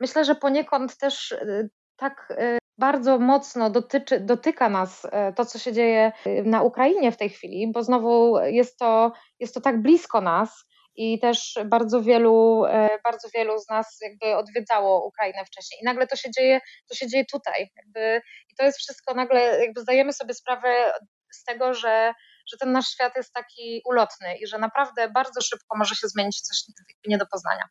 myślę, 0.00 0.24
że 0.24 0.34
poniekąd 0.34 0.96
też 0.96 1.32
y, 1.32 1.70
tak 1.96 2.28
y, 2.30 2.58
bardzo 2.78 3.18
mocno 3.18 3.70
dotyczy, 3.70 4.20
dotyka 4.20 4.68
nas 4.68 5.06
to, 5.36 5.44
co 5.44 5.58
się 5.58 5.72
dzieje 5.72 6.12
na 6.44 6.62
Ukrainie 6.62 7.12
w 7.12 7.16
tej 7.16 7.28
chwili, 7.28 7.72
bo 7.72 7.82
znowu 7.82 8.38
jest 8.38 8.78
to, 8.78 9.12
jest 9.40 9.54
to 9.54 9.60
tak 9.60 9.82
blisko 9.82 10.20
nas 10.20 10.64
i 10.96 11.20
też 11.20 11.58
bardzo 11.64 12.02
wielu, 12.02 12.64
bardzo 13.04 13.28
wielu 13.34 13.58
z 13.58 13.68
nas 13.68 13.98
jakby 14.02 14.36
odwiedzało 14.36 15.06
Ukrainę 15.06 15.44
wcześniej. 15.44 15.80
I 15.82 15.84
nagle 15.84 16.06
to 16.06 16.16
się 16.16 16.30
dzieje, 16.30 16.60
to 16.88 16.94
się 16.94 17.08
dzieje 17.08 17.24
tutaj. 17.32 17.70
Jakby, 17.76 18.20
I 18.50 18.54
to 18.54 18.64
jest 18.64 18.78
wszystko 18.78 19.14
nagle, 19.14 19.60
jakby 19.60 19.80
zdajemy 19.80 20.12
sobie 20.12 20.34
sprawę 20.34 20.92
z 21.32 21.44
tego, 21.44 21.74
że 21.74 22.14
że 22.46 22.56
ten 22.56 22.72
nasz 22.72 22.88
świat 22.88 23.12
jest 23.16 23.32
taki 23.32 23.82
ulotny 23.84 24.38
i 24.38 24.46
że 24.46 24.58
naprawdę 24.58 25.10
bardzo 25.10 25.40
szybko 25.40 25.78
może 25.78 25.94
się 25.94 26.08
zmienić 26.08 26.40
coś 26.40 26.58
nie 27.06 27.18
do 27.18 27.26
poznania. 27.26 27.64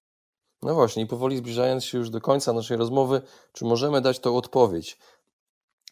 No 0.62 0.74
właśnie, 0.74 1.04
i 1.04 1.08
powoli 1.08 1.38
zbliżając 1.38 1.86
się 1.86 1.98
już 1.98 2.10
do 2.10 2.22
końca 2.22 2.54
naszej 2.54 2.78
rozmowy, 2.78 3.22
czy 3.54 3.66
możemy 3.66 4.02
dać 4.02 4.20
tą 4.20 4.38
odpowiedź? 4.38 4.98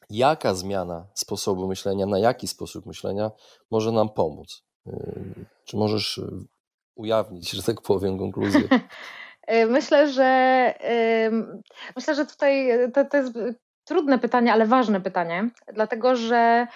Jaka 0.09 0.53
zmiana 0.53 1.07
sposobu 1.13 1.67
myślenia, 1.67 2.05
na 2.05 2.19
jaki 2.19 2.47
sposób 2.47 2.85
myślenia 2.85 3.31
może 3.71 3.91
nam 3.91 4.09
pomóc? 4.09 4.63
Yy, 4.85 5.45
czy 5.65 5.77
możesz 5.77 6.17
yy, 6.17 6.45
ujawnić, 6.95 7.51
że 7.51 7.63
tak 7.63 7.81
powiem, 7.81 8.19
konkluzję? 8.19 8.61
Yy, 9.47 9.65
myślę, 9.77 10.07
że 10.07 10.73
myślę, 11.95 12.15
że 12.15 12.25
tutaj 12.25 12.69
to, 12.93 13.05
to 13.05 13.17
jest 13.17 13.33
trudne 13.83 14.19
pytanie, 14.19 14.53
ale 14.53 14.65
ważne 14.65 15.01
pytanie, 15.01 15.49
dlatego 15.73 16.15
że 16.15 16.67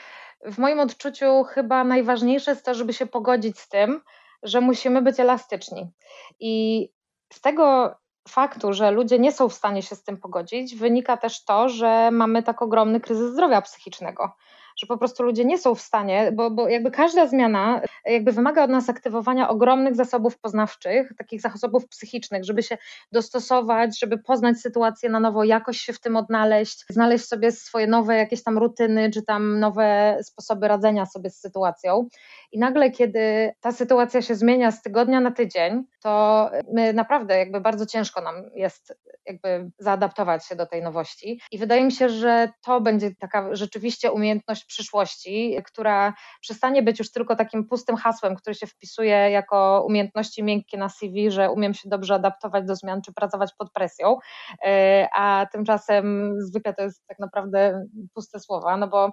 w 0.45 0.57
moim 0.57 0.79
odczuciu 0.79 1.43
chyba 1.43 1.83
najważniejsze 1.83 2.51
jest 2.51 2.65
to, 2.65 2.73
żeby 2.73 2.93
się 2.93 3.05
pogodzić 3.05 3.59
z 3.59 3.69
tym, 3.69 4.01
że 4.43 4.61
musimy 4.61 5.01
być 5.01 5.19
elastyczni. 5.19 5.91
I 6.39 6.89
z 7.33 7.41
tego 7.41 7.95
faktu, 8.27 8.73
że 8.73 8.91
ludzie 8.91 9.19
nie 9.19 9.31
są 9.31 9.49
w 9.49 9.53
stanie 9.53 9.81
się 9.81 9.95
z 9.95 10.03
tym 10.03 10.17
pogodzić, 10.17 10.75
wynika 10.75 11.17
też 11.17 11.45
to, 11.45 11.69
że 11.69 12.11
mamy 12.11 12.43
tak 12.43 12.61
ogromny 12.61 12.99
kryzys 12.99 13.31
zdrowia 13.31 13.61
psychicznego 13.61 14.31
że 14.77 14.87
po 14.87 14.97
prostu 14.97 15.23
ludzie 15.23 15.45
nie 15.45 15.57
są 15.57 15.75
w 15.75 15.81
stanie, 15.81 16.31
bo, 16.33 16.51
bo 16.51 16.69
jakby 16.69 16.91
każda 16.91 17.27
zmiana 17.27 17.81
jakby 18.05 18.31
wymaga 18.31 18.63
od 18.63 18.69
nas 18.69 18.89
aktywowania 18.89 19.49
ogromnych 19.49 19.95
zasobów 19.95 20.39
poznawczych, 20.39 21.11
takich 21.17 21.41
zasobów 21.41 21.87
psychicznych, 21.87 22.43
żeby 22.43 22.63
się 22.63 22.77
dostosować, 23.11 23.99
żeby 23.99 24.17
poznać 24.17 24.57
sytuację 24.57 25.09
na 25.09 25.19
nowo, 25.19 25.43
jakoś 25.43 25.77
się 25.77 25.93
w 25.93 25.99
tym 25.99 26.15
odnaleźć, 26.15 26.85
znaleźć 26.89 27.25
sobie 27.25 27.51
swoje 27.51 27.87
nowe 27.87 28.17
jakieś 28.17 28.43
tam 28.43 28.57
rutyny, 28.57 29.11
czy 29.11 29.23
tam 29.23 29.59
nowe 29.59 30.17
sposoby 30.23 30.67
radzenia 30.67 31.05
sobie 31.05 31.29
z 31.29 31.39
sytuacją. 31.39 32.07
I 32.51 32.59
nagle, 32.59 32.91
kiedy 32.91 33.53
ta 33.61 33.71
sytuacja 33.71 34.21
się 34.21 34.35
zmienia 34.35 34.71
z 34.71 34.81
tygodnia 34.81 35.19
na 35.19 35.31
tydzień, 35.31 35.83
to 36.01 36.49
my 36.73 36.93
naprawdę 36.93 37.37
jakby 37.37 37.61
bardzo 37.61 37.85
ciężko 37.85 38.21
nam 38.21 38.35
jest 38.55 38.93
jakby 39.25 39.71
zaadaptować 39.79 40.45
się 40.45 40.55
do 40.55 40.65
tej 40.65 40.83
nowości. 40.83 41.41
I 41.51 41.57
wydaje 41.57 41.83
mi 41.83 41.91
się, 41.91 42.09
że 42.09 42.49
to 42.65 42.81
będzie 42.81 43.15
taka 43.15 43.55
rzeczywiście 43.55 44.11
umiejętność 44.11 44.66
przyszłości, 44.67 45.57
która 45.65 46.13
przestanie 46.41 46.83
być 46.83 46.99
już 46.99 47.11
tylko 47.11 47.35
takim 47.35 47.65
pustym 47.65 47.95
hasłem, 47.95 48.35
który 48.35 48.55
się 48.55 48.67
wpisuje 48.67 49.31
jako 49.31 49.85
umiejętności 49.87 50.43
miękkie 50.43 50.77
na 50.77 50.89
CV, 50.89 51.31
że 51.31 51.51
umiem 51.51 51.73
się 51.73 51.89
dobrze 51.89 52.15
adaptować 52.15 52.65
do 52.65 52.75
zmian 52.75 53.01
czy 53.01 53.13
pracować 53.13 53.53
pod 53.57 53.71
presją, 53.71 54.17
e, 54.65 55.07
a 55.15 55.45
tymczasem 55.51 56.35
zwykle 56.41 56.73
to 56.73 56.83
jest 56.83 57.07
tak 57.07 57.19
naprawdę 57.19 57.85
puste 58.13 58.39
słowa, 58.39 58.77
no 58.77 58.87
bo 58.87 59.11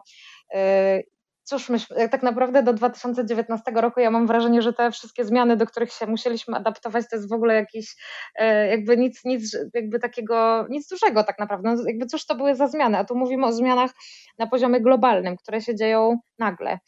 e, 0.55 1.01
cóż, 1.45 1.69
myśmy, 1.69 2.09
tak 2.09 2.23
naprawdę 2.23 2.63
do 2.63 2.73
2019 2.73 3.71
roku 3.75 4.01
ja 4.01 4.11
mam 4.11 4.27
wrażenie, 4.27 4.63
że 4.63 4.73
te 4.73 4.91
wszystkie 4.91 5.25
zmiany, 5.25 5.57
do 5.57 5.67
których 5.67 5.93
się 5.93 6.07
musieliśmy 6.07 6.57
adaptować, 6.57 7.05
to 7.11 7.17
jest 7.17 7.29
w 7.29 7.33
ogóle 7.33 7.55
jakiś 7.55 7.97
e, 8.35 8.69
jakby 8.69 8.97
nic, 8.97 9.25
nic 9.25 9.57
jakby 9.75 9.99
takiego, 9.99 10.67
nic 10.71 10.89
dużego 10.89 11.25
tak 11.25 11.39
naprawdę. 11.39 11.75
No, 11.75 11.83
jakby 11.87 12.07
cóż 12.07 12.27
to 12.27 12.35
były 12.35 12.55
za 12.55 12.67
zmiany, 12.67 12.99
a 12.99 13.05
tu 13.05 13.17
mówimy 13.17 13.47
o 13.47 13.53
zmianach 13.53 13.91
na 14.39 14.47
poziomie 14.47 14.81
globalnym, 14.81 15.37
które 15.37 15.61
się 15.61 15.75
dzieją 15.75 16.19
nagle. 16.39 16.79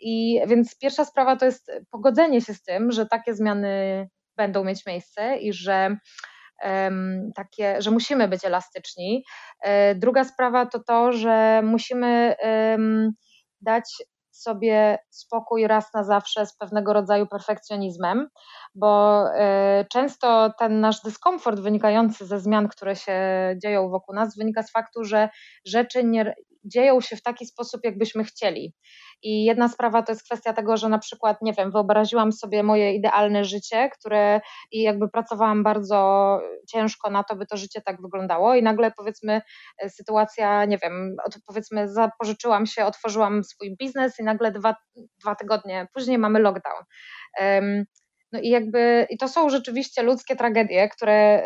I 0.00 0.40
więc 0.46 0.78
pierwsza 0.78 1.04
sprawa 1.04 1.36
to 1.36 1.44
jest 1.44 1.72
pogodzenie 1.90 2.40
się 2.40 2.54
z 2.54 2.62
tym, 2.62 2.92
że 2.92 3.06
takie 3.06 3.34
zmiany 3.34 4.08
będą 4.36 4.64
mieć 4.64 4.86
miejsce 4.86 5.36
i 5.36 5.52
że 5.52 5.96
takie, 7.34 7.82
że 7.82 7.90
musimy 7.90 8.28
być 8.28 8.44
elastyczni. 8.44 9.24
E, 9.62 9.94
druga 9.94 10.24
sprawa 10.24 10.66
to 10.66 10.80
to, 10.84 11.12
że 11.12 11.62
musimy 11.64 12.34
dać 13.62 14.02
sobie 14.30 14.98
spokój 15.10 15.66
raz 15.66 15.94
na 15.94 16.04
zawsze 16.04 16.46
z 16.46 16.56
pewnego 16.56 16.92
rodzaju 16.92 17.26
perfekcjonizmem, 17.26 18.28
bo 18.74 19.24
e, 19.34 19.84
często 19.90 20.52
ten 20.58 20.80
nasz 20.80 21.02
dyskomfort 21.02 21.60
wynikający 21.60 22.26
ze 22.26 22.40
zmian, 22.40 22.68
które 22.68 22.96
się 22.96 23.14
dzieją 23.62 23.88
wokół 23.90 24.14
nas, 24.14 24.36
wynika 24.36 24.62
z 24.62 24.70
faktu, 24.70 25.04
że 25.04 25.28
rzeczy 25.66 26.04
nie, 26.04 26.34
dzieją 26.64 27.00
się 27.00 27.16
w 27.16 27.22
taki 27.22 27.46
sposób, 27.46 27.80
jakbyśmy 27.84 28.24
chcieli. 28.24 28.74
I 29.22 29.44
jedna 29.44 29.68
sprawa 29.68 30.02
to 30.02 30.12
jest 30.12 30.24
kwestia 30.24 30.52
tego, 30.52 30.76
że 30.76 30.88
na 30.88 30.98
przykład, 30.98 31.42
nie 31.42 31.52
wiem, 31.52 31.72
wyobraziłam 31.72 32.32
sobie 32.32 32.62
moje 32.62 32.94
idealne 32.94 33.44
życie, 33.44 33.90
które 33.98 34.40
i 34.72 34.82
jakby 34.82 35.08
pracowałam 35.08 35.62
bardzo 35.62 36.38
ciężko 36.72 37.10
na 37.10 37.24
to, 37.24 37.36
by 37.36 37.46
to 37.46 37.56
życie 37.56 37.80
tak 37.80 38.02
wyglądało, 38.02 38.54
i 38.54 38.62
nagle 38.62 38.92
powiedzmy 38.96 39.40
e, 39.78 39.90
sytuacja, 39.90 40.64
nie 40.64 40.78
wiem, 40.78 41.16
powiedzmy, 41.46 41.88
zapożyczyłam 41.88 42.66
się, 42.66 42.84
otworzyłam 42.84 43.44
swój 43.44 43.76
biznes, 43.76 44.18
i 44.18 44.24
nagle 44.24 44.52
dwa, 44.52 44.74
dwa 45.20 45.34
tygodnie 45.34 45.86
później 45.94 46.18
mamy 46.18 46.40
lockdown. 46.40 46.84
No 48.32 48.40
i 48.40 48.48
jakby, 48.48 49.06
i 49.10 49.18
to 49.18 49.28
są 49.28 49.48
rzeczywiście 49.48 50.02
ludzkie 50.02 50.36
tragedie, 50.36 50.88
które, 50.88 51.44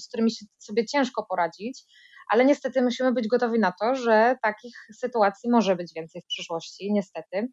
z 0.00 0.08
którymi 0.08 0.30
się 0.30 0.46
sobie 0.58 0.86
ciężko 0.86 1.26
poradzić 1.28 1.84
ale 2.28 2.44
niestety 2.44 2.82
musimy 2.82 3.12
być 3.12 3.28
gotowi 3.28 3.58
na 3.58 3.72
to, 3.80 3.94
że 3.94 4.36
takich 4.42 4.74
sytuacji 4.94 5.50
może 5.50 5.76
być 5.76 5.92
więcej 5.96 6.22
w 6.22 6.26
przyszłości, 6.26 6.92
niestety. 6.92 7.48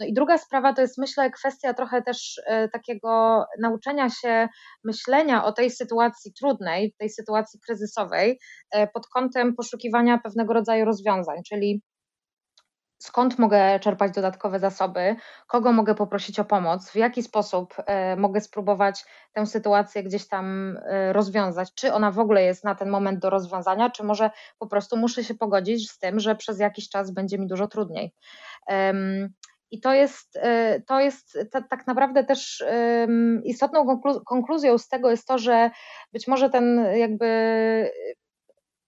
No 0.00 0.06
i 0.06 0.12
druga 0.12 0.38
sprawa 0.38 0.72
to 0.72 0.82
jest, 0.82 0.98
myślę, 0.98 1.30
kwestia 1.30 1.74
trochę 1.74 2.02
też 2.02 2.40
e, 2.46 2.68
takiego 2.68 3.44
nauczenia 3.60 4.10
się 4.10 4.48
myślenia 4.84 5.44
o 5.44 5.52
tej 5.52 5.70
sytuacji 5.70 6.32
trudnej, 6.32 6.94
tej 6.98 7.10
sytuacji 7.10 7.60
kryzysowej 7.66 8.38
e, 8.70 8.86
pod 8.86 9.06
kątem 9.06 9.54
poszukiwania 9.56 10.18
pewnego 10.18 10.52
rodzaju 10.52 10.84
rozwiązań, 10.84 11.36
czyli 11.48 11.82
skąd 13.00 13.38
mogę 13.38 13.80
czerpać 13.80 14.12
dodatkowe 14.12 14.58
zasoby, 14.58 15.16
kogo 15.46 15.72
mogę 15.72 15.94
poprosić 15.94 16.40
o 16.40 16.44
pomoc, 16.44 16.90
w 16.90 16.96
jaki 16.96 17.22
sposób 17.22 17.74
e, 17.86 18.16
mogę 18.16 18.40
spróbować 18.40 19.04
tę 19.32 19.46
sytuację 19.46 20.02
gdzieś 20.02 20.28
tam 20.28 20.76
e, 20.76 21.12
rozwiązać, 21.12 21.74
czy 21.74 21.92
ona 21.92 22.10
w 22.10 22.18
ogóle 22.18 22.42
jest 22.42 22.64
na 22.64 22.74
ten 22.74 22.90
moment 22.90 23.18
do 23.18 23.30
rozwiązania, 23.30 23.90
czy 23.90 24.04
może 24.04 24.30
po 24.58 24.66
prostu 24.66 24.96
muszę 24.96 25.24
się 25.24 25.34
pogodzić 25.34 25.90
z 25.90 25.98
tym, 25.98 26.20
że 26.20 26.36
przez 26.36 26.58
jakiś 26.58 26.88
czas 26.88 27.10
będzie 27.10 27.38
mi 27.38 27.46
dużo 27.46 27.68
trudniej. 27.68 28.14
I 29.70 29.80
to 29.80 29.94
jest, 29.94 30.36
e, 30.36 30.80
to 30.86 31.00
jest 31.00 31.38
tak 31.70 31.86
naprawdę 31.86 32.24
też 32.24 32.64
istotną 33.44 34.00
konkluzją 34.26 34.78
z 34.78 34.88
tego 34.88 35.10
jest 35.10 35.26
to, 35.26 35.38
że 35.38 35.70
być 36.12 36.28
może 36.28 36.50
ten 36.50 36.86
jakby 36.94 37.26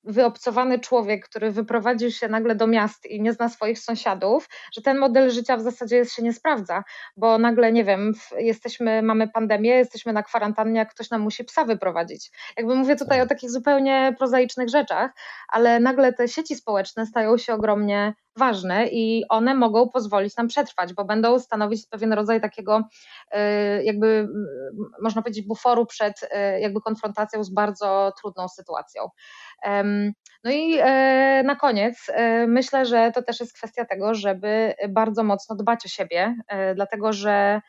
wyobcowany 0.05 0.79
człowiek, 0.79 1.29
który 1.29 1.51
wyprowadził 1.51 2.11
się 2.11 2.29
nagle 2.29 2.55
do 2.55 2.67
miast 2.67 3.07
i 3.07 3.21
nie 3.21 3.33
zna 3.33 3.49
swoich 3.49 3.79
sąsiadów, 3.79 4.49
że 4.73 4.83
ten 4.83 4.99
model 4.99 5.31
życia 5.31 5.57
w 5.57 5.63
zasadzie 5.63 5.97
jest, 5.97 6.15
się 6.15 6.23
nie 6.23 6.33
sprawdza, 6.33 6.85
bo 7.17 7.39
nagle, 7.39 7.73
nie 7.73 7.85
wiem, 7.85 8.13
jesteśmy, 8.39 9.03
mamy 9.03 9.29
pandemię, 9.29 9.71
jesteśmy 9.71 10.13
na 10.13 10.23
kwarantannie, 10.23 10.79
jak 10.79 10.91
ktoś 10.91 11.11
nam 11.11 11.21
musi 11.21 11.45
psa 11.45 11.65
wyprowadzić. 11.65 12.31
Jakby 12.57 12.75
mówię 12.75 12.97
tutaj 12.97 13.19
tak. 13.19 13.27
o 13.27 13.29
takich 13.29 13.51
zupełnie 13.51 14.15
prozaicznych 14.19 14.69
rzeczach, 14.69 15.11
ale 15.49 15.81
nagle 15.81 16.13
te 16.13 16.29
sieci 16.29 16.57
społeczne 16.57 17.07
stają 17.07 17.39
się 17.39 17.55
ogromnie 17.55 18.15
ważne 18.37 18.89
i 18.89 19.25
one 19.29 19.55
mogą 19.55 19.89
pozwolić 19.89 20.37
nam 20.37 20.49
przetrwać, 20.49 20.95
bo 20.95 21.05
będą 21.05 21.39
stanowić 21.39 21.87
pewien 21.87 22.13
rodzaj 22.13 22.41
takiego, 22.41 22.83
y, 23.35 23.85
jakby 23.85 24.29
można 25.03 25.23
powiedzieć, 25.23 25.47
buforu 25.47 25.87
przed 25.87 26.23
y, 26.23 26.61
jakby 26.61 26.81
konfrontacją 26.81 27.45
z 27.45 27.51
bardzo 27.51 28.13
trudną 28.21 28.49
sytuacją. 28.49 29.09
No 30.45 30.51
i 30.51 30.79
e, 30.79 31.43
na 31.47 31.57
koniec 31.57 32.07
e, 32.09 32.47
myślę, 32.47 32.87
że 32.87 33.13
to 33.15 33.23
też 33.23 33.41
jest 33.41 33.53
kwestia 33.53 33.85
tego, 33.85 34.15
żeby 34.15 34.75
bardzo 34.89 35.25
mocno 35.25 35.57
dbać 35.57 35.87
o 35.87 35.89
siebie, 35.89 36.37
e, 36.49 36.75
dlatego 36.75 37.13
że 37.13 37.61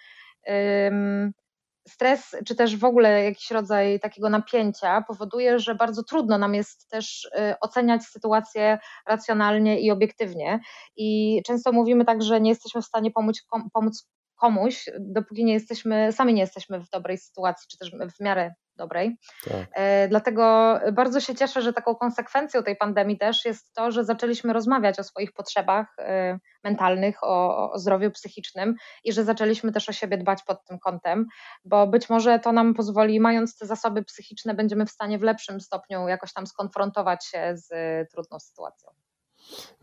stres, 1.88 2.36
czy 2.48 2.56
też 2.56 2.78
w 2.78 2.84
ogóle 2.86 3.24
jakiś 3.24 3.52
rodzaj 3.52 4.00
takiego 4.00 4.30
napięcia 4.30 5.02
powoduje, 5.08 5.60
że 5.60 5.76
bardzo 5.76 6.04
trudno 6.04 6.38
nam 6.38 6.56
jest 6.56 6.89
też 6.89 7.30
oceniać 7.62 8.04
sytuację 8.04 8.80
racjonalnie 9.08 9.80
i 9.82 9.91
obiektywnie. 9.91 10.60
I 10.98 11.41
często 11.46 11.72
mówimy 11.72 12.06
tak, 12.06 12.24
że 12.24 12.41
nie 12.41 12.50
jesteśmy 12.50 12.82
w 12.82 12.86
stanie 12.86 13.12
pomóc, 13.12 13.48
pomóc 13.74 14.08
komuś, 14.36 14.89
dopóki 15.00 15.46
nie 15.46 15.54
jesteśmy, 15.54 16.12
sami 16.12 16.34
nie 16.34 16.41
jesteśmy 16.41 16.80
w 16.80 16.89
dobrej 16.89 17.18
sytuacji, 17.18 17.68
czy 17.72 17.78
też 17.78 17.91
w 18.18 18.24
miarę 18.24 18.54
dobrej. 18.76 19.18
Tak. 19.44 19.68
E, 19.74 20.08
dlatego 20.08 20.80
bardzo 20.94 21.20
się 21.20 21.36
cieszę, 21.36 21.62
że 21.62 21.74
taką 21.74 21.96
konsekwencją 21.96 22.64
tej 22.64 22.76
pandemii 22.76 23.18
też 23.18 23.46
jest 23.46 23.74
to, 23.74 23.92
że 23.92 24.04
zaczęliśmy 24.04 24.54
rozmawiać 24.54 25.00
o 25.00 25.04
swoich 25.04 25.34
potrzebach 25.34 25.96
e, 26.00 26.40
mentalnych, 26.64 27.24
o, 27.24 27.72
o 27.72 27.80
zdrowiu 27.80 28.12
psychicznym 28.12 28.76
i 29.04 29.14
że 29.14 29.24
zaczęliśmy 29.24 29.72
też 29.72 29.90
o 29.90 29.94
siebie 29.94 30.18
dbać 30.18 30.44
pod 30.44 30.66
tym 30.66 30.80
kątem, 30.80 31.26
bo 31.66 31.88
być 31.88 32.10
może 32.10 32.40
to 32.40 32.52
nam 32.52 32.74
pozwoli, 32.74 33.20
mając 33.20 33.58
te 33.58 33.66
zasoby 33.66 34.04
psychiczne, 34.04 34.54
będziemy 34.54 34.86
w 34.86 34.92
stanie 34.92 35.20
w 35.20 35.24
lepszym 35.24 35.62
stopniu 35.62 36.08
jakoś 36.08 36.34
tam 36.34 36.48
skonfrontować 36.48 37.26
się 37.26 37.54
z 37.56 37.70
trudną 38.12 38.40
sytuacją. 38.40 39.03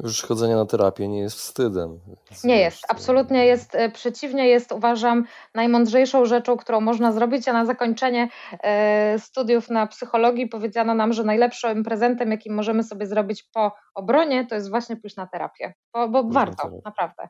Już 0.02 0.22
chodzenie 0.22 0.56
na 0.56 0.66
terapię 0.66 1.08
nie 1.08 1.18
jest 1.18 1.36
wstydem. 1.36 2.00
Nie 2.44 2.60
jest, 2.60 2.84
absolutnie 2.88 3.46
jest 3.46 3.74
e, 3.74 3.90
przeciwnie, 3.90 4.48
jest 4.48 4.72
uważam 4.72 5.24
najmądrzejszą 5.54 6.24
rzeczą, 6.24 6.56
którą 6.56 6.80
można 6.80 7.12
zrobić, 7.12 7.48
a 7.48 7.52
na 7.52 7.66
zakończenie 7.66 8.28
e, 8.62 9.18
studiów 9.18 9.70
na 9.70 9.86
psychologii 9.86 10.48
powiedziano 10.48 10.94
nam, 10.94 11.12
że 11.12 11.24
najlepszym 11.24 11.84
prezentem, 11.84 12.30
jaki 12.30 12.50
możemy 12.50 12.82
sobie 12.82 13.06
zrobić 13.06 13.42
po 13.42 13.72
obronie, 13.94 14.46
to 14.46 14.54
jest 14.54 14.70
właśnie 14.70 14.96
pójść 14.96 15.16
na 15.16 15.26
terapię, 15.26 15.74
bo, 15.92 16.08
bo 16.08 16.24
warto, 16.24 16.70
naprawdę. 16.84 17.28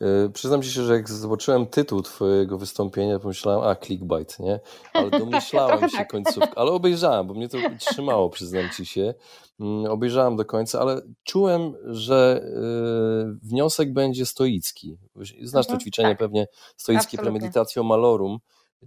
E, 0.00 0.28
przyznam 0.28 0.62
ci 0.62 0.70
się, 0.70 0.82
że 0.82 0.92
jak 0.92 1.08
zobaczyłem 1.08 1.66
tytuł 1.66 2.02
twojego 2.02 2.58
wystąpienia, 2.58 3.18
pomyślałem, 3.18 3.68
a 3.68 3.76
clickbait, 3.76 4.38
nie? 4.38 4.60
Ale 4.92 5.10
domyślałem 5.20 5.90
się 5.90 5.96
tak. 5.96 6.10
końcówkę, 6.10 6.58
ale 6.58 6.70
obejrzałem, 6.80 7.26
bo 7.26 7.34
mnie 7.34 7.48
to 7.48 7.58
trzymało, 7.78 8.30
przyznam 8.30 8.70
ci 8.76 8.86
się. 8.86 9.14
Mm, 9.60 9.92
obejrzałem 9.92 10.36
do 10.36 10.44
końca, 10.44 10.80
ale 10.80 11.00
czułem, 11.24 11.74
że 11.84 12.42
e, 12.44 13.38
wniosek 13.42 13.92
będzie 13.92 14.26
stoicki. 14.26 14.98
Znasz 15.42 15.66
to 15.66 15.72
mhm, 15.72 15.80
ćwiczenie 15.80 16.08
tak. 16.08 16.18
pewnie, 16.18 16.46
stoickie 16.76 17.18
premedytatio 17.18 17.82
malorum, 17.82 18.38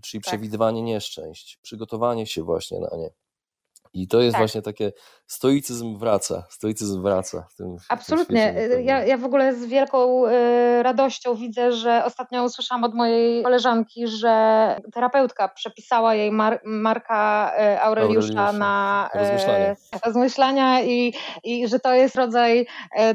czyli 0.02 0.24
tak. 0.24 0.32
przewidywanie 0.32 0.82
nieszczęść, 0.82 1.60
przygotowanie 1.62 2.28
się 2.28 2.44
właśnie 2.44 2.80
na 2.80 2.98
nie. 2.98 3.10
I 3.94 4.08
to 4.08 4.22
jest 4.22 4.34
tak. 4.34 4.42
właśnie 4.42 4.62
takie, 4.62 4.92
stoicyzm 5.28 5.98
wraca, 5.98 6.44
stoicyzm 6.50 7.02
wraca. 7.02 7.48
W 7.50 7.56
tym, 7.56 7.76
Absolutnie. 7.90 8.54
W 8.54 8.72
tym 8.72 8.86
ja, 8.86 9.06
ja 9.06 9.18
w 9.18 9.26
ogóle 9.26 9.56
z 9.56 9.66
wielką 9.66 10.28
y, 10.28 10.84
radością 10.84 11.36
widzę, 11.36 11.72
że 11.72 12.06
ostatnio 12.06 12.44
usłyszałam 12.44 12.84
od 12.84 12.94
mojej 12.94 13.44
koleżanki, 13.44 14.08
że 14.08 14.76
terapeutka 14.94 15.48
przepisała 15.48 16.16
jej 16.16 16.32
mar, 16.32 16.62
Marka 16.66 17.52
y, 17.76 17.82
Aureliusza, 17.82 18.28
Aureliusza, 18.28 18.54
na 18.54 19.10
y, 19.16 19.20
rozmyślania, 19.20 19.76
rozmyślania 20.06 20.82
i, 20.82 21.14
i 21.44 21.68
że 21.68 21.80
to 21.80 21.94
jest 21.94 22.16
rodzaj 22.16 22.68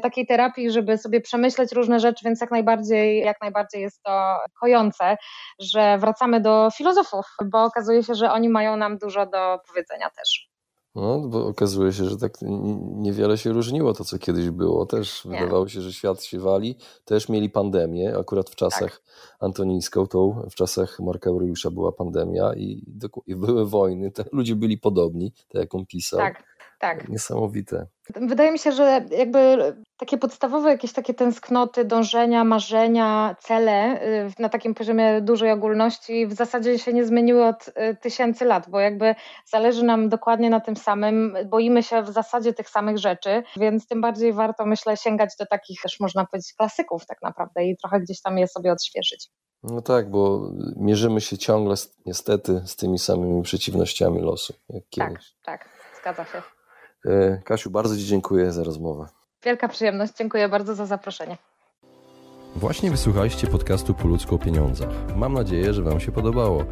takiej 0.03 0.26
terapii, 0.26 0.70
żeby 0.70 0.99
sobie 0.99 1.20
przemyśleć 1.20 1.72
różne 1.72 2.01
rzeczy, 2.01 2.24
więc 2.24 2.41
jak 2.41 2.51
najbardziej, 2.51 3.20
jak 3.20 3.41
najbardziej 3.41 3.83
jest 3.83 4.03
to 4.03 4.37
kojące, 4.61 5.16
że 5.59 5.99
wracamy 5.99 6.41
do 6.41 6.68
filozofów, 6.76 7.26
bo 7.45 7.64
okazuje 7.64 8.03
się, 8.03 8.14
że 8.14 8.33
oni 8.33 8.49
mają 8.49 8.76
nam 8.76 8.99
dużo 8.99 9.26
do 9.26 9.59
powiedzenia 9.68 10.11
też. 10.11 10.47
No, 10.95 11.18
bo 11.20 11.47
okazuje 11.47 11.93
się, 11.93 12.05
że 12.05 12.16
tak 12.16 12.32
niewiele 12.97 13.39
się 13.39 13.53
różniło 13.53 13.95
to, 13.95 14.05
co 14.05 14.18
kiedyś 14.18 14.51
było. 14.51 14.86
Też 14.86 15.24
Nie. 15.24 15.39
wydawało 15.39 15.68
się, 15.68 15.80
że 15.80 15.93
świat 15.93 16.22
się 16.22 16.39
wali. 16.39 16.76
Też 17.05 17.28
mieli 17.28 17.51
pandemię, 17.51 18.16
akurat 18.18 18.51
w 18.51 18.55
czasach 18.55 18.91
tak. 18.91 19.03
Antoni 19.41 19.80
w 20.51 20.55
czasach 20.55 21.01
Marka 21.01 21.30
Aureliusza 21.30 21.70
była 21.70 21.93
pandemia 21.93 22.55
i, 22.55 22.84
i 23.26 23.36
były 23.36 23.66
wojny. 23.66 24.11
Te 24.11 24.24
ludzie 24.32 24.57
byli 24.57 24.78
podobni, 24.78 25.32
tak 25.49 25.61
jak 25.61 25.74
on 25.74 25.86
pisał. 25.86 26.20
Tak, 26.20 26.45
tak. 26.79 27.09
Niesamowite. 27.09 27.87
Wydaje 28.16 28.53
mi 28.53 28.59
się, 28.59 28.72
że 28.72 29.05
jakby 29.11 29.59
takie 29.97 30.18
podstawowe 30.18 30.70
jakieś 30.70 30.93
takie 30.93 31.14
tęsknoty, 31.14 31.85
dążenia, 31.85 32.45
marzenia, 32.45 33.37
cele 33.41 34.03
y, 34.03 34.31
na 34.39 34.49
takim 34.49 34.74
poziomie 34.74 35.20
dużej 35.20 35.51
ogólności 35.51 36.26
w 36.26 36.33
zasadzie 36.33 36.79
się 36.79 36.93
nie 36.93 37.07
zmieniły 37.07 37.45
od 37.47 37.68
y, 37.68 37.97
tysięcy 38.01 38.45
lat, 38.45 38.70
bo 38.70 38.81
jakby 38.81 39.14
zależy 39.47 39.85
nam 39.85 40.09
dokładnie 40.09 40.51
na 40.51 40.61
tym 40.61 40.76
samym, 40.76 41.37
boimy 41.47 41.83
się 41.83 42.03
w 42.03 42.11
zasadzie 42.11 42.53
tych 42.53 42.68
samych 42.68 42.99
rzeczy, 42.99 43.43
więc 43.57 43.87
tym 43.87 44.01
bardziej 44.01 44.33
warto 44.33 44.66
myślę 44.66 44.97
sięgać 44.97 45.31
do 45.39 45.47
takich 45.47 45.83
też 45.83 46.01
można 46.01 46.26
powiedzieć 46.26 46.55
klasyków 46.55 47.07
tak 47.07 47.22
naprawdę 47.22 47.64
i 47.64 47.76
trochę 47.76 48.01
gdzieś 48.01 48.22
tam 48.22 48.39
je 48.39 48.49
sobie 48.49 48.72
odświeżyć. 48.72 49.29
No 49.62 49.83
tak, 49.83 50.11
bo 50.11 50.51
mierzymy 50.76 51.20
się 51.20 51.39
ciągle 51.39 51.74
niestety 52.07 52.62
z 52.66 52.76
tymi 52.76 52.99
samymi 52.99 53.43
przeciwnościami 53.43 54.20
losu. 54.20 54.55
Jak 54.68 54.83
tak, 54.83 55.09
kiedyś. 55.09 55.35
tak, 55.45 55.68
zgadza 56.01 56.24
się. 56.24 56.57
E, 57.05 57.42
Kasiu, 57.44 57.70
bardzo 57.70 57.96
Ci 57.96 58.05
dziękuję 58.05 58.53
za 58.53 58.64
rozmowę. 58.64 59.07
Wielka 59.44 59.68
przyjemność, 59.68 60.12
dziękuję 60.18 60.49
bardzo 60.49 60.74
za 60.74 60.86
zaproszenie. 60.86 61.36
Właśnie 62.57 62.90
wysłuchaliście 62.90 63.46
podcastu 63.46 63.94
Po 63.94 64.09
ludzku 64.09 64.34
o 64.34 64.38
pieniądzach. 64.38 64.88
Mam 65.16 65.32
nadzieję, 65.32 65.74
że 65.74 65.82
Wam 65.82 66.01
się 66.01 66.12
podobało. 66.12 66.64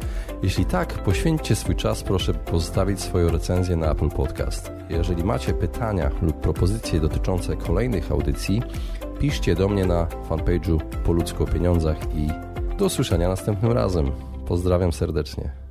Jeśli 0.43 0.65
tak, 0.65 0.93
poświęćcie 0.93 1.55
swój 1.55 1.75
czas, 1.75 2.03
proszę 2.03 2.33
pozostawić 2.33 3.01
swoją 3.01 3.29
recenzję 3.29 3.75
na 3.75 3.91
Apple 3.91 4.09
Podcast. 4.09 4.71
Jeżeli 4.89 5.23
macie 5.23 5.53
pytania 5.53 6.11
lub 6.21 6.39
propozycje 6.39 6.99
dotyczące 6.99 7.55
kolejnych 7.55 8.11
audycji, 8.11 8.61
piszcie 9.19 9.55
do 9.55 9.69
mnie 9.69 9.85
na 9.85 10.05
fanpage'u 10.05 10.79
Po 11.05 11.13
ludzku 11.13 11.43
o 11.43 11.47
pieniądzach 11.47 11.97
i 12.15 12.27
do 12.77 12.85
usłyszenia 12.85 13.29
następnym 13.29 13.71
razem. 13.71 14.11
Pozdrawiam 14.47 14.93
serdecznie. 14.93 15.66